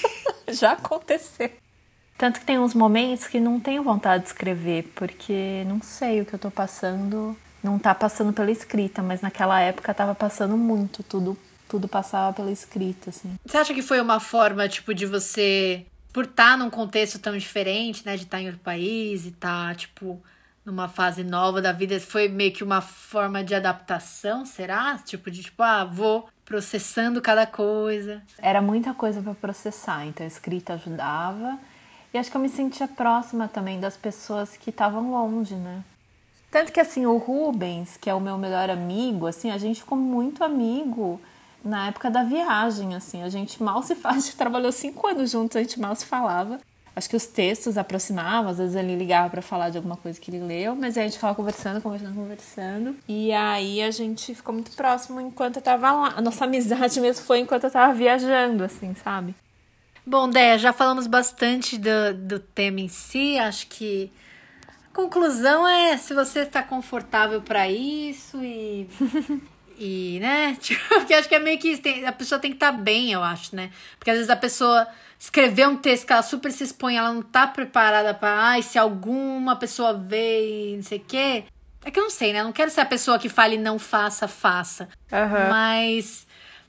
Já 0.48 0.72
aconteceu. 0.72 1.50
Tanto 2.16 2.40
que 2.40 2.46
tem 2.46 2.58
uns 2.58 2.74
momentos 2.74 3.26
que 3.26 3.40
não 3.40 3.58
tenho 3.58 3.82
vontade 3.82 4.24
de 4.24 4.28
escrever, 4.28 4.92
porque 4.94 5.64
não 5.66 5.80
sei 5.80 6.20
o 6.20 6.26
que 6.26 6.34
eu 6.34 6.38
tô 6.38 6.50
passando. 6.50 7.36
Não 7.62 7.78
tá 7.78 7.94
passando 7.94 8.32
pela 8.32 8.50
escrita, 8.50 9.02
mas 9.02 9.20
naquela 9.20 9.60
época 9.60 9.94
tava 9.94 10.14
passando 10.14 10.56
muito, 10.56 11.02
tudo 11.02 11.36
tudo 11.70 11.86
passava 11.86 12.32
pela 12.32 12.50
escrita, 12.50 13.10
assim. 13.10 13.38
Você 13.46 13.56
acha 13.56 13.72
que 13.72 13.80
foi 13.80 14.00
uma 14.00 14.18
forma, 14.18 14.68
tipo, 14.68 14.92
de 14.92 15.06
você, 15.06 15.86
por 16.12 16.24
estar 16.24 16.50
tá 16.50 16.56
num 16.56 16.68
contexto 16.68 17.20
tão 17.20 17.38
diferente, 17.38 18.04
né, 18.04 18.16
de 18.16 18.24
estar 18.24 18.38
tá 18.38 18.42
em 18.42 18.46
outro 18.46 18.60
país 18.60 19.24
e 19.24 19.28
estar, 19.28 19.68
tá, 19.68 19.74
tipo, 19.76 20.20
numa 20.66 20.88
fase 20.88 21.22
nova 21.22 21.62
da 21.62 21.72
vida, 21.72 21.98
foi 22.00 22.28
meio 22.28 22.52
que 22.52 22.64
uma 22.64 22.80
forma 22.80 23.44
de 23.44 23.54
adaptação, 23.54 24.44
será? 24.44 24.98
Tipo, 24.98 25.30
de 25.30 25.42
tipo, 25.42 25.62
ah, 25.62 25.84
vou 25.84 26.28
processando 26.44 27.22
cada 27.22 27.46
coisa. 27.46 28.20
Era 28.38 28.60
muita 28.60 28.92
coisa 28.92 29.22
para 29.22 29.34
processar, 29.34 30.04
então 30.06 30.24
a 30.24 30.28
escrita 30.28 30.74
ajudava. 30.74 31.56
E 32.12 32.18
acho 32.18 32.30
que 32.30 32.36
eu 32.36 32.40
me 32.40 32.48
sentia 32.48 32.88
próxima 32.88 33.46
também 33.46 33.78
das 33.78 33.96
pessoas 33.96 34.56
que 34.56 34.70
estavam 34.70 35.12
longe, 35.12 35.54
né? 35.54 35.84
Tanto 36.50 36.72
que 36.72 36.80
assim, 36.80 37.06
o 37.06 37.16
Rubens, 37.16 37.96
que 37.96 38.10
é 38.10 38.14
o 38.14 38.20
meu 38.20 38.36
melhor 38.36 38.68
amigo, 38.68 39.28
assim, 39.28 39.52
a 39.52 39.58
gente 39.58 39.80
ficou 39.80 39.96
muito 39.96 40.42
amigo 40.42 41.20
na 41.64 41.88
época 41.88 42.10
da 42.10 42.22
viagem, 42.22 42.94
assim. 42.94 43.22
A 43.22 43.28
gente 43.28 43.62
mal 43.62 43.82
se 43.82 43.94
faz, 43.94 44.16
a 44.18 44.20
gente 44.20 44.36
trabalhou 44.36 44.72
cinco 44.72 45.06
anos 45.06 45.30
juntos, 45.30 45.56
a 45.56 45.60
gente 45.60 45.80
mal 45.80 45.94
se 45.94 46.06
falava. 46.06 46.58
Acho 46.94 47.08
que 47.08 47.16
os 47.16 47.26
textos 47.26 47.78
aproximavam, 47.78 48.50
às 48.50 48.58
vezes 48.58 48.74
ele 48.74 48.96
ligava 48.96 49.30
para 49.30 49.40
falar 49.40 49.70
de 49.70 49.76
alguma 49.78 49.96
coisa 49.96 50.20
que 50.20 50.30
ele 50.30 50.40
leu, 50.40 50.74
mas 50.74 50.98
aí 50.98 51.04
a 51.04 51.06
gente 51.06 51.14
ficava 51.16 51.34
conversando, 51.34 51.80
conversando, 51.80 52.14
conversando. 52.14 52.96
E 53.08 53.32
aí 53.32 53.80
a 53.80 53.90
gente 53.90 54.34
ficou 54.34 54.52
muito 54.52 54.72
próximo 54.72 55.20
enquanto 55.20 55.56
eu 55.56 55.62
tava 55.62 55.92
lá. 55.92 56.14
A 56.16 56.20
nossa 56.20 56.44
amizade 56.44 57.00
mesmo 57.00 57.24
foi 57.24 57.38
enquanto 57.38 57.64
eu 57.64 57.70
tava 57.70 57.94
viajando, 57.94 58.64
assim, 58.64 58.92
sabe? 58.94 59.34
Bom, 60.04 60.28
Déia, 60.28 60.58
já 60.58 60.72
falamos 60.72 61.06
bastante 61.06 61.78
do, 61.78 62.14
do 62.14 62.40
tema 62.40 62.80
em 62.80 62.88
si, 62.88 63.38
acho 63.38 63.68
que 63.68 64.10
a 64.92 64.94
conclusão 64.94 65.66
é 65.68 65.96
se 65.96 66.12
você 66.12 66.40
está 66.40 66.62
confortável 66.62 67.40
para 67.40 67.68
isso 67.70 68.42
e 68.42 68.88
e, 69.80 70.20
né? 70.20 70.56
Tipo, 70.60 70.82
porque 70.96 71.14
acho 71.14 71.28
que 71.28 71.34
é 71.34 71.38
meio 71.38 71.58
que 71.58 71.76
tem, 71.78 72.06
a 72.06 72.12
pessoa 72.12 72.38
tem 72.38 72.50
que 72.50 72.56
estar 72.56 72.72
tá 72.72 72.78
bem, 72.78 73.10
eu 73.10 73.22
acho, 73.22 73.56
né? 73.56 73.70
Porque 73.98 74.10
às 74.10 74.16
vezes 74.16 74.30
a 74.30 74.36
pessoa 74.36 74.86
escrever 75.18 75.66
um 75.66 75.76
texto 75.76 76.06
que 76.06 76.12
ela 76.12 76.22
super 76.22 76.52
se 76.52 76.64
expõe, 76.64 76.96
ela 76.96 77.12
não 77.12 77.22
tá 77.22 77.46
preparada 77.46 78.14
para, 78.14 78.42
ai, 78.42 78.62
se 78.62 78.78
alguma 78.78 79.56
pessoa 79.56 79.94
vê 79.94 80.72
e 80.72 80.76
não 80.76 80.82
sei 80.82 80.98
o 80.98 81.04
quê. 81.04 81.44
É 81.84 81.90
que 81.90 81.98
eu 81.98 82.04
não 82.04 82.10
sei, 82.10 82.32
né? 82.32 82.40
Eu 82.40 82.44
não 82.44 82.52
quero 82.52 82.70
ser 82.70 82.82
a 82.82 82.86
pessoa 82.86 83.18
que 83.18 83.28
fale 83.28 83.56
não 83.56 83.78
faça, 83.78 84.28
faça. 84.28 84.88
Uhum. 85.10 85.48
Mas 85.48 86.26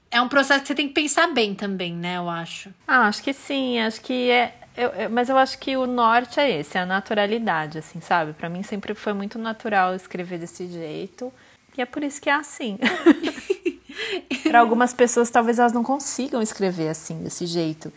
é 0.09 0.21
um 0.21 0.27
processo 0.27 0.61
que 0.61 0.67
você 0.67 0.75
tem 0.75 0.87
que 0.87 0.93
pensar 0.93 1.27
bem 1.27 1.53
também, 1.53 1.93
né? 1.93 2.17
Eu 2.17 2.29
acho. 2.29 2.69
Ah, 2.87 3.07
acho 3.07 3.21
que 3.21 3.33
sim. 3.33 3.79
Acho 3.79 3.99
que 4.01 4.29
é. 4.29 4.55
Eu, 4.75 4.89
eu, 4.89 5.09
mas 5.09 5.27
eu 5.27 5.37
acho 5.37 5.57
que 5.57 5.75
o 5.75 5.85
norte 5.85 6.39
é 6.39 6.59
esse, 6.59 6.77
é 6.77 6.81
a 6.81 6.85
naturalidade, 6.85 7.77
assim, 7.77 7.99
sabe? 7.99 8.31
Para 8.31 8.47
mim 8.47 8.63
sempre 8.63 8.93
foi 8.93 9.11
muito 9.11 9.37
natural 9.37 9.93
escrever 9.95 10.39
desse 10.39 10.65
jeito. 10.67 11.31
E 11.77 11.81
é 11.81 11.85
por 11.85 12.03
isso 12.03 12.21
que 12.21 12.29
é 12.29 12.33
assim. 12.33 12.77
Para 14.43 14.59
algumas 14.59 14.93
pessoas, 14.93 15.29
talvez 15.29 15.59
elas 15.59 15.73
não 15.73 15.83
consigam 15.83 16.41
escrever 16.41 16.89
assim, 16.89 17.23
desse 17.23 17.45
jeito. 17.45 17.91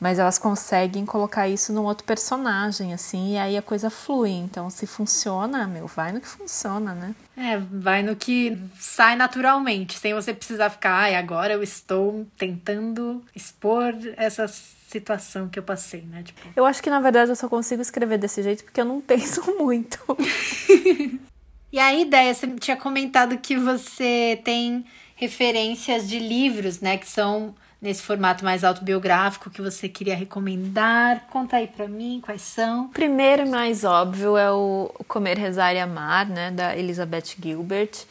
Mas 0.00 0.18
elas 0.18 0.38
conseguem 0.38 1.04
colocar 1.04 1.46
isso 1.46 1.74
num 1.74 1.84
outro 1.84 2.06
personagem, 2.06 2.94
assim, 2.94 3.34
e 3.34 3.38
aí 3.38 3.56
a 3.58 3.60
coisa 3.60 3.90
flui. 3.90 4.30
Então, 4.30 4.70
se 4.70 4.86
funciona, 4.86 5.66
meu, 5.66 5.86
vai 5.86 6.10
no 6.10 6.22
que 6.22 6.26
funciona, 6.26 6.94
né? 6.94 7.14
É, 7.36 7.58
vai 7.58 8.02
no 8.02 8.16
que 8.16 8.58
sai 8.78 9.14
naturalmente, 9.14 9.98
sem 9.98 10.14
você 10.14 10.32
precisar 10.32 10.70
ficar, 10.70 10.94
ai, 10.94 11.14
agora 11.16 11.52
eu 11.52 11.62
estou 11.62 12.26
tentando 12.38 13.22
expor 13.36 13.94
essa 14.16 14.48
situação 14.48 15.50
que 15.50 15.58
eu 15.58 15.62
passei, 15.62 16.00
né? 16.02 16.22
Tipo... 16.22 16.40
Eu 16.56 16.64
acho 16.64 16.82
que, 16.82 16.88
na 16.88 17.00
verdade, 17.00 17.30
eu 17.30 17.36
só 17.36 17.46
consigo 17.46 17.82
escrever 17.82 18.16
desse 18.16 18.42
jeito 18.42 18.64
porque 18.64 18.80
eu 18.80 18.86
não 18.86 19.02
penso 19.06 19.54
muito. 19.58 19.98
E 21.72 21.78
a 21.78 21.94
ideia, 21.94 22.34
você 22.34 22.46
tinha 22.58 22.76
comentado 22.76 23.38
que 23.38 23.56
você 23.56 24.40
tem 24.44 24.84
referências 25.14 26.08
de 26.08 26.18
livros, 26.18 26.80
né, 26.80 26.96
que 26.96 27.08
são 27.08 27.54
nesse 27.80 28.02
formato 28.02 28.44
mais 28.44 28.64
autobiográfico 28.64 29.50
que 29.50 29.62
você 29.62 29.88
queria 29.88 30.14
recomendar. 30.14 31.26
Conta 31.30 31.56
aí 31.56 31.66
para 31.66 31.88
mim 31.88 32.20
quais 32.22 32.42
são. 32.42 32.86
O 32.86 32.88
primeiro 32.88 33.46
e 33.46 33.48
mais 33.48 33.84
óbvio 33.84 34.36
é 34.36 34.50
o 34.50 34.90
Comer, 35.06 35.38
Rezar 35.38 35.74
e 35.74 35.78
Amar, 35.78 36.28
né, 36.28 36.50
da 36.50 36.76
Elizabeth 36.76 37.36
Gilbert, 37.40 38.04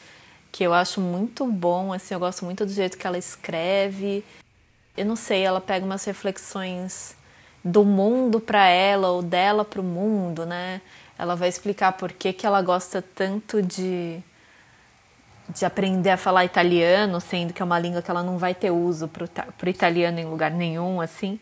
que 0.50 0.64
eu 0.64 0.72
acho 0.72 1.00
muito 1.00 1.46
bom, 1.46 1.92
assim, 1.92 2.14
eu 2.14 2.20
gosto 2.20 2.44
muito 2.44 2.64
do 2.64 2.72
jeito 2.72 2.98
que 2.98 3.06
ela 3.06 3.18
escreve. 3.18 4.24
Eu 4.96 5.04
não 5.04 5.16
sei, 5.16 5.42
ela 5.42 5.60
pega 5.60 5.84
umas 5.84 6.04
reflexões 6.04 7.16
do 7.64 7.84
mundo 7.84 8.40
para 8.40 8.66
ela 8.66 9.10
ou 9.10 9.22
dela 9.22 9.64
para 9.64 9.80
o 9.80 9.84
mundo, 9.84 10.46
né? 10.46 10.80
Ela 11.20 11.36
vai 11.36 11.50
explicar 11.50 11.92
por 11.92 12.12
que, 12.12 12.32
que 12.32 12.46
ela 12.46 12.62
gosta 12.62 13.02
tanto 13.02 13.60
de, 13.60 14.18
de 15.50 15.64
aprender 15.66 16.08
a 16.08 16.16
falar 16.16 16.46
italiano, 16.46 17.20
sendo 17.20 17.52
que 17.52 17.60
é 17.60 17.64
uma 17.64 17.78
língua 17.78 18.00
que 18.00 18.10
ela 18.10 18.22
não 18.22 18.38
vai 18.38 18.54
ter 18.54 18.70
uso 18.70 19.06
para 19.06 19.26
o 19.26 19.68
italiano 19.68 20.18
em 20.18 20.24
lugar 20.24 20.50
nenhum, 20.50 20.98
assim. 20.98 21.38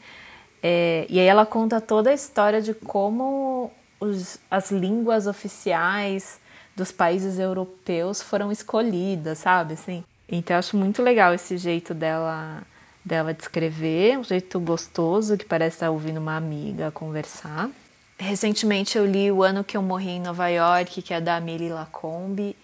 É, 0.60 1.06
e 1.08 1.20
aí 1.20 1.26
ela 1.26 1.46
conta 1.46 1.80
toda 1.80 2.10
a 2.10 2.12
história 2.12 2.60
de 2.60 2.74
como 2.74 3.70
os, 4.00 4.40
as 4.50 4.72
línguas 4.72 5.28
oficiais 5.28 6.40
dos 6.74 6.90
países 6.90 7.38
europeus 7.38 8.20
foram 8.20 8.50
escolhidas, 8.50 9.38
sabe? 9.38 9.74
Assim, 9.74 10.02
então 10.28 10.56
eu 10.56 10.58
acho 10.58 10.76
muito 10.76 11.02
legal 11.02 11.32
esse 11.32 11.56
jeito 11.56 11.94
dela 11.94 12.62
dela 13.04 13.32
de 13.32 13.42
escrever, 13.42 14.18
um 14.18 14.24
jeito 14.24 14.60
gostoso 14.60 15.38
que 15.38 15.44
parece 15.44 15.76
estar 15.76 15.90
ouvindo 15.90 16.18
uma 16.18 16.36
amiga 16.36 16.90
conversar. 16.90 17.70
Recentemente 18.18 18.98
eu 18.98 19.06
li 19.06 19.30
O 19.30 19.42
Ano 19.42 19.62
que 19.62 19.76
Eu 19.76 19.82
Morri 19.82 20.10
em 20.10 20.20
Nova 20.20 20.48
York, 20.48 21.02
que 21.02 21.14
é 21.14 21.20
da 21.20 21.36
Amelie 21.36 21.68
Lacombe. 21.68 22.56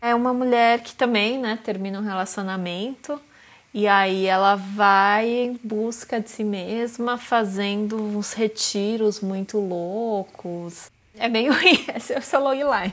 É 0.00 0.14
uma 0.14 0.32
mulher 0.32 0.80
que 0.80 0.94
também, 0.94 1.38
né, 1.38 1.58
termina 1.62 1.98
um 2.00 2.02
relacionamento 2.02 3.20
e 3.74 3.86
aí 3.86 4.26
ela 4.26 4.56
vai 4.56 5.28
em 5.28 5.60
busca 5.62 6.20
de 6.20 6.28
si 6.30 6.44
mesma, 6.44 7.16
fazendo 7.16 7.96
uns 7.96 8.32
retiros 8.32 9.20
muito 9.20 9.58
loucos. 9.58 10.90
É 11.18 11.28
meio 11.28 11.52
esse 11.94 12.12
é 12.12 12.18
o 12.18 12.22
seu 12.22 12.40
logline. 12.40 12.92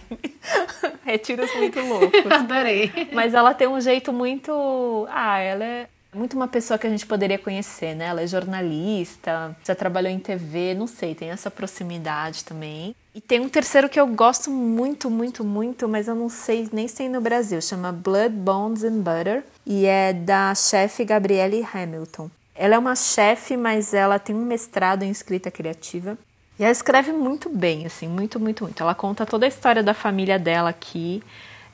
Retiros 1.03 1.53
muito 1.55 1.79
loucos. 1.81 2.19
Adorei. 2.31 2.91
Mas 3.13 3.33
ela 3.33 3.53
tem 3.53 3.67
um 3.67 3.81
jeito 3.81 4.13
muito. 4.13 5.07
Ah, 5.09 5.39
ela 5.39 5.65
é 5.65 5.87
muito 6.13 6.35
uma 6.35 6.47
pessoa 6.47 6.77
que 6.77 6.87
a 6.87 6.89
gente 6.89 7.05
poderia 7.05 7.37
conhecer, 7.37 7.95
né? 7.95 8.05
Ela 8.05 8.21
é 8.21 8.27
jornalista, 8.27 9.55
já 9.63 9.75
trabalhou 9.75 10.11
em 10.11 10.19
TV, 10.19 10.73
não 10.73 10.87
sei, 10.87 11.13
tem 11.13 11.29
essa 11.29 11.51
proximidade 11.51 12.43
também. 12.43 12.95
E 13.13 13.21
tem 13.21 13.39
um 13.39 13.49
terceiro 13.49 13.89
que 13.89 13.99
eu 13.99 14.07
gosto 14.07 14.49
muito, 14.49 15.09
muito, 15.09 15.43
muito, 15.43 15.87
mas 15.87 16.07
eu 16.07 16.15
não 16.15 16.29
sei 16.29 16.67
nem 16.71 16.87
se 16.87 16.95
tem 16.95 17.09
no 17.09 17.21
Brasil, 17.21 17.61
chama 17.61 17.91
Blood, 17.91 18.35
Bones 18.35 18.83
and 18.83 18.99
Butter 18.99 19.43
e 19.65 19.85
é 19.85 20.13
da 20.13 20.53
chefe 20.55 21.03
Gabrielle 21.05 21.67
Hamilton. 21.73 22.29
Ela 22.55 22.75
é 22.75 22.77
uma 22.77 22.95
chefe, 22.95 23.55
mas 23.55 23.93
ela 23.93 24.19
tem 24.19 24.35
um 24.35 24.45
mestrado 24.45 25.03
em 25.03 25.09
escrita 25.09 25.49
criativa. 25.49 26.17
E 26.59 26.63
ela 26.63 26.71
escreve 26.71 27.13
muito 27.13 27.49
bem, 27.49 27.85
assim, 27.85 28.07
muito, 28.07 28.37
muito, 28.37 28.65
muito. 28.65 28.83
Ela 28.83 28.93
conta 28.93 29.25
toda 29.25 29.45
a 29.45 29.47
história 29.47 29.81
da 29.81 29.93
família 29.93 30.37
dela 30.37 30.69
aqui, 30.69 31.23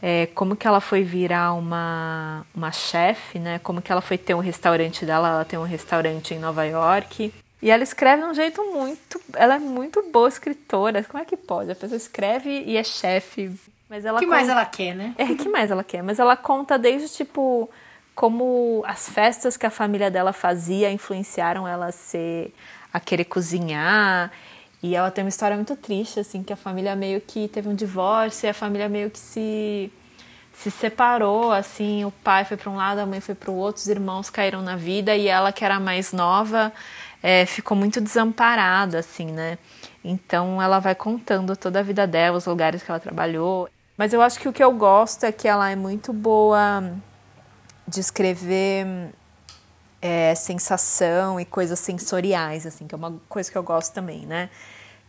é, 0.02 0.28
como 0.28 0.56
que 0.56 0.68
ela 0.68 0.82
foi 0.82 1.04
virar 1.04 1.54
uma, 1.54 2.46
uma 2.54 2.72
chefe, 2.72 3.40
né? 3.40 3.60
Como 3.60 3.82
que 3.82 3.92
ela 3.92 4.02
foi 4.02 4.18
ter 4.18 4.34
um 4.34 4.40
restaurante 4.40 5.06
dela, 5.06 5.30
ela 5.30 5.46
tem 5.46 5.58
um 5.58 5.64
restaurante 5.64 6.34
em 6.34 6.40
Nova 6.40 6.64
York. 6.66 7.34
E 7.62 7.72
ela 7.72 7.82
escreve 7.82 8.22
de 8.22 8.28
um 8.28 8.34
jeito 8.34 8.64
muito. 8.72 9.20
Ela 9.34 9.56
é 9.56 9.60
muito 9.60 10.04
boa 10.12 10.28
escritora. 10.28 11.04
Como 11.04 11.22
é 11.22 11.26
que 11.26 11.36
pode? 11.36 11.72
A 11.72 11.76
pessoa 11.76 11.98
escreve 11.98 12.64
e 12.66 12.78
é 12.78 12.84
chefe. 12.84 13.52
Mas 13.90 14.06
ela 14.06 14.20
que 14.20 14.26
conta... 14.26 14.38
mais 14.38 14.50
ela 14.50 14.66
quer, 14.66 14.94
né? 14.96 15.16
É, 15.18 15.26
que 15.34 15.50
mais 15.50 15.72
ela 15.72 15.84
quer? 15.84 16.04
Mas 16.04 16.20
ela 16.20 16.36
conta 16.36 16.78
desde, 16.78 17.10
tipo, 17.10 17.70
como 18.14 18.84
as 18.86 19.10
festas 19.10 19.58
que 19.58 19.66
a 19.66 19.70
família 19.70 20.12
dela 20.12 20.34
fazia 20.34 20.92
influenciaram 20.92 21.68
ela 21.68 21.88
a 21.88 21.92
ser. 21.92 22.54
a 22.94 23.00
querer 23.00 23.26
cozinhar. 23.26 24.32
E 24.84 24.96
ela 24.96 25.10
tem 25.10 25.24
uma 25.24 25.30
história 25.30 25.56
muito 25.56 25.76
triste, 25.76 26.20
assim, 26.20 26.44
que 26.44 26.54
a 26.54 26.56
família 26.56 26.96
meio 26.96 27.20
que 27.22 27.48
teve 27.48 27.68
um 27.68 27.76
divórcio 27.76 28.48
e 28.48 28.50
a 28.50 28.54
família 28.54 28.88
meio 28.88 29.10
que 29.10 29.20
se 29.20 29.92
se 30.58 30.72
separou, 30.72 31.52
assim, 31.52 32.06
o 32.06 32.12
pai 32.12 32.46
foi 32.46 32.56
para 32.56 32.70
um 32.70 32.78
lado, 32.78 33.00
a 33.00 33.06
mãe 33.06 33.20
foi 33.20 33.36
para 33.36 33.52
o 33.52 33.56
outro, 33.56 33.82
os 33.82 33.88
irmãos 33.88 34.30
caíram 34.30 34.62
na 34.62 34.76
vida 34.76 35.16
e 35.16 35.28
ela, 35.28 35.52
que 35.52 35.66
era 35.66 35.80
mais 35.80 36.14
nova, 36.14 36.72
é, 37.22 37.46
ficou 37.46 37.76
muito 37.76 38.00
desamparada, 38.00 39.00
assim, 39.00 39.26
né? 39.26 39.58
Então 40.04 40.62
ela 40.62 40.80
vai 40.80 40.96
contando 40.96 41.56
toda 41.58 41.80
a 41.80 41.84
vida 41.84 42.08
dela, 42.08 42.38
os 42.38 42.46
lugares 42.46 42.82
que 42.82 42.90
ela 42.90 43.00
trabalhou. 43.00 43.68
Mas 43.98 44.14
eu 44.14 44.22
acho 44.22 44.40
que 44.40 44.48
o 44.48 44.54
que 44.54 44.64
eu 44.64 44.72
gosto 44.72 45.26
é 45.26 45.32
que 45.32 45.48
ela 45.48 45.70
é 45.70 45.76
muito 45.76 46.14
boa 46.14 46.84
de 47.88 48.00
escrever 48.00 48.86
é, 50.06 50.36
sensação 50.36 51.40
e 51.40 51.46
coisas 51.46 51.80
sensoriais, 51.80 52.68
assim, 52.68 52.86
que 52.86 52.94
é 52.94 52.98
uma 52.98 53.20
coisa 53.28 53.52
que 53.52 53.58
eu 53.58 53.64
gosto 53.64 53.92
também, 53.92 54.24
né? 54.28 54.52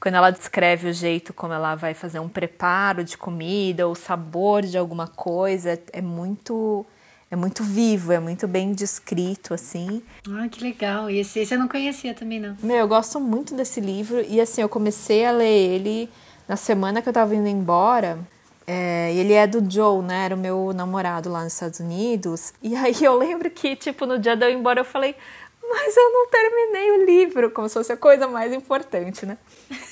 Quando 0.01 0.15
ela 0.15 0.31
descreve 0.31 0.89
o 0.89 0.93
jeito 0.93 1.35
como 1.35 1.53
ela 1.53 1.75
vai 1.75 1.93
fazer 1.93 2.19
um 2.19 2.31
preparo 2.31 3.05
de 3.05 3.19
comida, 3.19 3.87
o 3.87 3.95
sabor 3.95 4.63
de 4.63 4.79
alguma 4.79 5.07
coisa, 5.07 5.79
é 5.93 6.01
muito 6.01 6.87
é 7.31 7.37
muito 7.37 7.63
vivo, 7.63 8.11
é 8.13 8.21
muito 8.21 8.49
bem 8.49 8.73
descrito, 8.73 9.53
assim. 9.53 10.03
Ah, 10.31 10.49
que 10.49 10.63
legal. 10.63 11.11
E 11.11 11.19
esse, 11.19 11.41
esse 11.41 11.53
eu 11.53 11.59
não 11.59 11.69
conhecia 11.69 12.15
também, 12.15 12.41
não. 12.41 12.57
Meu, 12.63 12.77
eu 12.77 12.89
gosto 12.89 13.21
muito 13.21 13.55
desse 13.55 13.81
livro. 13.81 14.25
E 14.27 14.41
assim, 14.41 14.63
eu 14.63 14.69
comecei 14.69 15.27
a 15.27 15.33
ler 15.33 15.75
ele 15.75 16.09
na 16.49 16.57
semana 16.57 17.03
que 17.03 17.09
eu 17.09 17.13
tava 17.13 17.35
indo 17.35 17.49
embora. 17.49 18.19
É, 18.67 19.15
ele 19.15 19.33
é 19.33 19.47
do 19.47 19.71
Joe, 19.71 20.03
né? 20.03 20.25
Era 20.25 20.35
o 20.35 20.39
meu 20.39 20.73
namorado 20.75 21.31
lá 21.31 21.45
nos 21.45 21.53
Estados 21.53 21.79
Unidos. 21.79 22.53
E 22.63 22.75
aí 22.75 22.97
eu 23.01 23.17
lembro 23.17 23.49
que, 23.51 23.77
tipo, 23.77 24.07
no 24.07 24.19
dia 24.19 24.37
de 24.37 24.45
eu 24.45 24.51
ir 24.51 24.55
embora, 24.55 24.81
eu 24.81 24.85
falei, 24.85 25.15
mas 25.63 25.97
eu 25.97 26.13
não 26.13 26.29
terminei 26.29 26.91
o 26.93 27.07
livro, 27.07 27.51
como 27.51 27.69
se 27.69 27.75
fosse 27.75 27.93
a 27.93 27.97
coisa 27.97 28.27
mais 28.27 28.53
importante, 28.53 29.25
né? 29.25 29.39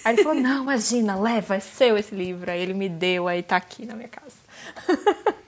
Aí 0.05 0.15
ele 0.15 0.23
falou, 0.23 0.41
não, 0.41 0.63
imagina, 0.63 1.15
leva, 1.17 1.55
é 1.57 1.61
seu 1.61 1.97
esse 1.97 2.15
livro. 2.15 2.51
Aí 2.51 2.61
ele 2.61 2.75
me 2.75 2.89
deu, 2.89 3.29
aí 3.29 3.43
tá 3.43 3.57
aqui 3.57 3.87
na 3.87 3.95
minha 3.95 4.09
casa. 4.09 4.37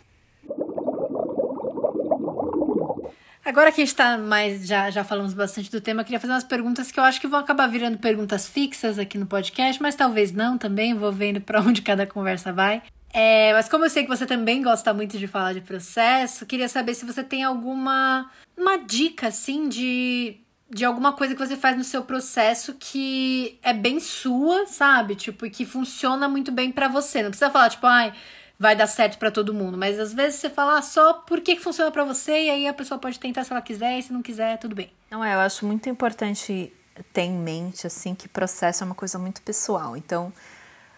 Agora 3.45 3.71
que 3.71 3.81
a 3.81 3.85
gente 3.85 3.95
tá 3.95 4.19
mais, 4.19 4.67
já, 4.67 4.91
já 4.91 5.05
falamos 5.05 5.33
bastante 5.33 5.71
do 5.71 5.81
tema, 5.81 6.01
eu 6.01 6.05
queria 6.05 6.19
fazer 6.19 6.33
umas 6.33 6.43
perguntas 6.43 6.91
que 6.91 6.99
eu 6.99 7.05
acho 7.05 7.21
que 7.21 7.29
vão 7.29 7.39
acabar 7.39 7.69
virando 7.69 7.97
perguntas 7.97 8.49
fixas 8.49 8.99
aqui 8.99 9.17
no 9.17 9.25
podcast, 9.25 9.81
mas 9.81 9.95
talvez 9.95 10.33
não 10.33 10.59
também, 10.59 10.95
vou 10.95 11.13
vendo 11.13 11.41
para 11.41 11.61
onde 11.61 11.81
cada 11.81 12.05
conversa 12.09 12.53
vai. 12.53 12.83
É, 13.19 13.51
mas 13.55 13.67
como 13.67 13.83
eu 13.87 13.89
sei 13.89 14.03
que 14.03 14.11
você 14.11 14.27
também 14.27 14.61
gosta 14.61 14.93
muito 14.93 15.17
de 15.17 15.27
falar 15.27 15.55
de 15.55 15.63
processo, 15.63 16.45
queria 16.45 16.69
saber 16.69 16.93
se 16.93 17.07
você 17.07 17.25
tem 17.25 17.43
alguma 17.43 18.31
uma 18.55 18.77
dica, 18.77 19.29
assim, 19.29 19.71
de, 19.71 20.37
de 20.69 20.85
alguma 20.85 21.15
coisa 21.15 21.35
que 21.35 21.41
você 21.41 21.57
faz 21.57 21.79
no 21.79 21.83
seu 21.83 22.03
processo 22.03 22.77
que 22.79 23.59
é 23.63 23.73
bem 23.73 24.01
sua, 24.01 24.67
sabe? 24.67 25.15
Tipo, 25.15 25.47
e 25.47 25.51
que 25.51 25.65
funciona 25.65 26.29
muito 26.29 26.53
bem 26.53 26.71
para 26.71 26.89
você. 26.89 27.23
Não 27.23 27.31
precisa 27.31 27.51
falar, 27.51 27.71
tipo, 27.71 27.87
ai, 27.87 28.13
vai 28.59 28.77
dar 28.77 28.87
certo 28.87 29.17
para 29.17 29.31
todo 29.31 29.55
mundo. 29.55 29.79
Mas 29.79 29.99
às 29.99 30.13
vezes 30.13 30.39
você 30.39 30.51
fala 30.51 30.77
ah, 30.77 30.83
só 30.83 31.15
por 31.15 31.41
que, 31.41 31.57
funciona 31.57 31.91
para 31.91 32.05
você 32.05 32.33
e 32.33 32.51
aí 32.51 32.69
a 32.69 32.75
pessoa 32.75 33.01
pode 33.01 33.19
tentar 33.19 33.45
se 33.45 33.51
ela 33.51 33.63
quiser 33.63 33.99
e 33.99 34.03
se 34.03 34.13
não 34.13 34.21
quiser, 34.21 34.59
tudo 34.59 34.75
bem. 34.75 34.93
Não 35.11 35.25
é, 35.25 35.33
eu 35.33 35.39
acho 35.39 35.65
muito 35.65 35.89
importante 35.89 36.71
ter 37.15 37.23
em 37.23 37.33
mente, 37.33 37.87
assim, 37.87 38.15
que 38.15 38.29
processo 38.29 38.85
é 38.85 38.87
uma 38.87 38.95
coisa 38.95 39.19
muito 39.19 39.41
pessoal. 39.41 39.97
Então 39.97 40.31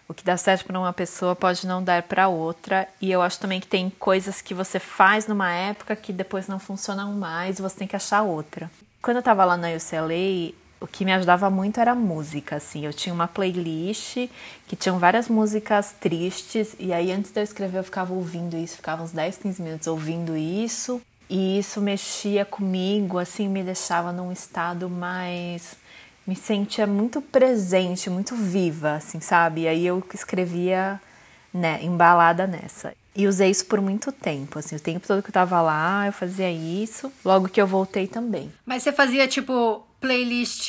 o 0.09 0.15
que 0.15 0.25
dá 0.25 0.37
certo 0.39 0.65
para 0.65 0.79
uma 0.79 0.93
pessoa 0.93 1.37
pode 1.37 1.67
não 1.67 1.85
dar 1.85 2.03
para 2.03 2.29
outra. 2.29 2.89
E 3.01 3.13
eu 3.13 3.21
acho 3.21 3.39
também 3.39 3.61
que 3.61 3.67
tem 3.67 3.91
coisas 3.91 4.41
que 4.41 4.55
você 4.55 4.79
faz 4.79 5.27
numa 5.27 5.53
época 5.53 5.95
que 5.95 6.13
depois 6.13 6.49
não 6.49 6.59
funcionam 6.59 7.13
mais 7.13 7.59
e 7.59 7.63
você 7.63 7.77
tem 7.77 7.89
que 7.89 7.95
achar 7.95 8.23
outra. 8.23 8.71
Quando 9.03 9.19
eu 9.19 9.21
estava 9.21 9.45
lá 9.45 9.57
na 9.57 9.69
UCLA, 9.69 10.55
o 10.81 10.87
que 10.87 11.05
me 11.05 11.13
ajudava 11.13 11.51
muito 11.51 11.79
era 11.79 11.95
música, 11.95 12.57
assim. 12.57 12.87
Eu 12.87 12.93
tinha 12.93 13.15
uma 13.15 13.29
playlist 13.29 14.29
que 14.67 14.75
tinham 14.75 14.99
várias 14.99 15.29
músicas 15.29 15.95
tristes 16.01 16.75
e 16.79 16.93
aí 16.93 17.13
antes 17.13 17.31
de 17.31 17.39
eu 17.39 17.45
escrever 17.45 17.79
eu 17.79 17.85
ficava 17.85 18.15
ouvindo 18.15 18.57
isso, 18.57 18.77
ficava 18.77 19.03
uns 19.03 19.13
10, 19.13 19.37
15 19.37 19.63
minutos 19.63 19.87
ouvindo 19.87 20.35
isso. 20.37 21.03
E 21.29 21.59
isso 21.59 21.83
mexia 21.83 22.47
comigo, 22.47 23.19
assim, 23.19 23.47
me 23.49 23.63
deixava 23.63 24.11
num 24.13 24.33
estado 24.33 24.89
mais 24.89 25.77
me 26.29 26.37
sentia 26.37 26.87
muito 26.87 27.23
presente, 27.23 28.11
muito 28.11 28.37
viva, 28.37 28.97
assim, 28.97 29.19
sabe? 29.19 29.63
E 29.63 29.69
aí 29.69 29.87
eu 29.87 30.05
escrevia, 30.13 31.01
né, 31.55 31.83
embalada 31.83 32.47
nessa. 32.47 32.95
E 33.17 33.27
usei 33.27 33.49
isso 33.51 33.65
por 33.65 33.81
muito 33.81 34.13
tempo, 34.13 34.59
assim, 34.59 34.77
o 34.77 34.81
tempo 34.81 35.09
todo 35.09 35.23
que 35.23 35.31
eu 35.31 35.33
tava 35.33 35.63
lá, 35.63 36.05
eu 36.05 36.13
fazia 36.13 36.53
isso. 36.53 37.11
Logo 37.25 37.49
que 37.49 37.59
eu 37.59 37.67
voltei 37.67 38.07
também. 38.07 38.53
Mas 38.67 38.83
você 38.83 38.93
fazia, 38.93 39.27
tipo, 39.27 39.83
playlist 39.99 40.69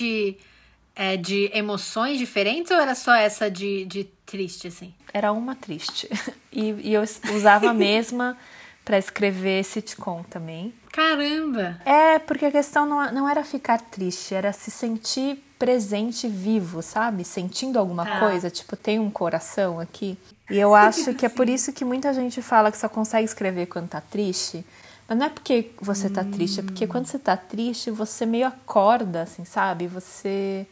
é, 0.95 1.17
de 1.17 1.51
emoções 1.53 2.17
diferentes 2.17 2.71
ou 2.71 2.77
era 2.77 2.95
só 2.95 3.13
essa 3.13 3.51
de, 3.51 3.83
de 3.83 4.05
triste, 4.25 4.69
assim? 4.69 4.93
Era 5.13 5.33
uma 5.33 5.55
triste. 5.55 6.09
E, 6.51 6.71
e 6.81 6.93
eu 6.95 7.03
usava 7.31 7.69
a 7.69 7.73
mesma 7.75 8.35
para 8.83 8.97
escrever 8.97 9.63
sitcom 9.63 10.23
também. 10.23 10.73
Caramba! 10.91 11.79
É, 11.85 12.19
porque 12.19 12.45
a 12.45 12.51
questão 12.51 12.85
não, 12.85 13.11
não 13.11 13.29
era 13.29 13.43
ficar 13.43 13.79
triste, 13.79 14.33
era 14.33 14.51
se 14.51 14.71
sentir 14.71 15.43
presente 15.57 16.27
vivo, 16.27 16.81
sabe? 16.81 17.23
Sentindo 17.23 17.77
alguma 17.77 18.03
ah. 18.03 18.19
coisa, 18.19 18.49
tipo, 18.49 18.75
tem 18.75 18.99
um 18.99 19.09
coração 19.09 19.79
aqui. 19.79 20.17
E 20.49 20.57
eu 20.57 20.73
acho 20.73 21.13
que 21.13 21.25
é 21.25 21.29
por 21.29 21.47
isso 21.49 21.73
que 21.73 21.83
muita 21.83 22.13
gente 22.13 22.41
fala 22.41 22.71
que 22.71 22.77
só 22.77 22.87
consegue 22.87 23.25
escrever 23.25 23.67
quando 23.67 23.89
tá 23.89 24.01
triste. 24.01 24.65
Mas 25.07 25.17
não 25.17 25.25
é 25.25 25.29
porque 25.29 25.71
você 25.81 26.09
tá 26.09 26.23
triste, 26.23 26.59
é 26.59 26.63
porque 26.63 26.85
quando 26.85 27.07
você 27.07 27.17
tá 27.17 27.35
triste, 27.35 27.89
você 27.89 28.25
meio 28.25 28.47
acorda, 28.47 29.23
assim, 29.23 29.43
sabe? 29.43 29.87
Você 29.87 30.67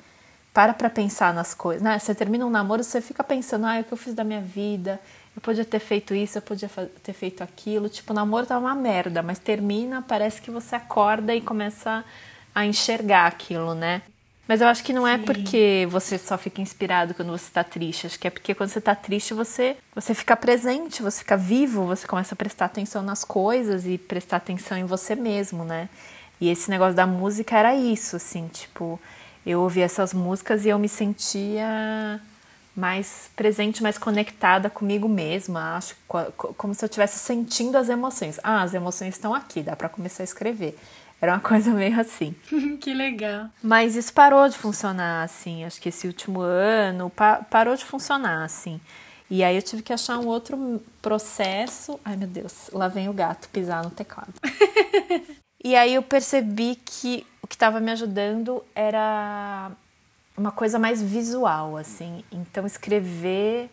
para 0.53 0.73
pra 0.73 0.89
pensar 0.89 1.33
nas 1.33 1.53
coisas. 1.53 1.83
Né? 1.83 1.99
Você 1.99 2.15
termina 2.15 2.45
um 2.45 2.49
namoro, 2.49 2.83
você 2.83 3.01
fica 3.01 3.23
pensando, 3.23 3.65
ah, 3.65 3.79
o 3.79 3.83
que 3.83 3.91
eu 3.91 3.97
fiz 3.97 4.15
da 4.15 4.23
minha 4.23 4.41
vida? 4.41 4.99
Eu 5.37 5.41
podia 5.41 5.63
ter 5.63 5.77
feito 5.77 6.15
isso, 6.15 6.39
eu 6.39 6.41
podia 6.41 6.67
ter 7.03 7.13
feito 7.13 7.43
aquilo. 7.43 7.87
Tipo, 7.87 8.11
o 8.11 8.15
namoro 8.15 8.47
tá 8.47 8.57
uma 8.57 8.73
merda, 8.73 9.21
mas 9.21 9.37
termina, 9.37 10.01
parece 10.01 10.41
que 10.41 10.49
você 10.49 10.75
acorda 10.75 11.35
e 11.35 11.39
começa 11.39 12.03
a 12.55 12.65
enxergar 12.65 13.27
aquilo, 13.27 13.75
né? 13.75 14.01
Mas 14.47 14.61
eu 14.61 14.67
acho 14.67 14.83
que 14.83 14.91
não 14.91 15.07
é 15.07 15.15
Sim. 15.15 15.21
é 15.21 15.25
porque 15.25 15.87
você 15.91 16.17
só 16.17 16.39
fica 16.39 16.59
inspirado 16.59 17.13
quando 17.13 17.29
você 17.29 17.43
está 17.43 17.63
triste. 17.63 18.07
Acho 18.07 18.19
que 18.19 18.27
é 18.27 18.31
porque 18.31 18.55
quando 18.55 18.71
você 18.71 18.79
está 18.79 18.95
triste, 18.95 19.35
você, 19.35 19.77
você 19.93 20.15
fica 20.15 20.35
presente, 20.35 21.03
você 21.03 21.19
fica 21.19 21.37
vivo, 21.37 21.85
você 21.85 22.07
começa 22.07 22.33
a 22.33 22.35
prestar 22.35 22.65
atenção 22.65 23.03
nas 23.03 23.23
coisas 23.23 23.85
e 23.85 23.95
prestar 23.99 24.37
atenção 24.37 24.75
em 24.75 24.85
você 24.85 25.13
mesmo, 25.13 25.63
né? 25.63 25.87
E 26.41 26.49
esse 26.49 26.67
negócio 26.67 26.95
da 26.95 27.05
música 27.05 27.55
era 27.55 27.75
isso, 27.75 28.15
assim, 28.15 28.47
tipo, 28.47 28.99
eu 29.45 29.61
ouvia 29.61 29.85
essas 29.85 30.15
músicas 30.15 30.65
e 30.65 30.69
eu 30.69 30.79
me 30.79 30.89
sentia 30.89 32.19
mais 32.77 33.31
presente, 33.35 33.81
mais 33.81 33.97
conectada 33.97 34.69
comigo 34.69 35.09
mesma, 35.09 35.75
acho 35.75 35.95
como 36.55 36.75
se 36.75 36.85
eu 36.85 36.87
estivesse 36.87 37.17
sentindo 37.17 37.75
as 37.75 37.89
emoções. 37.89 38.39
Ah, 38.43 38.61
as 38.61 38.75
emoções 38.75 39.15
estão 39.15 39.33
aqui, 39.33 39.63
dá 39.63 39.75
para 39.75 39.89
começar 39.89 40.21
a 40.21 40.25
escrever. 40.25 40.77
Era 41.19 41.33
uma 41.33 41.39
coisa 41.41 41.71
meio 41.71 41.99
assim. 41.99 42.35
que 42.79 42.93
legal. 42.93 43.47
Mas 43.63 43.95
isso 43.95 44.13
parou 44.13 44.47
de 44.47 44.55
funcionar, 44.55 45.23
assim. 45.23 45.65
Acho 45.65 45.81
que 45.81 45.89
esse 45.89 46.05
último 46.05 46.39
ano 46.39 47.09
pa 47.09 47.37
parou 47.49 47.75
de 47.75 47.83
funcionar, 47.83 48.45
assim. 48.45 48.79
E 49.27 49.43
aí 49.43 49.55
eu 49.55 49.61
tive 49.63 49.81
que 49.81 49.91
achar 49.91 50.19
um 50.19 50.27
outro 50.27 50.79
processo. 51.01 51.99
Ai, 52.05 52.15
meu 52.15 52.27
Deus, 52.27 52.69
lá 52.71 52.87
vem 52.87 53.09
o 53.09 53.13
gato 53.13 53.49
pisar 53.49 53.83
no 53.83 53.89
teclado. 53.89 54.33
e 55.63 55.75
aí 55.75 55.95
eu 55.95 56.03
percebi 56.03 56.75
que 56.75 57.25
o 57.41 57.47
que 57.47 57.55
estava 57.55 57.79
me 57.79 57.91
ajudando 57.91 58.63
era 58.75 59.71
uma 60.37 60.51
coisa 60.51 60.77
mais 60.77 61.01
visual, 61.01 61.75
assim. 61.75 62.23
Então 62.31 62.65
escrever 62.65 63.69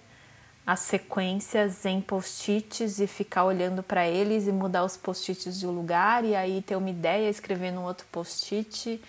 as 0.67 0.81
sequências 0.81 1.85
em 1.85 2.01
post-its 2.01 2.99
e 2.99 3.07
ficar 3.07 3.45
olhando 3.45 3.83
para 3.83 4.09
eles 4.09 4.47
e 4.47 4.53
mudar 4.53 4.83
os 4.83 4.97
post-its 4.97 5.61
de 5.61 5.67
lugar 5.67 6.25
e 6.25 6.35
aí 6.35 6.63
ter 6.63 6.75
uma 6.75 6.89
ideia, 6.89 7.29
escrever 7.29 7.71
num 7.71 7.85
outro 7.85 8.07
post-it. 8.11 9.01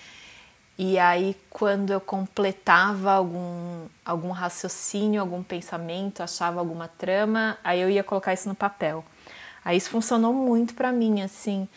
E 0.77 0.99
aí 0.99 1.37
quando 1.49 1.91
eu 1.91 2.01
completava 2.01 3.13
algum 3.13 3.85
algum 4.03 4.31
raciocínio, 4.31 5.21
algum 5.21 5.41
pensamento, 5.41 6.21
achava 6.21 6.59
alguma 6.59 6.89
trama, 6.89 7.57
aí 7.63 7.79
eu 7.79 7.89
ia 7.89 8.03
colocar 8.03 8.33
isso 8.33 8.49
no 8.49 8.55
papel. 8.55 9.05
Aí 9.63 9.77
isso 9.77 9.89
funcionou 9.89 10.33
muito 10.33 10.73
para 10.75 10.91
mim, 10.91 11.21
assim 11.21 11.69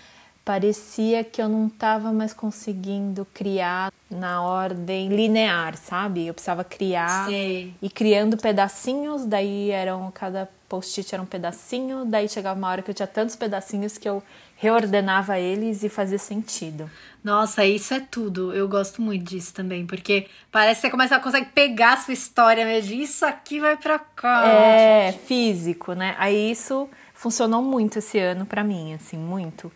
parecia 0.48 1.22
que 1.22 1.42
eu 1.42 1.46
não 1.46 1.66
estava 1.66 2.10
mais 2.10 2.32
conseguindo 2.32 3.26
criar 3.34 3.92
na 4.10 4.40
ordem 4.40 5.10
linear, 5.10 5.76
sabe? 5.76 6.26
Eu 6.26 6.32
precisava 6.32 6.64
criar 6.64 7.26
Sei. 7.26 7.74
e 7.82 7.90
criando 7.90 8.38
pedacinhos, 8.38 9.26
daí 9.26 9.70
eram 9.70 10.10
cada 10.10 10.48
post-it 10.66 11.14
era 11.14 11.22
um 11.22 11.26
pedacinho, 11.26 12.06
daí 12.06 12.30
chegava 12.30 12.58
uma 12.58 12.66
hora 12.66 12.80
que 12.80 12.90
eu 12.90 12.94
tinha 12.94 13.06
tantos 13.06 13.36
pedacinhos 13.36 13.98
que 13.98 14.08
eu 14.08 14.22
reordenava 14.56 15.38
eles 15.38 15.82
e 15.82 15.90
fazia 15.90 16.18
sentido. 16.18 16.90
Nossa, 17.22 17.66
isso 17.66 17.92
é 17.92 18.00
tudo. 18.00 18.54
Eu 18.54 18.66
gosto 18.66 19.02
muito 19.02 19.24
disso 19.24 19.52
também, 19.52 19.86
porque 19.86 20.28
parece 20.50 20.80
que 20.80 20.86
você 20.86 20.90
começa 20.90 21.16
a 21.16 21.20
consegue 21.20 21.50
pegar 21.50 21.92
a 21.92 21.96
sua 21.98 22.14
história 22.14 22.64
mesmo. 22.64 22.94
Isso 22.94 23.26
aqui 23.26 23.60
vai 23.60 23.76
para 23.76 23.98
cá. 23.98 24.46
É, 24.46 25.12
físico, 25.12 25.92
né? 25.92 26.16
Aí 26.18 26.50
isso 26.50 26.88
funcionou 27.12 27.60
muito 27.60 27.98
esse 27.98 28.18
ano 28.18 28.46
para 28.46 28.64
mim, 28.64 28.94
assim, 28.94 29.18
muito. 29.18 29.70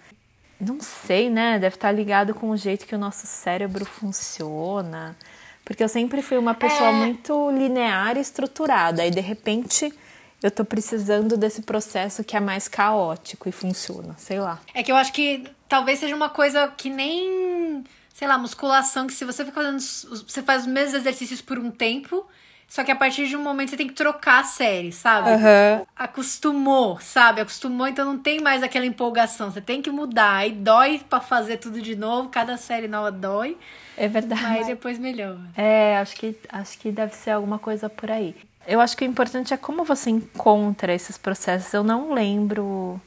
Não 0.64 0.80
sei, 0.80 1.28
né? 1.28 1.58
Deve 1.58 1.74
estar 1.74 1.90
ligado 1.90 2.34
com 2.34 2.50
o 2.50 2.56
jeito 2.56 2.86
que 2.86 2.94
o 2.94 2.98
nosso 2.98 3.26
cérebro 3.26 3.84
funciona. 3.84 5.16
Porque 5.64 5.82
eu 5.82 5.88
sempre 5.88 6.22
fui 6.22 6.38
uma 6.38 6.54
pessoa 6.54 6.90
é... 6.90 6.92
muito 6.92 7.50
linear 7.50 8.16
e 8.16 8.20
estruturada. 8.20 9.04
E 9.04 9.10
de 9.10 9.20
repente 9.20 9.92
eu 10.40 10.50
tô 10.50 10.64
precisando 10.64 11.36
desse 11.36 11.62
processo 11.62 12.22
que 12.22 12.36
é 12.36 12.40
mais 12.40 12.68
caótico 12.68 13.48
e 13.48 13.52
funciona, 13.52 14.14
sei 14.18 14.40
lá. 14.40 14.60
É 14.72 14.82
que 14.82 14.92
eu 14.92 14.96
acho 14.96 15.12
que 15.12 15.44
talvez 15.68 15.98
seja 15.98 16.14
uma 16.14 16.28
coisa 16.28 16.68
que 16.76 16.88
nem, 16.88 17.84
sei 18.14 18.28
lá, 18.28 18.38
musculação, 18.38 19.06
que 19.06 19.14
se 19.14 19.24
você 19.24 19.44
fica 19.44 19.60
fazendo. 19.60 19.80
Você 19.80 20.42
faz 20.42 20.62
os 20.62 20.68
mesmos 20.68 20.94
exercícios 20.94 21.40
por 21.40 21.58
um 21.58 21.70
tempo. 21.70 22.24
Só 22.72 22.82
que 22.82 22.90
a 22.90 22.96
partir 22.96 23.28
de 23.28 23.36
um 23.36 23.42
momento 23.42 23.68
você 23.68 23.76
tem 23.76 23.86
que 23.86 23.92
trocar 23.92 24.40
a 24.40 24.44
série, 24.44 24.92
sabe? 24.92 25.28
Uhum. 25.28 25.84
Acostumou, 25.94 26.98
sabe? 27.02 27.42
Acostumou, 27.42 27.86
então 27.86 28.02
não 28.06 28.18
tem 28.18 28.40
mais 28.40 28.62
aquela 28.62 28.86
empolgação. 28.86 29.50
Você 29.50 29.60
tem 29.60 29.82
que 29.82 29.90
mudar. 29.90 30.36
Aí 30.36 30.52
dói 30.52 30.98
para 31.06 31.20
fazer 31.20 31.58
tudo 31.58 31.82
de 31.82 31.94
novo. 31.94 32.30
Cada 32.30 32.56
série 32.56 32.88
nova 32.88 33.12
dói. 33.12 33.58
É 33.94 34.08
verdade. 34.08 34.42
Mas 34.42 34.66
depois 34.68 34.98
melhora. 34.98 35.38
É, 35.54 35.98
acho 35.98 36.16
que, 36.16 36.34
acho 36.48 36.78
que 36.78 36.90
deve 36.90 37.14
ser 37.14 37.32
alguma 37.32 37.58
coisa 37.58 37.90
por 37.90 38.10
aí. 38.10 38.34
Eu 38.66 38.80
acho 38.80 38.96
que 38.96 39.04
o 39.04 39.06
importante 39.06 39.52
é 39.52 39.58
como 39.58 39.84
você 39.84 40.08
encontra 40.08 40.94
esses 40.94 41.18
processos. 41.18 41.74
Eu 41.74 41.84
não 41.84 42.14
lembro. 42.14 42.98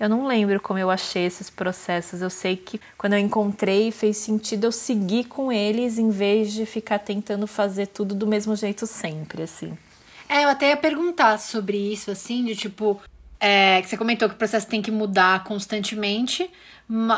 Eu 0.00 0.08
não 0.08 0.26
lembro 0.26 0.58
como 0.58 0.78
eu 0.78 0.90
achei 0.90 1.26
esses 1.26 1.50
processos. 1.50 2.22
Eu 2.22 2.30
sei 2.30 2.56
que 2.56 2.80
quando 2.96 3.12
eu 3.12 3.18
encontrei 3.18 3.92
fez 3.92 4.16
sentido 4.16 4.64
eu 4.64 4.72
seguir 4.72 5.24
com 5.24 5.52
eles 5.52 5.98
em 5.98 6.08
vez 6.08 6.54
de 6.54 6.64
ficar 6.64 6.98
tentando 6.98 7.46
fazer 7.46 7.88
tudo 7.88 8.14
do 8.14 8.26
mesmo 8.26 8.56
jeito 8.56 8.86
sempre, 8.86 9.42
assim. 9.42 9.76
É, 10.26 10.44
eu 10.44 10.48
até 10.48 10.70
ia 10.70 10.76
perguntar 10.76 11.38
sobre 11.38 11.76
isso, 11.76 12.10
assim, 12.10 12.44
de 12.46 12.56
tipo, 12.56 12.98
é, 13.38 13.82
que 13.82 13.88
você 13.88 13.96
comentou 13.98 14.26
que 14.28 14.34
o 14.34 14.38
processo 14.38 14.66
tem 14.66 14.80
que 14.80 14.90
mudar 14.90 15.44
constantemente, 15.44 16.48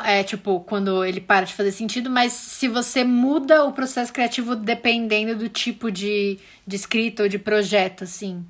é 0.04 0.24
tipo, 0.24 0.60
quando 0.60 1.04
ele 1.04 1.20
para 1.20 1.46
de 1.46 1.54
fazer 1.54 1.72
sentido, 1.72 2.10
mas 2.10 2.32
se 2.32 2.68
você 2.68 3.04
muda 3.04 3.64
o 3.64 3.72
processo 3.72 4.12
criativo 4.12 4.56
dependendo 4.56 5.36
do 5.36 5.48
tipo 5.48 5.90
de, 5.90 6.38
de 6.66 6.76
escrita 6.76 7.22
ou 7.22 7.28
de 7.28 7.38
projeto, 7.38 8.04
assim. 8.04 8.44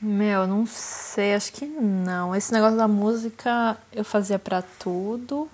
Meu, 0.00 0.46
não 0.46 0.64
sei, 0.64 1.34
acho 1.34 1.52
que 1.52 1.66
não. 1.66 2.34
Esse 2.34 2.52
negócio 2.52 2.76
da 2.76 2.86
música 2.86 3.76
eu 3.92 4.04
fazia 4.04 4.38
para 4.38 4.62
tudo. 4.62 5.48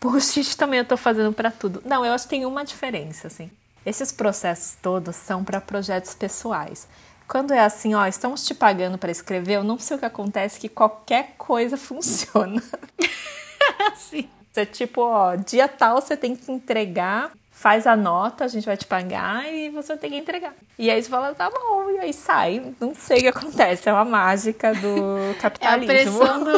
Post 0.00 0.56
também 0.58 0.80
eu 0.80 0.84
tô 0.84 0.96
fazendo 0.96 1.32
para 1.32 1.50
tudo. 1.50 1.80
Não, 1.84 2.04
eu 2.04 2.12
acho 2.12 2.24
que 2.24 2.30
tem 2.30 2.44
uma 2.44 2.64
diferença, 2.64 3.28
assim. 3.28 3.50
Esses 3.86 4.10
processos 4.10 4.76
todos 4.82 5.14
são 5.14 5.44
para 5.44 5.60
projetos 5.60 6.14
pessoais. 6.14 6.88
Quando 7.28 7.52
é 7.52 7.60
assim, 7.60 7.94
ó, 7.94 8.06
estamos 8.06 8.44
te 8.44 8.54
pagando 8.54 8.98
para 8.98 9.10
escrever, 9.10 9.54
eu 9.54 9.64
não 9.64 9.78
sei 9.78 9.96
o 9.96 10.00
que 10.00 10.04
acontece, 10.04 10.60
que 10.60 10.68
qualquer 10.68 11.34
coisa 11.38 11.76
funciona. 11.78 12.62
Sim. 13.96 14.28
Você 14.52 14.66
tipo, 14.66 15.00
ó, 15.00 15.34
dia 15.34 15.66
tal 15.66 16.00
você 16.00 16.16
tem 16.16 16.36
que 16.36 16.50
entregar, 16.50 17.32
faz 17.54 17.86
a 17.86 17.96
nota, 17.96 18.44
a 18.44 18.48
gente 18.48 18.66
vai 18.66 18.76
te 18.76 18.84
pagar 18.84 19.50
e 19.50 19.70
você 19.70 19.96
tem 19.96 20.10
que 20.10 20.16
entregar. 20.16 20.52
E 20.76 20.90
aí 20.90 21.00
você 21.00 21.08
fala, 21.08 21.32
tá 21.34 21.48
bom, 21.48 21.88
e 21.92 22.00
aí 22.00 22.12
sai. 22.12 22.74
Não 22.80 22.94
sei 22.94 23.18
o 23.18 23.20
que 23.20 23.28
acontece, 23.28 23.88
é 23.88 23.92
uma 23.92 24.04
mágica 24.04 24.74
do 24.74 25.34
capitalismo. 25.40 26.20
É 26.24 26.26
a 26.26 26.34
pressão 26.34 26.44
do... 26.44 26.50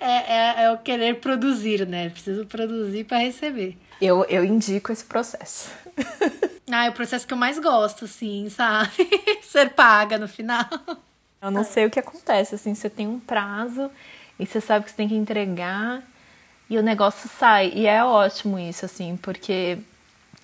é, 0.00 0.62
é, 0.62 0.62
é 0.64 0.70
o 0.70 0.78
querer 0.78 1.16
produzir, 1.16 1.86
né? 1.86 2.08
Preciso 2.08 2.46
produzir 2.46 3.04
para 3.04 3.18
receber. 3.18 3.76
Eu, 4.00 4.24
eu 4.26 4.44
indico 4.44 4.92
esse 4.92 5.04
processo. 5.04 5.70
Ah, 6.72 6.86
é 6.86 6.88
o 6.88 6.92
processo 6.92 7.26
que 7.26 7.34
eu 7.34 7.36
mais 7.36 7.58
gosto, 7.58 8.04
assim, 8.04 8.48
sabe? 8.48 8.92
Ser 9.42 9.70
paga 9.70 10.16
no 10.16 10.28
final. 10.28 10.68
Eu 11.42 11.50
não 11.50 11.64
sei 11.64 11.84
o 11.84 11.90
que 11.90 11.98
acontece, 11.98 12.54
assim, 12.54 12.76
você 12.76 12.88
tem 12.88 13.08
um 13.08 13.18
prazo 13.18 13.90
e 14.38 14.46
você 14.46 14.60
sabe 14.60 14.84
que 14.84 14.92
você 14.92 14.96
tem 14.98 15.08
que 15.08 15.16
entregar 15.16 16.00
e 16.70 16.78
o 16.78 16.82
negócio 16.82 17.28
sai. 17.28 17.72
E 17.74 17.86
é 17.86 18.02
ótimo 18.04 18.56
isso, 18.56 18.84
assim, 18.84 19.16
porque 19.16 19.78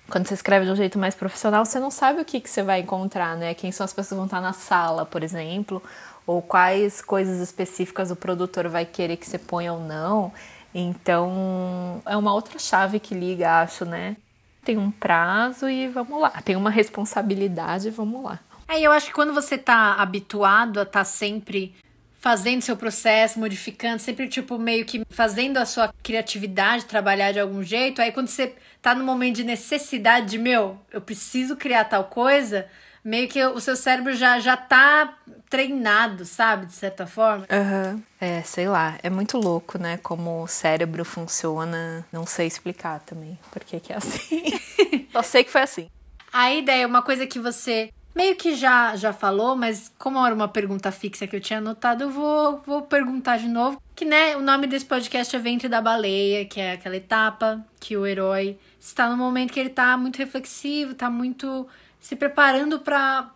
quando 0.09 0.27
você 0.27 0.33
escreve 0.33 0.65
de 0.65 0.71
um 0.71 0.75
jeito 0.75 0.99
mais 0.99 1.15
profissional, 1.15 1.63
você 1.63 1.79
não 1.79 1.89
sabe 1.89 2.21
o 2.21 2.25
que, 2.25 2.41
que 2.41 2.49
você 2.49 2.61
vai 2.61 2.81
encontrar, 2.81 3.37
né? 3.37 3.53
Quem 3.53 3.71
são 3.71 3.85
as 3.85 3.93
pessoas 3.93 4.09
que 4.09 4.15
vão 4.15 4.25
estar 4.25 4.41
na 4.41 4.51
sala, 4.51 5.05
por 5.05 5.23
exemplo, 5.23 5.81
ou 6.25 6.41
quais 6.41 7.01
coisas 7.01 7.39
específicas 7.39 8.11
o 8.11 8.15
produtor 8.15 8.67
vai 8.67 8.85
querer 8.85 9.15
que 9.15 9.25
você 9.25 9.37
ponha 9.37 9.71
ou 9.71 9.79
não. 9.79 10.33
Então, 10.75 12.01
é 12.05 12.17
uma 12.17 12.33
outra 12.33 12.59
chave 12.59 12.99
que 12.99 13.15
liga, 13.15 13.61
acho, 13.61 13.85
né? 13.85 14.17
Tem 14.65 14.77
um 14.77 14.91
prazo 14.91 15.69
e 15.69 15.87
vamos 15.87 16.21
lá. 16.21 16.29
Tem 16.43 16.57
uma 16.57 16.69
responsabilidade, 16.69 17.89
vamos 17.89 18.21
lá. 18.21 18.39
É, 18.67 18.81
eu 18.81 18.91
acho 18.91 19.07
que 19.07 19.13
quando 19.13 19.33
você 19.33 19.57
tá 19.57 19.93
habituado 19.93 20.79
a 20.79 20.83
estar 20.83 20.99
tá 20.99 21.05
sempre 21.05 21.73
fazendo 22.19 22.61
seu 22.61 22.75
processo, 22.75 23.39
modificando, 23.39 23.99
sempre 23.99 24.27
tipo 24.27 24.57
meio 24.57 24.85
que 24.85 25.03
fazendo 25.09 25.57
a 25.57 25.65
sua 25.65 25.93
criatividade 26.01 26.85
trabalhar 26.85 27.31
de 27.31 27.39
algum 27.39 27.63
jeito, 27.63 28.01
aí 28.01 28.11
quando 28.11 28.27
você 28.27 28.55
tá 28.81 28.95
no 28.95 29.03
momento 29.03 29.37
de 29.37 29.43
necessidade 29.43 30.27
de, 30.27 30.37
meu, 30.37 30.79
eu 30.91 30.99
preciso 30.99 31.55
criar 31.55 31.85
tal 31.85 32.05
coisa, 32.05 32.67
meio 33.03 33.27
que 33.27 33.43
o 33.45 33.59
seu 33.59 33.75
cérebro 33.75 34.15
já 34.15 34.39
já 34.39 34.57
tá 34.57 35.17
treinado, 35.49 36.25
sabe, 36.25 36.65
de 36.65 36.73
certa 36.73 37.05
forma. 37.05 37.45
Uhum. 37.49 38.01
É, 38.19 38.41
sei 38.41 38.67
lá, 38.67 38.97
é 39.01 39.09
muito 39.09 39.37
louco, 39.37 39.77
né, 39.77 39.97
como 39.97 40.43
o 40.43 40.47
cérebro 40.47 41.05
funciona, 41.05 42.05
não 42.11 42.25
sei 42.25 42.47
explicar 42.47 42.99
também, 42.99 43.39
porque 43.51 43.79
que 43.79 43.93
é 43.93 43.97
assim. 43.97 44.43
Só 45.13 45.21
sei 45.21 45.43
que 45.43 45.51
foi 45.51 45.61
assim. 45.61 45.89
A 46.33 46.53
ideia, 46.53 46.85
uma 46.85 47.01
coisa 47.01 47.25
que 47.25 47.39
você 47.39 47.89
meio 48.17 48.35
que 48.35 48.55
já, 48.55 48.95
já 48.95 49.13
falou, 49.13 49.55
mas 49.55 49.93
como 49.99 50.25
era 50.25 50.33
uma 50.33 50.47
pergunta 50.47 50.91
fixa 50.91 51.27
que 51.27 51.35
eu 51.35 51.39
tinha 51.39 51.59
anotado, 51.59 52.03
eu 52.03 52.09
vou, 52.09 52.57
vou 52.65 52.81
perguntar 52.81 53.37
de 53.37 53.47
novo. 53.47 53.79
Que, 53.95 54.03
né, 54.03 54.35
o 54.35 54.41
nome 54.41 54.65
desse 54.65 54.85
podcast 54.85 55.35
é 55.35 55.39
Ventre 55.39 55.69
da 55.69 55.79
Baleia, 55.79 56.43
que 56.43 56.59
é 56.59 56.73
aquela 56.73 56.95
etapa 56.95 57.63
que 57.79 57.95
o 57.95 58.07
herói 58.07 58.57
está 58.79 59.07
no 59.07 59.15
momento 59.15 59.53
que 59.53 59.59
ele 59.59 59.69
está 59.69 59.95
muito 59.95 60.17
reflexivo, 60.17 60.93
está 60.93 61.11
muito 61.11 61.67
se 61.99 62.15
preparando 62.15 62.79
para 62.79 63.31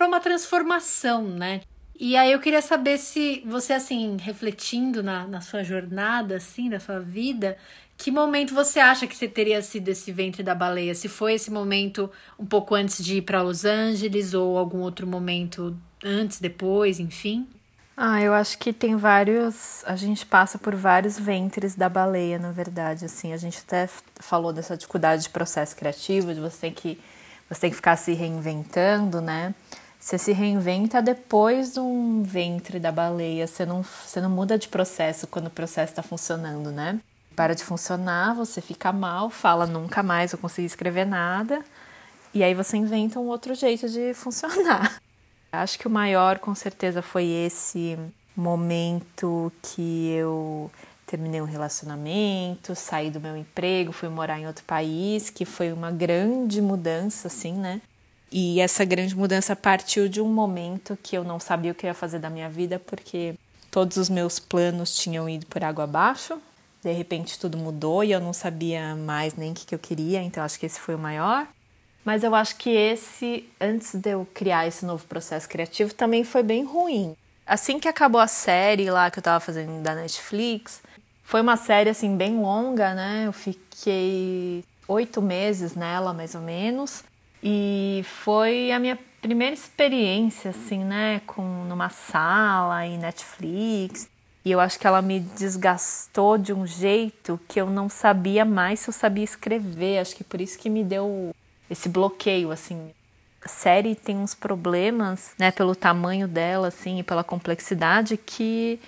uma 0.00 0.20
transformação, 0.20 1.22
né? 1.22 1.62
E 1.98 2.14
aí 2.14 2.30
eu 2.30 2.38
queria 2.38 2.60
saber 2.60 2.98
se 2.98 3.42
você, 3.46 3.72
assim, 3.72 4.18
refletindo 4.20 5.02
na, 5.02 5.26
na 5.26 5.40
sua 5.40 5.64
jornada, 5.64 6.36
assim, 6.36 6.68
da 6.68 6.78
sua 6.78 7.00
vida, 7.00 7.56
que 7.96 8.10
momento 8.10 8.54
você 8.54 8.78
acha 8.78 9.06
que 9.06 9.16
você 9.16 9.26
teria 9.26 9.62
sido 9.62 9.88
esse 9.88 10.12
ventre 10.12 10.42
da 10.42 10.54
baleia? 10.54 10.94
Se 10.94 11.08
foi 11.08 11.34
esse 11.34 11.50
momento 11.50 12.10
um 12.38 12.44
pouco 12.44 12.74
antes 12.74 13.02
de 13.02 13.18
ir 13.18 13.22
para 13.22 13.42
Los 13.42 13.64
Angeles 13.64 14.34
ou 14.34 14.58
algum 14.58 14.80
outro 14.80 15.06
momento 15.06 15.76
antes, 16.04 16.38
depois, 16.38 17.00
enfim? 17.00 17.48
Ah, 17.96 18.20
eu 18.20 18.34
acho 18.34 18.58
que 18.58 18.74
tem 18.74 18.94
vários. 18.94 19.82
A 19.86 19.96
gente 19.96 20.26
passa 20.26 20.58
por 20.58 20.74
vários 20.74 21.18
ventres 21.18 21.74
da 21.74 21.88
baleia, 21.88 22.38
na 22.38 22.52
verdade. 22.52 23.06
Assim, 23.06 23.32
a 23.32 23.38
gente 23.38 23.58
até 23.66 23.88
falou 24.16 24.52
dessa 24.52 24.76
dificuldade 24.76 25.22
de 25.22 25.30
processo 25.30 25.74
criativo, 25.74 26.34
de 26.34 26.40
você 26.40 26.68
ter 26.68 26.72
que, 26.72 27.00
você 27.48 27.62
tem 27.62 27.70
que 27.70 27.76
ficar 27.76 27.96
se 27.96 28.12
reinventando, 28.12 29.22
né? 29.22 29.54
Você 29.98 30.18
se 30.18 30.32
reinventa 30.32 31.00
depois 31.00 31.72
de 31.72 31.80
um 31.80 32.22
ventre 32.22 32.78
da 32.78 32.92
baleia. 32.92 33.46
Você 33.46 33.64
não, 33.64 33.82
você 33.82 34.20
não 34.20 34.28
muda 34.28 34.58
de 34.58 34.68
processo 34.68 35.26
quando 35.26 35.46
o 35.46 35.50
processo 35.50 35.92
está 35.92 36.02
funcionando, 36.02 36.70
né? 36.70 37.00
Para 37.36 37.54
de 37.54 37.62
funcionar, 37.62 38.34
você 38.34 38.62
fica 38.62 38.90
mal, 38.90 39.28
fala 39.28 39.66
nunca 39.66 40.02
mais 40.02 40.32
eu 40.32 40.38
consegui 40.38 40.66
escrever 40.66 41.04
nada, 41.04 41.62
e 42.32 42.42
aí 42.42 42.54
você 42.54 42.78
inventa 42.78 43.20
um 43.20 43.26
outro 43.26 43.54
jeito 43.54 43.88
de 43.88 44.14
funcionar. 44.14 45.00
Acho 45.52 45.78
que 45.78 45.86
o 45.86 45.90
maior, 45.90 46.38
com 46.38 46.54
certeza, 46.54 47.02
foi 47.02 47.26
esse 47.26 47.98
momento 48.34 49.52
que 49.62 50.08
eu 50.10 50.70
terminei 51.06 51.40
um 51.40 51.46
relacionamento, 51.46 52.74
saí 52.74 53.10
do 53.10 53.20
meu 53.20 53.36
emprego, 53.36 53.92
fui 53.92 54.08
morar 54.08 54.40
em 54.40 54.46
outro 54.46 54.64
país, 54.64 55.30
que 55.30 55.44
foi 55.44 55.72
uma 55.72 55.90
grande 55.90 56.60
mudança, 56.60 57.28
assim, 57.28 57.52
né? 57.52 57.80
E 58.30 58.60
essa 58.60 58.84
grande 58.84 59.16
mudança 59.16 59.54
partiu 59.54 60.08
de 60.08 60.20
um 60.20 60.28
momento 60.28 60.98
que 61.00 61.16
eu 61.16 61.22
não 61.22 61.38
sabia 61.38 61.70
o 61.70 61.74
que 61.74 61.86
ia 61.86 61.94
fazer 61.94 62.18
da 62.18 62.28
minha 62.28 62.50
vida, 62.50 62.78
porque 62.78 63.34
todos 63.70 63.96
os 63.96 64.10
meus 64.10 64.40
planos 64.40 64.96
tinham 64.96 65.28
ido 65.28 65.46
por 65.46 65.62
água 65.62 65.84
abaixo 65.84 66.40
de 66.82 66.92
repente 66.92 67.38
tudo 67.38 67.58
mudou 67.58 68.04
e 68.04 68.12
eu 68.12 68.20
não 68.20 68.32
sabia 68.32 68.94
mais 68.94 69.34
nem 69.34 69.52
o 69.52 69.54
que, 69.54 69.66
que 69.66 69.74
eu 69.74 69.78
queria, 69.78 70.22
então 70.22 70.44
acho 70.44 70.58
que 70.58 70.66
esse 70.66 70.78
foi 70.78 70.94
o 70.94 70.98
maior. 70.98 71.46
Mas 72.04 72.22
eu 72.22 72.34
acho 72.34 72.56
que 72.56 72.70
esse, 72.70 73.48
antes 73.60 73.94
de 73.94 74.10
eu 74.10 74.26
criar 74.32 74.66
esse 74.66 74.86
novo 74.86 75.04
processo 75.06 75.48
criativo, 75.48 75.92
também 75.92 76.22
foi 76.22 76.42
bem 76.42 76.64
ruim. 76.64 77.16
Assim 77.44 77.80
que 77.80 77.88
acabou 77.88 78.20
a 78.20 78.28
série 78.28 78.90
lá 78.90 79.10
que 79.10 79.18
eu 79.18 79.22
tava 79.22 79.40
fazendo 79.40 79.82
da 79.82 79.94
Netflix, 79.94 80.82
foi 81.24 81.40
uma 81.40 81.56
série 81.56 81.90
assim 81.90 82.16
bem 82.16 82.38
longa, 82.40 82.94
né? 82.94 83.24
Eu 83.26 83.32
fiquei 83.32 84.64
oito 84.86 85.20
meses 85.20 85.74
nela, 85.74 86.14
mais 86.14 86.36
ou 86.36 86.40
menos. 86.40 87.02
E 87.42 88.04
foi 88.04 88.70
a 88.70 88.78
minha 88.78 88.96
primeira 89.20 89.54
experiência, 89.54 90.50
assim, 90.50 90.84
né? 90.84 91.20
Com 91.26 91.42
numa 91.64 91.88
sala 91.88 92.86
em 92.86 92.98
Netflix. 92.98 94.08
E 94.46 94.52
eu 94.52 94.60
acho 94.60 94.78
que 94.78 94.86
ela 94.86 95.02
me 95.02 95.18
desgastou 95.18 96.38
de 96.38 96.52
um 96.52 96.64
jeito 96.64 97.40
que 97.48 97.60
eu 97.60 97.68
não 97.68 97.88
sabia 97.88 98.44
mais 98.44 98.78
se 98.78 98.88
eu 98.88 98.92
sabia 98.92 99.24
escrever. 99.24 99.98
Acho 99.98 100.14
que 100.14 100.22
por 100.22 100.40
isso 100.40 100.56
que 100.56 100.70
me 100.70 100.84
deu 100.84 101.34
esse 101.68 101.88
bloqueio, 101.88 102.52
assim. 102.52 102.92
A 103.44 103.48
série 103.48 103.96
tem 103.96 104.16
uns 104.16 104.36
problemas, 104.36 105.32
né, 105.36 105.50
pelo 105.50 105.74
tamanho 105.74 106.28
dela, 106.28 106.68
assim, 106.68 107.00
e 107.00 107.02
pela 107.02 107.24
complexidade, 107.24 108.16
que 108.16 108.78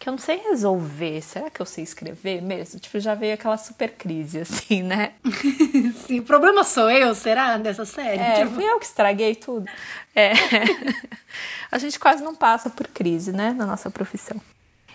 que 0.00 0.08
eu 0.08 0.10
não 0.10 0.18
sei 0.18 0.36
resolver. 0.36 1.22
Será 1.22 1.48
que 1.48 1.62
eu 1.62 1.64
sei 1.64 1.84
escrever 1.84 2.42
mesmo? 2.42 2.80
Tipo, 2.80 2.98
já 2.98 3.14
veio 3.14 3.34
aquela 3.34 3.56
super 3.56 3.92
crise, 3.92 4.40
assim, 4.40 4.82
né? 4.82 5.12
Sim, 6.06 6.18
o 6.18 6.24
problema 6.24 6.64
sou 6.64 6.90
eu, 6.90 7.14
será, 7.14 7.56
dessa 7.56 7.86
série? 7.86 8.20
É, 8.20 8.40
Tipo, 8.40 8.56
fui 8.56 8.64
eu 8.64 8.80
que 8.80 8.84
estraguei 8.84 9.36
tudo. 9.36 9.66
É. 10.12 10.32
A 11.70 11.78
gente 11.78 12.00
quase 12.00 12.22
não 12.22 12.34
passa 12.34 12.68
por 12.68 12.88
crise, 12.88 13.32
né, 13.32 13.52
na 13.52 13.64
nossa 13.64 13.88
profissão. 13.88 14.40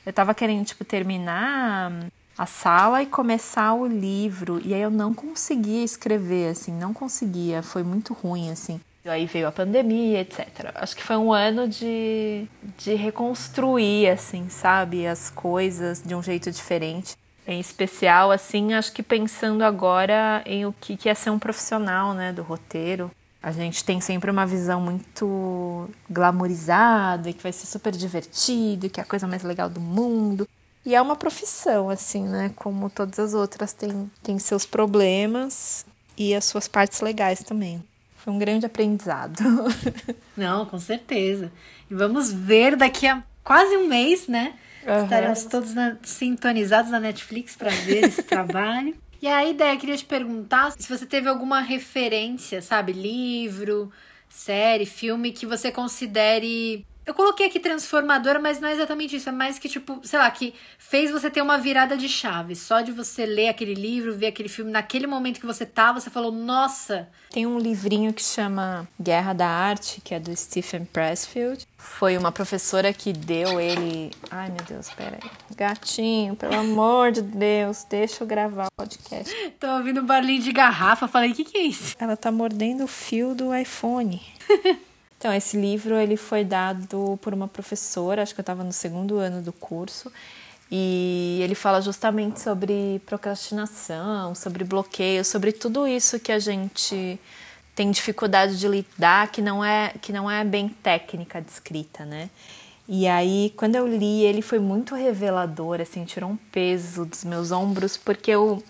Eu 0.09 0.13
tava 0.13 0.33
querendo, 0.33 0.65
tipo, 0.65 0.83
terminar 0.83 1.91
a 2.35 2.47
sala 2.47 3.03
e 3.03 3.05
começar 3.05 3.75
o 3.75 3.85
livro, 3.85 4.59
e 4.65 4.73
aí 4.73 4.81
eu 4.81 4.89
não 4.89 5.13
conseguia 5.13 5.83
escrever, 5.83 6.49
assim, 6.49 6.71
não 6.71 6.95
conseguia, 6.95 7.61
foi 7.61 7.83
muito 7.83 8.11
ruim, 8.15 8.49
assim. 8.49 8.81
Aí 9.05 9.27
veio 9.27 9.47
a 9.47 9.51
pandemia, 9.51 10.21
etc. 10.21 10.71
Acho 10.73 10.95
que 10.95 11.03
foi 11.03 11.15
um 11.15 11.31
ano 11.31 11.67
de, 11.67 12.47
de 12.75 12.95
reconstruir, 12.95 14.09
assim, 14.09 14.49
sabe, 14.49 15.05
as 15.05 15.29
coisas 15.29 16.01
de 16.01 16.15
um 16.15 16.23
jeito 16.23 16.51
diferente. 16.51 17.15
Em 17.45 17.59
especial, 17.59 18.31
assim, 18.31 18.73
acho 18.73 18.91
que 18.91 19.03
pensando 19.03 19.63
agora 19.63 20.41
em 20.43 20.65
o 20.65 20.73
que, 20.73 21.07
é 21.07 21.13
ser 21.13 21.29
um 21.29 21.37
profissional, 21.37 22.15
né, 22.15 22.33
do 22.33 22.41
roteiro. 22.41 23.11
A 23.41 23.51
gente 23.51 23.83
tem 23.85 24.01
sempre 24.01 24.29
uma 24.29 24.45
visão 24.45 24.81
muito 24.81 25.89
glamourizada, 26.09 27.31
que 27.31 27.41
vai 27.41 27.51
ser 27.53 27.67
super 27.67 27.93
divertido, 27.95 28.89
que 28.89 28.99
é 28.99 29.03
a 29.03 29.05
coisa 29.05 29.25
mais 29.27 29.43
legal 29.43 29.69
do 29.69 29.79
mundo. 29.79 30.47
E 30.85 30.93
é 30.95 31.01
uma 31.01 31.15
profissão, 31.15 31.89
assim, 31.89 32.23
né? 32.27 32.51
Como 32.55 32.89
todas 32.89 33.19
as 33.19 33.33
outras, 33.33 33.73
tem, 33.73 34.11
tem 34.21 34.37
seus 34.39 34.65
problemas 34.65 35.85
e 36.17 36.35
as 36.35 36.45
suas 36.45 36.67
partes 36.67 36.99
legais 37.01 37.41
também. 37.43 37.83
Foi 38.17 38.33
um 38.33 38.39
grande 38.39 38.65
aprendizado. 38.65 39.41
Não, 40.35 40.65
com 40.65 40.77
certeza. 40.79 41.51
E 41.89 41.93
vamos 41.95 42.31
ver 42.33 42.75
daqui 42.75 43.07
a 43.07 43.23
quase 43.43 43.75
um 43.77 43.87
mês, 43.87 44.27
né? 44.27 44.53
Uhum. 44.85 45.03
Estaremos 45.03 45.43
todos 45.45 45.73
na- 45.73 45.95
sintonizados 46.03 46.91
na 46.91 46.99
Netflix 46.99 47.55
para 47.55 47.69
ver 47.71 48.05
esse 48.05 48.23
trabalho. 48.27 48.95
E 49.21 49.27
a 49.27 49.45
ideia, 49.45 49.77
queria 49.77 49.97
te 49.97 50.05
perguntar 50.05 50.71
se 50.71 50.87
você 50.87 51.05
teve 51.05 51.27
alguma 51.27 51.59
referência, 51.61 52.61
sabe? 52.61 52.93
Livro, 52.93 53.91
série, 54.29 54.85
filme 54.85 55.33
que 55.33 55.45
você 55.45 55.71
considere. 55.71 56.87
Eu 57.09 57.15
coloquei 57.15 57.47
aqui 57.47 57.59
transformadora, 57.59 58.37
mas 58.37 58.59
não 58.59 58.69
é 58.69 58.73
exatamente 58.73 59.15
isso. 59.15 59.27
É 59.27 59.31
mais 59.31 59.57
que, 59.57 59.67
tipo, 59.67 59.99
sei 60.03 60.19
lá, 60.19 60.29
que 60.29 60.53
fez 60.77 61.09
você 61.09 61.27
ter 61.27 61.41
uma 61.41 61.57
virada 61.57 61.97
de 61.97 62.07
chave. 62.07 62.55
Só 62.55 62.81
de 62.81 62.91
você 62.91 63.25
ler 63.25 63.47
aquele 63.47 63.73
livro, 63.73 64.15
ver 64.15 64.27
aquele 64.27 64.47
filme, 64.47 64.69
naquele 64.69 65.07
momento 65.07 65.39
que 65.39 65.45
você 65.47 65.65
tá, 65.65 65.91
você 65.91 66.07
falou, 66.11 66.31
nossa, 66.31 67.09
Tem 67.31 67.47
um 67.47 67.57
livrinho 67.57 68.13
que 68.13 68.21
chama 68.21 68.87
Guerra 69.01 69.33
da 69.33 69.47
Arte, 69.47 70.01
que 70.01 70.13
é 70.13 70.19
do 70.19 70.35
Stephen 70.37 70.85
Pressfield. 70.85 71.65
Foi 71.75 72.15
uma 72.15 72.31
professora 72.31 72.93
que 72.93 73.11
deu 73.11 73.59
ele. 73.59 74.11
Ai 74.29 74.51
meu 74.51 74.63
Deus, 74.63 74.91
peraí. 74.91 75.19
Gatinho, 75.57 76.35
pelo 76.35 76.59
amor 76.59 77.11
de 77.11 77.23
Deus, 77.23 77.87
deixa 77.89 78.23
eu 78.23 78.27
gravar 78.27 78.67
o 78.67 78.71
podcast. 78.77 79.33
tô 79.59 79.65
ouvindo 79.65 80.01
um 80.01 80.05
barulhinho 80.05 80.43
de 80.43 80.51
garrafa. 80.51 81.07
Falei, 81.07 81.31
o 81.31 81.33
que, 81.33 81.43
que 81.43 81.57
é 81.57 81.61
isso? 81.61 81.95
Ela 81.97 82.15
tá 82.15 82.31
mordendo 82.31 82.83
o 82.83 82.87
fio 82.87 83.33
do 83.33 83.51
iPhone. 83.55 84.21
então, 85.19 85.33
esse 85.33 85.57
livro 85.57 85.97
ele 85.97 86.15
foi 86.15 86.45
dado 86.45 87.19
por 87.21 87.33
uma 87.33 87.45
professora, 87.45 88.21
acho 88.21 88.33
que 88.33 88.39
eu 88.39 88.41
estava 88.41 88.63
no 88.63 88.71
segundo 88.71 89.17
ano 89.17 89.41
do 89.41 89.51
curso, 89.51 90.09
e 90.71 91.41
ele 91.43 91.55
fala 91.55 91.81
justamente 91.81 92.39
sobre 92.39 93.01
procrastinação, 93.05 94.33
sobre 94.33 94.63
bloqueio, 94.63 95.25
sobre 95.25 95.51
tudo 95.51 95.85
isso 95.85 96.21
que 96.21 96.31
a 96.31 96.39
gente 96.39 97.19
tem 97.75 97.91
dificuldade 97.91 98.57
de 98.57 98.65
lidar, 98.65 99.29
que 99.29 99.41
não 99.41 99.61
é 99.61 99.93
que 100.01 100.13
não 100.13 100.31
é 100.31 100.45
bem 100.45 100.69
técnica 100.69 101.41
de 101.41 101.51
escrita, 101.51 102.05
né? 102.05 102.29
E 102.87 103.05
aí, 103.05 103.53
quando 103.57 103.75
eu 103.75 103.85
li, 103.85 104.23
ele 104.23 104.41
foi 104.41 104.59
muito 104.59 104.95
revelador, 104.95 105.81
assim, 105.81 106.05
tirou 106.05 106.29
um 106.29 106.37
peso 106.37 107.05
dos 107.05 107.25
meus 107.25 107.51
ombros, 107.51 107.97
porque 107.97 108.31
eu 108.31 108.63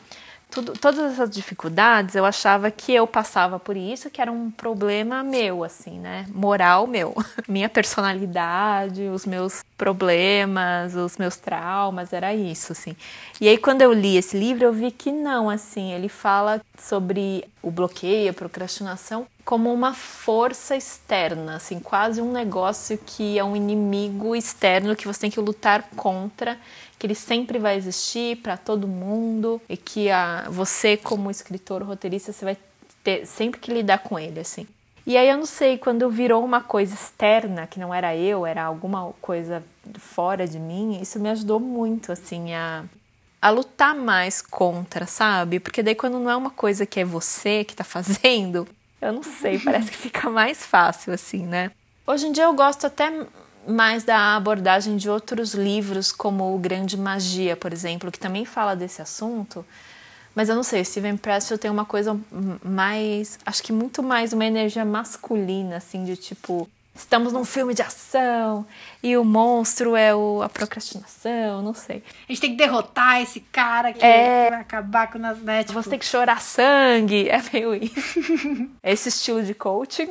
tudo, 0.49 0.73
todas 0.73 1.13
essas 1.13 1.29
dificuldades 1.29 2.15
eu 2.15 2.25
achava 2.25 2.71
que 2.71 2.93
eu 2.93 3.05
passava 3.05 3.59
por 3.59 3.77
isso, 3.77 4.09
que 4.09 4.21
era 4.21 4.31
um 4.31 4.49
problema 4.49 5.23
meu, 5.23 5.63
assim, 5.63 5.99
né? 5.99 6.25
Moral 6.29 6.87
meu. 6.87 7.15
Minha 7.47 7.69
personalidade, 7.69 9.03
os 9.03 9.25
meus 9.25 9.63
problemas, 9.77 10.95
os 10.95 11.17
meus 11.17 11.37
traumas, 11.37 12.11
era 12.13 12.33
isso, 12.33 12.71
assim. 12.71 12.95
E 13.39 13.47
aí, 13.47 13.57
quando 13.57 13.81
eu 13.81 13.93
li 13.93 14.17
esse 14.17 14.37
livro, 14.37 14.65
eu 14.65 14.73
vi 14.73 14.91
que 14.91 15.11
não, 15.11 15.49
assim, 15.49 15.93
ele 15.93 16.09
fala 16.09 16.61
sobre 16.77 17.45
o 17.61 17.69
bloqueio, 17.69 18.31
a 18.31 18.33
procrastinação, 18.33 19.27
como 19.45 19.73
uma 19.73 19.93
força 19.93 20.75
externa, 20.75 21.55
assim, 21.55 21.79
quase 21.79 22.21
um 22.21 22.31
negócio 22.31 22.99
que 23.05 23.37
é 23.37 23.43
um 23.43 23.55
inimigo 23.55 24.35
externo 24.35 24.95
que 24.95 25.07
você 25.07 25.21
tem 25.21 25.31
que 25.31 25.39
lutar 25.39 25.83
contra 25.95 26.57
que 26.99 27.07
ele 27.07 27.15
sempre 27.15 27.57
vai 27.57 27.77
existir 27.77 28.35
para 28.37 28.57
todo 28.57 28.85
mundo 28.85 29.61
e 29.69 29.77
que 29.77 30.11
a, 30.11 30.47
você 30.49 30.97
como 30.97 31.31
escritor 31.31 31.81
roteirista 31.81 32.33
você 32.33 32.43
vai 32.43 32.57
ter 33.01 33.25
sempre 33.25 33.61
que 33.61 33.73
lidar 33.73 33.99
com 33.99 34.19
ele 34.19 34.41
assim. 34.41 34.67
E 35.07 35.15
aí 35.15 35.29
eu 35.29 35.37
não 35.37 35.45
sei 35.45 35.77
quando 35.77 36.09
virou 36.09 36.43
uma 36.43 36.59
coisa 36.59 36.93
externa 36.93 37.65
que 37.65 37.79
não 37.79 37.93
era 37.93 38.15
eu 38.15 38.45
era 38.45 38.63
alguma 38.63 39.13
coisa 39.21 39.63
fora 39.97 40.45
de 40.45 40.59
mim 40.59 40.99
isso 41.01 41.19
me 41.19 41.29
ajudou 41.29 41.59
muito 41.59 42.11
assim 42.11 42.53
a 42.53 42.83
a 43.41 43.49
lutar 43.49 43.95
mais 43.95 44.41
contra 44.41 45.07
sabe? 45.07 45.61
Porque 45.61 45.81
daí 45.81 45.95
quando 45.95 46.19
não 46.19 46.29
é 46.29 46.35
uma 46.35 46.49
coisa 46.49 46.85
que 46.85 46.99
é 46.99 47.05
você 47.05 47.63
que 47.63 47.73
tá 47.73 47.85
fazendo 47.85 48.67
eu 49.01 49.13
não 49.13 49.23
sei 49.23 49.57
parece 49.57 49.89
que 49.89 49.97
fica 49.97 50.29
mais 50.29 50.65
fácil 50.65 51.13
assim 51.13 51.47
né? 51.47 51.71
Hoje 52.05 52.27
em 52.27 52.33
dia 52.33 52.43
eu 52.43 52.53
gosto 52.53 52.85
até 52.85 53.09
mais 53.69 54.03
da 54.03 54.35
abordagem 54.35 54.97
de 54.97 55.09
outros 55.09 55.53
livros, 55.53 56.11
como 56.11 56.55
O 56.55 56.57
Grande 56.57 56.97
Magia, 56.97 57.55
por 57.55 57.71
exemplo, 57.71 58.11
que 58.11 58.19
também 58.19 58.45
fala 58.45 58.75
desse 58.75 59.01
assunto. 59.01 59.65
Mas 60.33 60.49
eu 60.49 60.55
não 60.55 60.63
sei, 60.63 60.83
Steven 60.83 61.17
Pressfield 61.17 61.61
tem 61.61 61.69
uma 61.69 61.85
coisa 61.85 62.19
mais, 62.63 63.37
acho 63.45 63.61
que 63.61 63.71
muito 63.73 64.01
mais 64.01 64.33
uma 64.33 64.45
energia 64.45 64.85
masculina, 64.85 65.77
assim, 65.77 66.03
de 66.03 66.15
tipo, 66.15 66.69
estamos 66.99 67.33
num 67.33 67.45
filme 67.45 67.73
de 67.73 67.81
ação 67.81 68.65
e 69.01 69.15
o 69.17 69.23
monstro 69.23 69.95
é 69.95 70.13
o, 70.13 70.41
a 70.41 70.49
procrastinação, 70.49 71.61
não 71.61 71.73
sei. 71.73 72.03
A 72.27 72.31
gente 72.31 72.41
tem 72.41 72.51
que 72.51 72.57
derrotar 72.57 73.21
esse 73.21 73.39
cara 73.39 73.91
que 73.93 74.03
É. 74.05 74.49
vai 74.49 74.59
acabar 74.61 75.11
com 75.11 75.17
nós, 75.17 75.39
né? 75.39 75.63
Tipo, 75.63 75.81
Você 75.81 75.89
tem 75.89 75.99
que 75.99 76.05
chorar 76.05 76.41
sangue, 76.41 77.29
é 77.29 77.41
meio 77.53 77.73
isso. 77.73 78.69
Esse 78.83 79.09
estilo 79.09 79.41
de 79.43 79.53
coaching. 79.53 80.09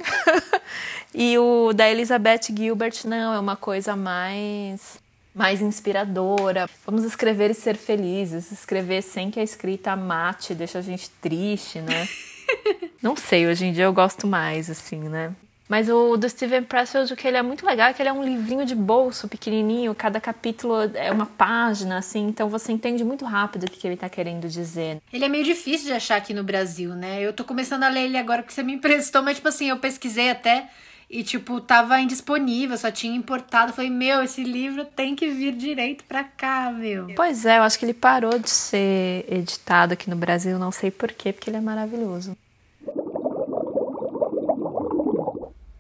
e 1.14 1.36
o 1.39 1.72
da 1.72 1.89
Elizabeth 1.89 2.41
Gilbert, 2.57 3.01
não, 3.05 3.34
é 3.34 3.39
uma 3.39 3.57
coisa 3.57 3.95
mais 3.95 4.99
mais 5.34 5.61
inspiradora. 5.61 6.68
Vamos 6.84 7.05
escrever 7.05 7.51
e 7.53 7.55
ser 7.55 7.76
felizes. 7.76 8.51
Escrever 8.51 9.03
sem 9.03 9.30
que 9.30 9.39
a 9.39 9.43
escrita 9.43 9.95
mate, 9.95 10.53
deixa 10.53 10.80
a 10.80 10.82
gente 10.82 11.09
triste, 11.20 11.80
né? 11.80 12.09
Não 13.01 13.14
sei, 13.14 13.47
hoje 13.47 13.66
em 13.66 13.72
dia 13.72 13.84
eu 13.84 13.93
gosto 13.93 14.26
mais, 14.26 14.68
assim, 14.68 14.97
né? 14.99 15.32
Mas 15.68 15.88
o 15.90 16.16
do 16.16 16.28
Steven 16.28 16.62
Pressfield, 16.62 17.12
o 17.12 17.16
que 17.16 17.28
ele 17.28 17.36
é 17.36 17.42
muito 17.42 17.66
legal 17.66 17.90
é 17.90 17.92
que 17.92 18.00
ele 18.00 18.08
é 18.08 18.12
um 18.12 18.24
livrinho 18.24 18.64
de 18.64 18.74
bolso 18.74 19.28
pequenininho, 19.28 19.94
cada 19.94 20.18
capítulo 20.18 20.74
é 20.94 21.12
uma 21.12 21.26
página, 21.26 21.98
assim, 21.98 22.26
então 22.26 22.48
você 22.48 22.72
entende 22.72 23.04
muito 23.04 23.24
rápido 23.24 23.64
o 23.64 23.70
que 23.70 23.78
que 23.78 23.86
ele 23.86 23.96
tá 23.96 24.08
querendo 24.08 24.48
dizer. 24.48 25.02
Ele 25.12 25.24
é 25.24 25.28
meio 25.28 25.44
difícil 25.44 25.86
de 25.86 25.92
achar 25.92 26.16
aqui 26.16 26.32
no 26.32 26.42
Brasil, 26.42 26.94
né? 26.94 27.20
Eu 27.20 27.32
tô 27.32 27.44
começando 27.44 27.82
a 27.82 27.88
ler 27.88 28.04
ele 28.04 28.16
agora 28.16 28.42
porque 28.42 28.54
você 28.54 28.62
me 28.62 28.72
emprestou, 28.72 29.22
mas, 29.22 29.36
tipo 29.36 29.48
assim, 29.48 29.68
eu 29.68 29.78
pesquisei 29.78 30.30
até 30.30 30.68
e, 31.10 31.22
tipo, 31.22 31.60
tava 31.60 31.98
indisponível, 32.00 32.76
só 32.76 32.90
tinha 32.90 33.16
importado. 33.16 33.72
Falei, 33.72 33.90
meu, 33.90 34.22
esse 34.22 34.42
livro 34.42 34.84
tem 34.84 35.16
que 35.16 35.28
vir 35.28 35.54
direito 35.54 36.04
pra 36.04 36.22
cá, 36.22 36.70
meu. 36.70 37.08
Pois 37.16 37.46
é, 37.46 37.58
eu 37.58 37.62
acho 37.62 37.78
que 37.78 37.84
ele 37.84 37.94
parou 37.94 38.38
de 38.38 38.50
ser 38.50 39.24
editado 39.28 39.94
aqui 39.94 40.10
no 40.10 40.16
Brasil, 40.16 40.58
não 40.58 40.70
sei 40.70 40.90
porquê, 40.90 41.32
porque 41.32 41.48
ele 41.48 41.56
é 41.56 41.62
maravilhoso. 41.62 42.36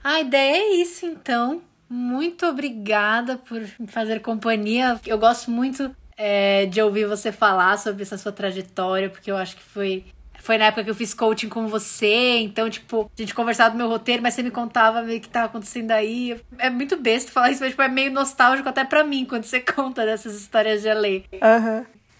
A 0.02 0.20
ideia 0.20 0.56
é 0.56 0.74
isso, 0.76 1.06
então. 1.06 1.62
Muito 1.88 2.46
obrigada 2.46 3.38
por 3.38 3.60
me 3.78 3.86
fazer 3.86 4.20
companhia. 4.20 5.00
Eu 5.06 5.18
gosto 5.18 5.50
muito 5.50 5.94
é, 6.16 6.66
de 6.66 6.82
ouvir 6.82 7.06
você 7.06 7.32
falar 7.32 7.78
sobre 7.78 8.02
essa 8.02 8.18
sua 8.18 8.32
trajetória, 8.32 9.08
porque 9.08 9.30
eu 9.30 9.36
acho 9.36 9.56
que 9.56 9.62
foi. 9.62 10.04
Foi 10.40 10.56
na 10.56 10.66
época 10.66 10.84
que 10.84 10.90
eu 10.90 10.94
fiz 10.94 11.12
coaching 11.12 11.48
com 11.48 11.66
você, 11.66 12.38
então, 12.38 12.70
tipo, 12.70 13.10
a 13.14 13.20
gente 13.20 13.34
conversava 13.34 13.70
do 13.70 13.76
meu 13.76 13.88
roteiro, 13.88 14.22
mas 14.22 14.34
você 14.34 14.42
me 14.42 14.50
contava 14.50 15.02
meio 15.02 15.20
que 15.20 15.28
tava 15.28 15.46
acontecendo 15.46 15.90
aí. 15.90 16.40
É 16.58 16.70
muito 16.70 16.96
besta 16.96 17.30
falar 17.30 17.50
isso, 17.50 17.60
mas 17.60 17.70
tipo, 17.70 17.82
é 17.82 17.88
meio 17.88 18.10
nostálgico 18.12 18.68
até 18.68 18.84
pra 18.84 19.02
mim, 19.02 19.26
quando 19.26 19.44
você 19.44 19.60
conta 19.74 20.06
dessas 20.06 20.34
histórias 20.40 20.80
de 20.80 20.88
LA. 20.88 21.24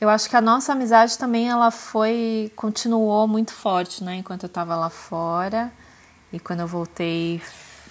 Eu 0.01 0.09
acho 0.09 0.29
que 0.29 0.37
a 0.37 0.41
nossa 0.41 0.73
amizade 0.73 1.17
também 1.17 1.49
ela 1.49 1.71
foi 1.71 2.53
continuou 2.55 3.27
muito 3.27 3.53
forte, 3.53 4.05
né? 4.05 4.17
Enquanto 4.17 4.43
eu 4.45 4.49
tava 4.49 4.77
lá 4.77 4.91
fora 4.91 5.73
e 6.33 6.39
quando 6.39 6.61
eu 6.61 6.67
voltei 6.67 7.41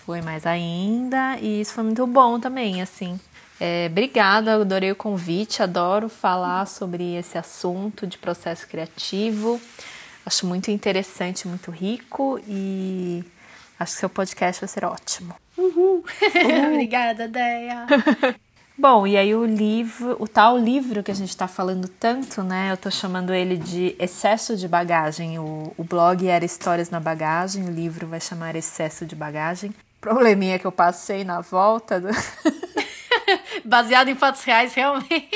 foi 0.07 0.21
mais 0.21 0.45
ainda 0.45 1.37
e 1.41 1.59
isso 1.59 1.73
foi 1.73 1.83
muito 1.83 2.07
bom 2.07 2.39
também, 2.39 2.81
assim. 2.81 3.19
É, 3.59 3.87
obrigada, 3.91 4.53
adorei 4.53 4.89
o 4.89 4.95
convite, 4.95 5.61
adoro 5.61 6.07
falar 6.07 6.65
sobre 6.65 7.15
esse 7.15 7.37
assunto 7.37 8.07
de 8.07 8.17
processo 8.17 8.65
criativo. 8.69 9.59
Acho 10.25 10.47
muito 10.47 10.71
interessante, 10.71 11.45
muito 11.45 11.71
rico 11.71 12.39
e 12.47 13.21
acho 13.77 13.95
que 13.95 13.99
seu 13.99 14.09
podcast 14.09 14.61
vai 14.61 14.69
ser 14.69 14.85
ótimo. 14.85 15.35
Obrigada, 16.71 17.27
Deia. 17.27 17.85
Bom, 18.79 19.05
e 19.05 19.17
aí 19.17 19.35
o 19.35 19.43
livro, 19.43 20.15
o 20.19 20.27
tal 20.27 20.57
livro 20.57 21.03
que 21.03 21.11
a 21.11 21.15
gente 21.15 21.29
está 21.29 21.49
falando 21.49 21.89
tanto, 21.89 22.43
né? 22.43 22.71
Eu 22.71 22.77
tô 22.77 22.89
chamando 22.89 23.33
ele 23.33 23.57
de 23.57 23.93
Excesso 23.99 24.55
de 24.55 24.67
Bagagem. 24.67 25.37
O, 25.39 25.73
o 25.75 25.83
blog 25.83 26.25
era 26.27 26.45
Histórias 26.45 26.89
na 26.89 26.99
Bagagem, 26.99 27.65
o 27.65 27.71
livro 27.71 28.07
vai 28.07 28.21
chamar 28.21 28.55
Excesso 28.55 29.05
de 29.05 29.15
Bagagem. 29.15 29.73
Probleminha 29.99 30.59
que 30.59 30.65
eu 30.65 30.71
passei 30.71 31.23
na 31.23 31.41
volta. 31.41 31.99
Do... 31.99 32.09
Baseado 33.65 34.09
em 34.09 34.15
fatos 34.15 34.43
reais, 34.43 34.73
realmente. 34.73 35.29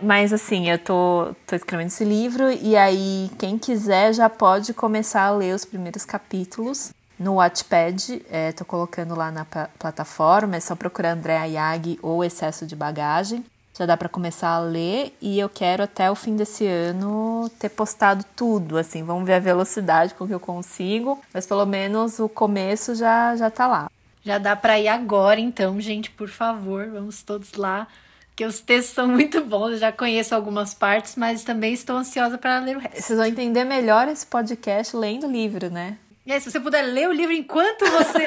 Mas 0.00 0.32
assim, 0.32 0.68
eu 0.70 0.78
tô, 0.78 1.34
tô 1.46 1.56
escrevendo 1.56 1.88
esse 1.88 2.04
livro 2.04 2.50
e 2.50 2.76
aí 2.76 3.30
quem 3.38 3.58
quiser 3.58 4.12
já 4.12 4.28
pode 4.28 4.74
começar 4.74 5.22
a 5.22 5.30
ler 5.30 5.54
os 5.54 5.64
primeiros 5.64 6.04
capítulos 6.04 6.92
no 7.18 7.34
Watchpad, 7.36 8.22
é, 8.30 8.52
tô 8.52 8.64
colocando 8.64 9.14
lá 9.14 9.30
na 9.30 9.46
plataforma, 9.78 10.56
é 10.56 10.60
só 10.60 10.76
procurar 10.76 11.12
André 11.12 11.38
Ayag 11.38 11.98
ou 12.02 12.22
Excesso 12.22 12.66
de 12.66 12.76
Bagagem. 12.76 13.44
Já 13.76 13.84
dá 13.84 13.94
para 13.94 14.08
começar 14.08 14.48
a 14.48 14.58
ler 14.58 15.14
e 15.20 15.38
eu 15.38 15.50
quero 15.50 15.82
até 15.82 16.10
o 16.10 16.14
fim 16.14 16.34
desse 16.34 16.66
ano 16.66 17.50
ter 17.58 17.68
postado 17.68 18.24
tudo, 18.34 18.78
assim, 18.78 19.02
vamos 19.02 19.26
ver 19.26 19.34
a 19.34 19.38
velocidade 19.38 20.14
com 20.14 20.26
que 20.26 20.32
eu 20.32 20.40
consigo, 20.40 21.20
mas 21.32 21.46
pelo 21.46 21.66
menos 21.66 22.18
o 22.18 22.26
começo 22.26 22.94
já 22.94 23.36
já 23.36 23.50
tá 23.50 23.66
lá. 23.66 23.90
Já 24.24 24.38
dá 24.38 24.56
para 24.56 24.80
ir 24.80 24.88
agora, 24.88 25.38
então, 25.38 25.78
gente, 25.78 26.10
por 26.10 26.28
favor, 26.28 26.88
vamos 26.88 27.22
todos 27.22 27.52
lá, 27.52 27.86
que 28.34 28.46
os 28.46 28.60
textos 28.60 28.94
são 28.94 29.06
muito 29.06 29.44
bons. 29.44 29.72
Eu 29.72 29.78
já 29.78 29.92
conheço 29.92 30.34
algumas 30.34 30.72
partes, 30.72 31.14
mas 31.14 31.44
também 31.44 31.74
estou 31.74 31.96
ansiosa 31.96 32.38
para 32.38 32.58
ler 32.58 32.76
o 32.76 32.80
resto. 32.80 33.02
Vocês 33.02 33.18
vão 33.18 33.28
entender 33.28 33.64
melhor 33.64 34.08
esse 34.08 34.26
podcast 34.26 34.96
lendo 34.96 35.26
o 35.26 35.30
livro, 35.30 35.70
né? 35.70 35.98
E 36.26 36.32
aí, 36.32 36.40
se 36.40 36.50
você 36.50 36.58
puder 36.58 36.82
ler 36.82 37.08
o 37.08 37.12
livro 37.12 37.32
enquanto 37.32 37.84
você 37.88 38.26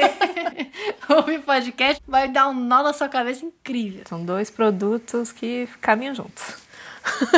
ouve 1.14 1.40
podcast, 1.40 2.02
vai 2.08 2.30
dar 2.30 2.48
um 2.48 2.54
nó 2.54 2.82
na 2.82 2.94
sua 2.94 3.10
cabeça 3.10 3.46
incrível. 3.46 4.04
São 4.08 4.24
dois 4.24 4.50
produtos 4.50 5.34
que 5.34 5.68
caminham 5.82 6.16
juntos. 6.16 6.56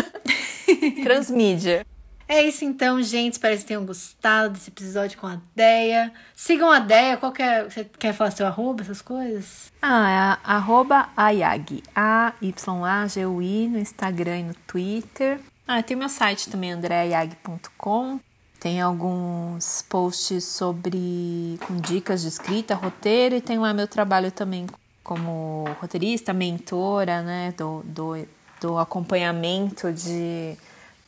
Transmídia. 1.04 1.84
É 2.28 2.44
isso 2.44 2.64
então, 2.64 3.02
gente. 3.02 3.34
Espero 3.34 3.54
que 3.54 3.58
vocês 3.58 3.68
tenham 3.68 3.84
gostado 3.86 4.54
desse 4.54 4.70
episódio 4.70 5.18
com 5.18 5.26
a 5.26 5.42
Deia. 5.56 6.14
Sigam 6.36 6.72
a 6.72 6.78
Deia. 6.78 7.18
Qual 7.18 7.32
que 7.32 7.42
é? 7.42 7.64
Você 7.64 7.84
quer 7.98 8.14
falar 8.14 8.30
seu 8.30 8.46
arroba, 8.46 8.84
essas 8.84 9.02
coisas? 9.02 9.72
Ah, 9.82 10.10
é 10.10 10.48
arroba 10.48 11.10
Ayag. 11.18 11.82
A-Y-A-G-U-I 11.96 13.68
no 13.68 13.80
Instagram 13.80 14.38
e 14.38 14.44
no 14.44 14.54
Twitter. 14.68 15.40
Ah, 15.68 15.82
tem 15.82 15.98
meu 15.98 16.08
site 16.08 16.50
também, 16.50 16.72
andreayag.com. 16.72 18.20
Tem 18.62 18.80
alguns 18.80 19.82
posts 19.90 20.44
sobre 20.44 21.58
com 21.66 21.78
dicas 21.78 22.22
de 22.22 22.28
escrita, 22.28 22.76
roteiro 22.76 23.34
e 23.34 23.42
tem 23.42 23.58
lá 23.58 23.74
meu 23.74 23.88
trabalho 23.88 24.32
também 24.32 24.68
como 25.04 25.66
roteirista, 25.80 26.32
mentora, 26.32 27.24
né, 27.24 27.56
do, 27.58 27.82
do, 27.84 28.28
do 28.62 28.78
acompanhamento 28.78 29.92
de 29.92 30.56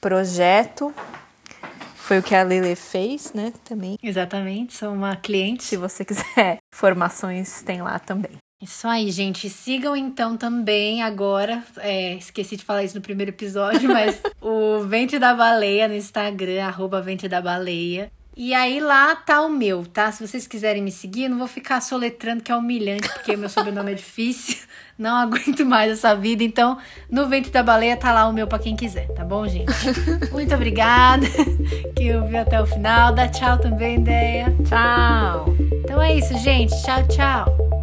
projeto. 0.01 0.91
Foi 1.95 2.18
o 2.18 2.24
que 2.24 2.34
a 2.34 2.41
Lele 2.41 2.76
fez, 2.76 3.34
né, 3.34 3.54
também. 3.64 3.99
Exatamente, 4.01 4.74
sou 4.74 4.91
uma 4.91 5.16
cliente. 5.16 5.64
Se 5.64 5.78
você 5.78 6.04
quiser 6.04 6.58
formações, 6.74 7.62
tem 7.62 7.84
lá 7.84 7.99
também. 7.99 8.43
Isso 8.64 8.88
aí, 8.88 9.11
gente. 9.11 9.49
Sigam 9.49 9.93
então 9.93 10.38
também 10.38 11.03
agora. 11.03 11.61
É, 11.80 12.14
esqueci 12.14 12.55
de 12.55 12.64
falar 12.64 12.84
isso 12.86 12.95
no 12.95 13.01
primeiro 13.01 13.30
episódio, 13.30 13.89
mas 13.91 14.22
o 14.39 14.80
Ventre 14.80 15.20
da 15.20 15.34
Baleia 15.34 15.88
no 15.89 15.93
Instagram, 15.93 16.64
arroba 16.64 17.01
Ventre 17.01 17.28
da 17.28 17.41
Baleia. 17.41 18.09
E 18.36 18.53
aí 18.53 18.80
lá 18.80 19.16
tá 19.16 19.41
o 19.41 19.49
meu, 19.49 19.86
tá? 19.86 20.11
Se 20.11 20.26
vocês 20.26 20.47
quiserem 20.47 20.82
me 20.82 20.91
seguir, 20.91 21.26
eu 21.26 21.30
não 21.30 21.38
vou 21.38 21.47
ficar 21.47 21.82
soletrando, 21.82 22.41
que 22.41 22.51
é 22.51 22.55
humilhante, 22.55 23.07
porque 23.09 23.36
meu 23.36 23.49
sobrenome 23.49 23.91
é 23.91 23.95
difícil. 23.95 24.57
Não 24.95 25.16
aguento 25.16 25.66
mais 25.66 25.91
essa 25.91 26.16
vida. 26.16 26.43
Então, 26.43 26.78
no 27.09 27.28
Ventre 27.28 27.51
da 27.51 27.64
Baleia 27.64 27.97
tá 27.97 28.14
lá 28.14 28.28
o 28.28 28.34
meu 28.34 28.45
pra 28.45 28.59
quem 28.59 28.76
quiser, 28.76 29.07
tá 29.14 29.26
bom, 29.26 29.47
gente? 29.47 29.72
Muito 30.32 30.53
obrigada 30.53 31.26
que 31.95 32.14
ouviu 32.14 32.39
até 32.39 32.61
o 32.61 32.66
final. 32.68 33.11
Dá 33.11 33.28
tchau 33.28 33.57
também, 33.57 33.99
ideia. 33.99 34.55
Tchau. 34.68 35.45
Então 35.84 35.99
é 35.99 36.16
isso, 36.16 36.38
gente. 36.38 36.72
Tchau, 36.84 37.07
tchau. 37.07 37.82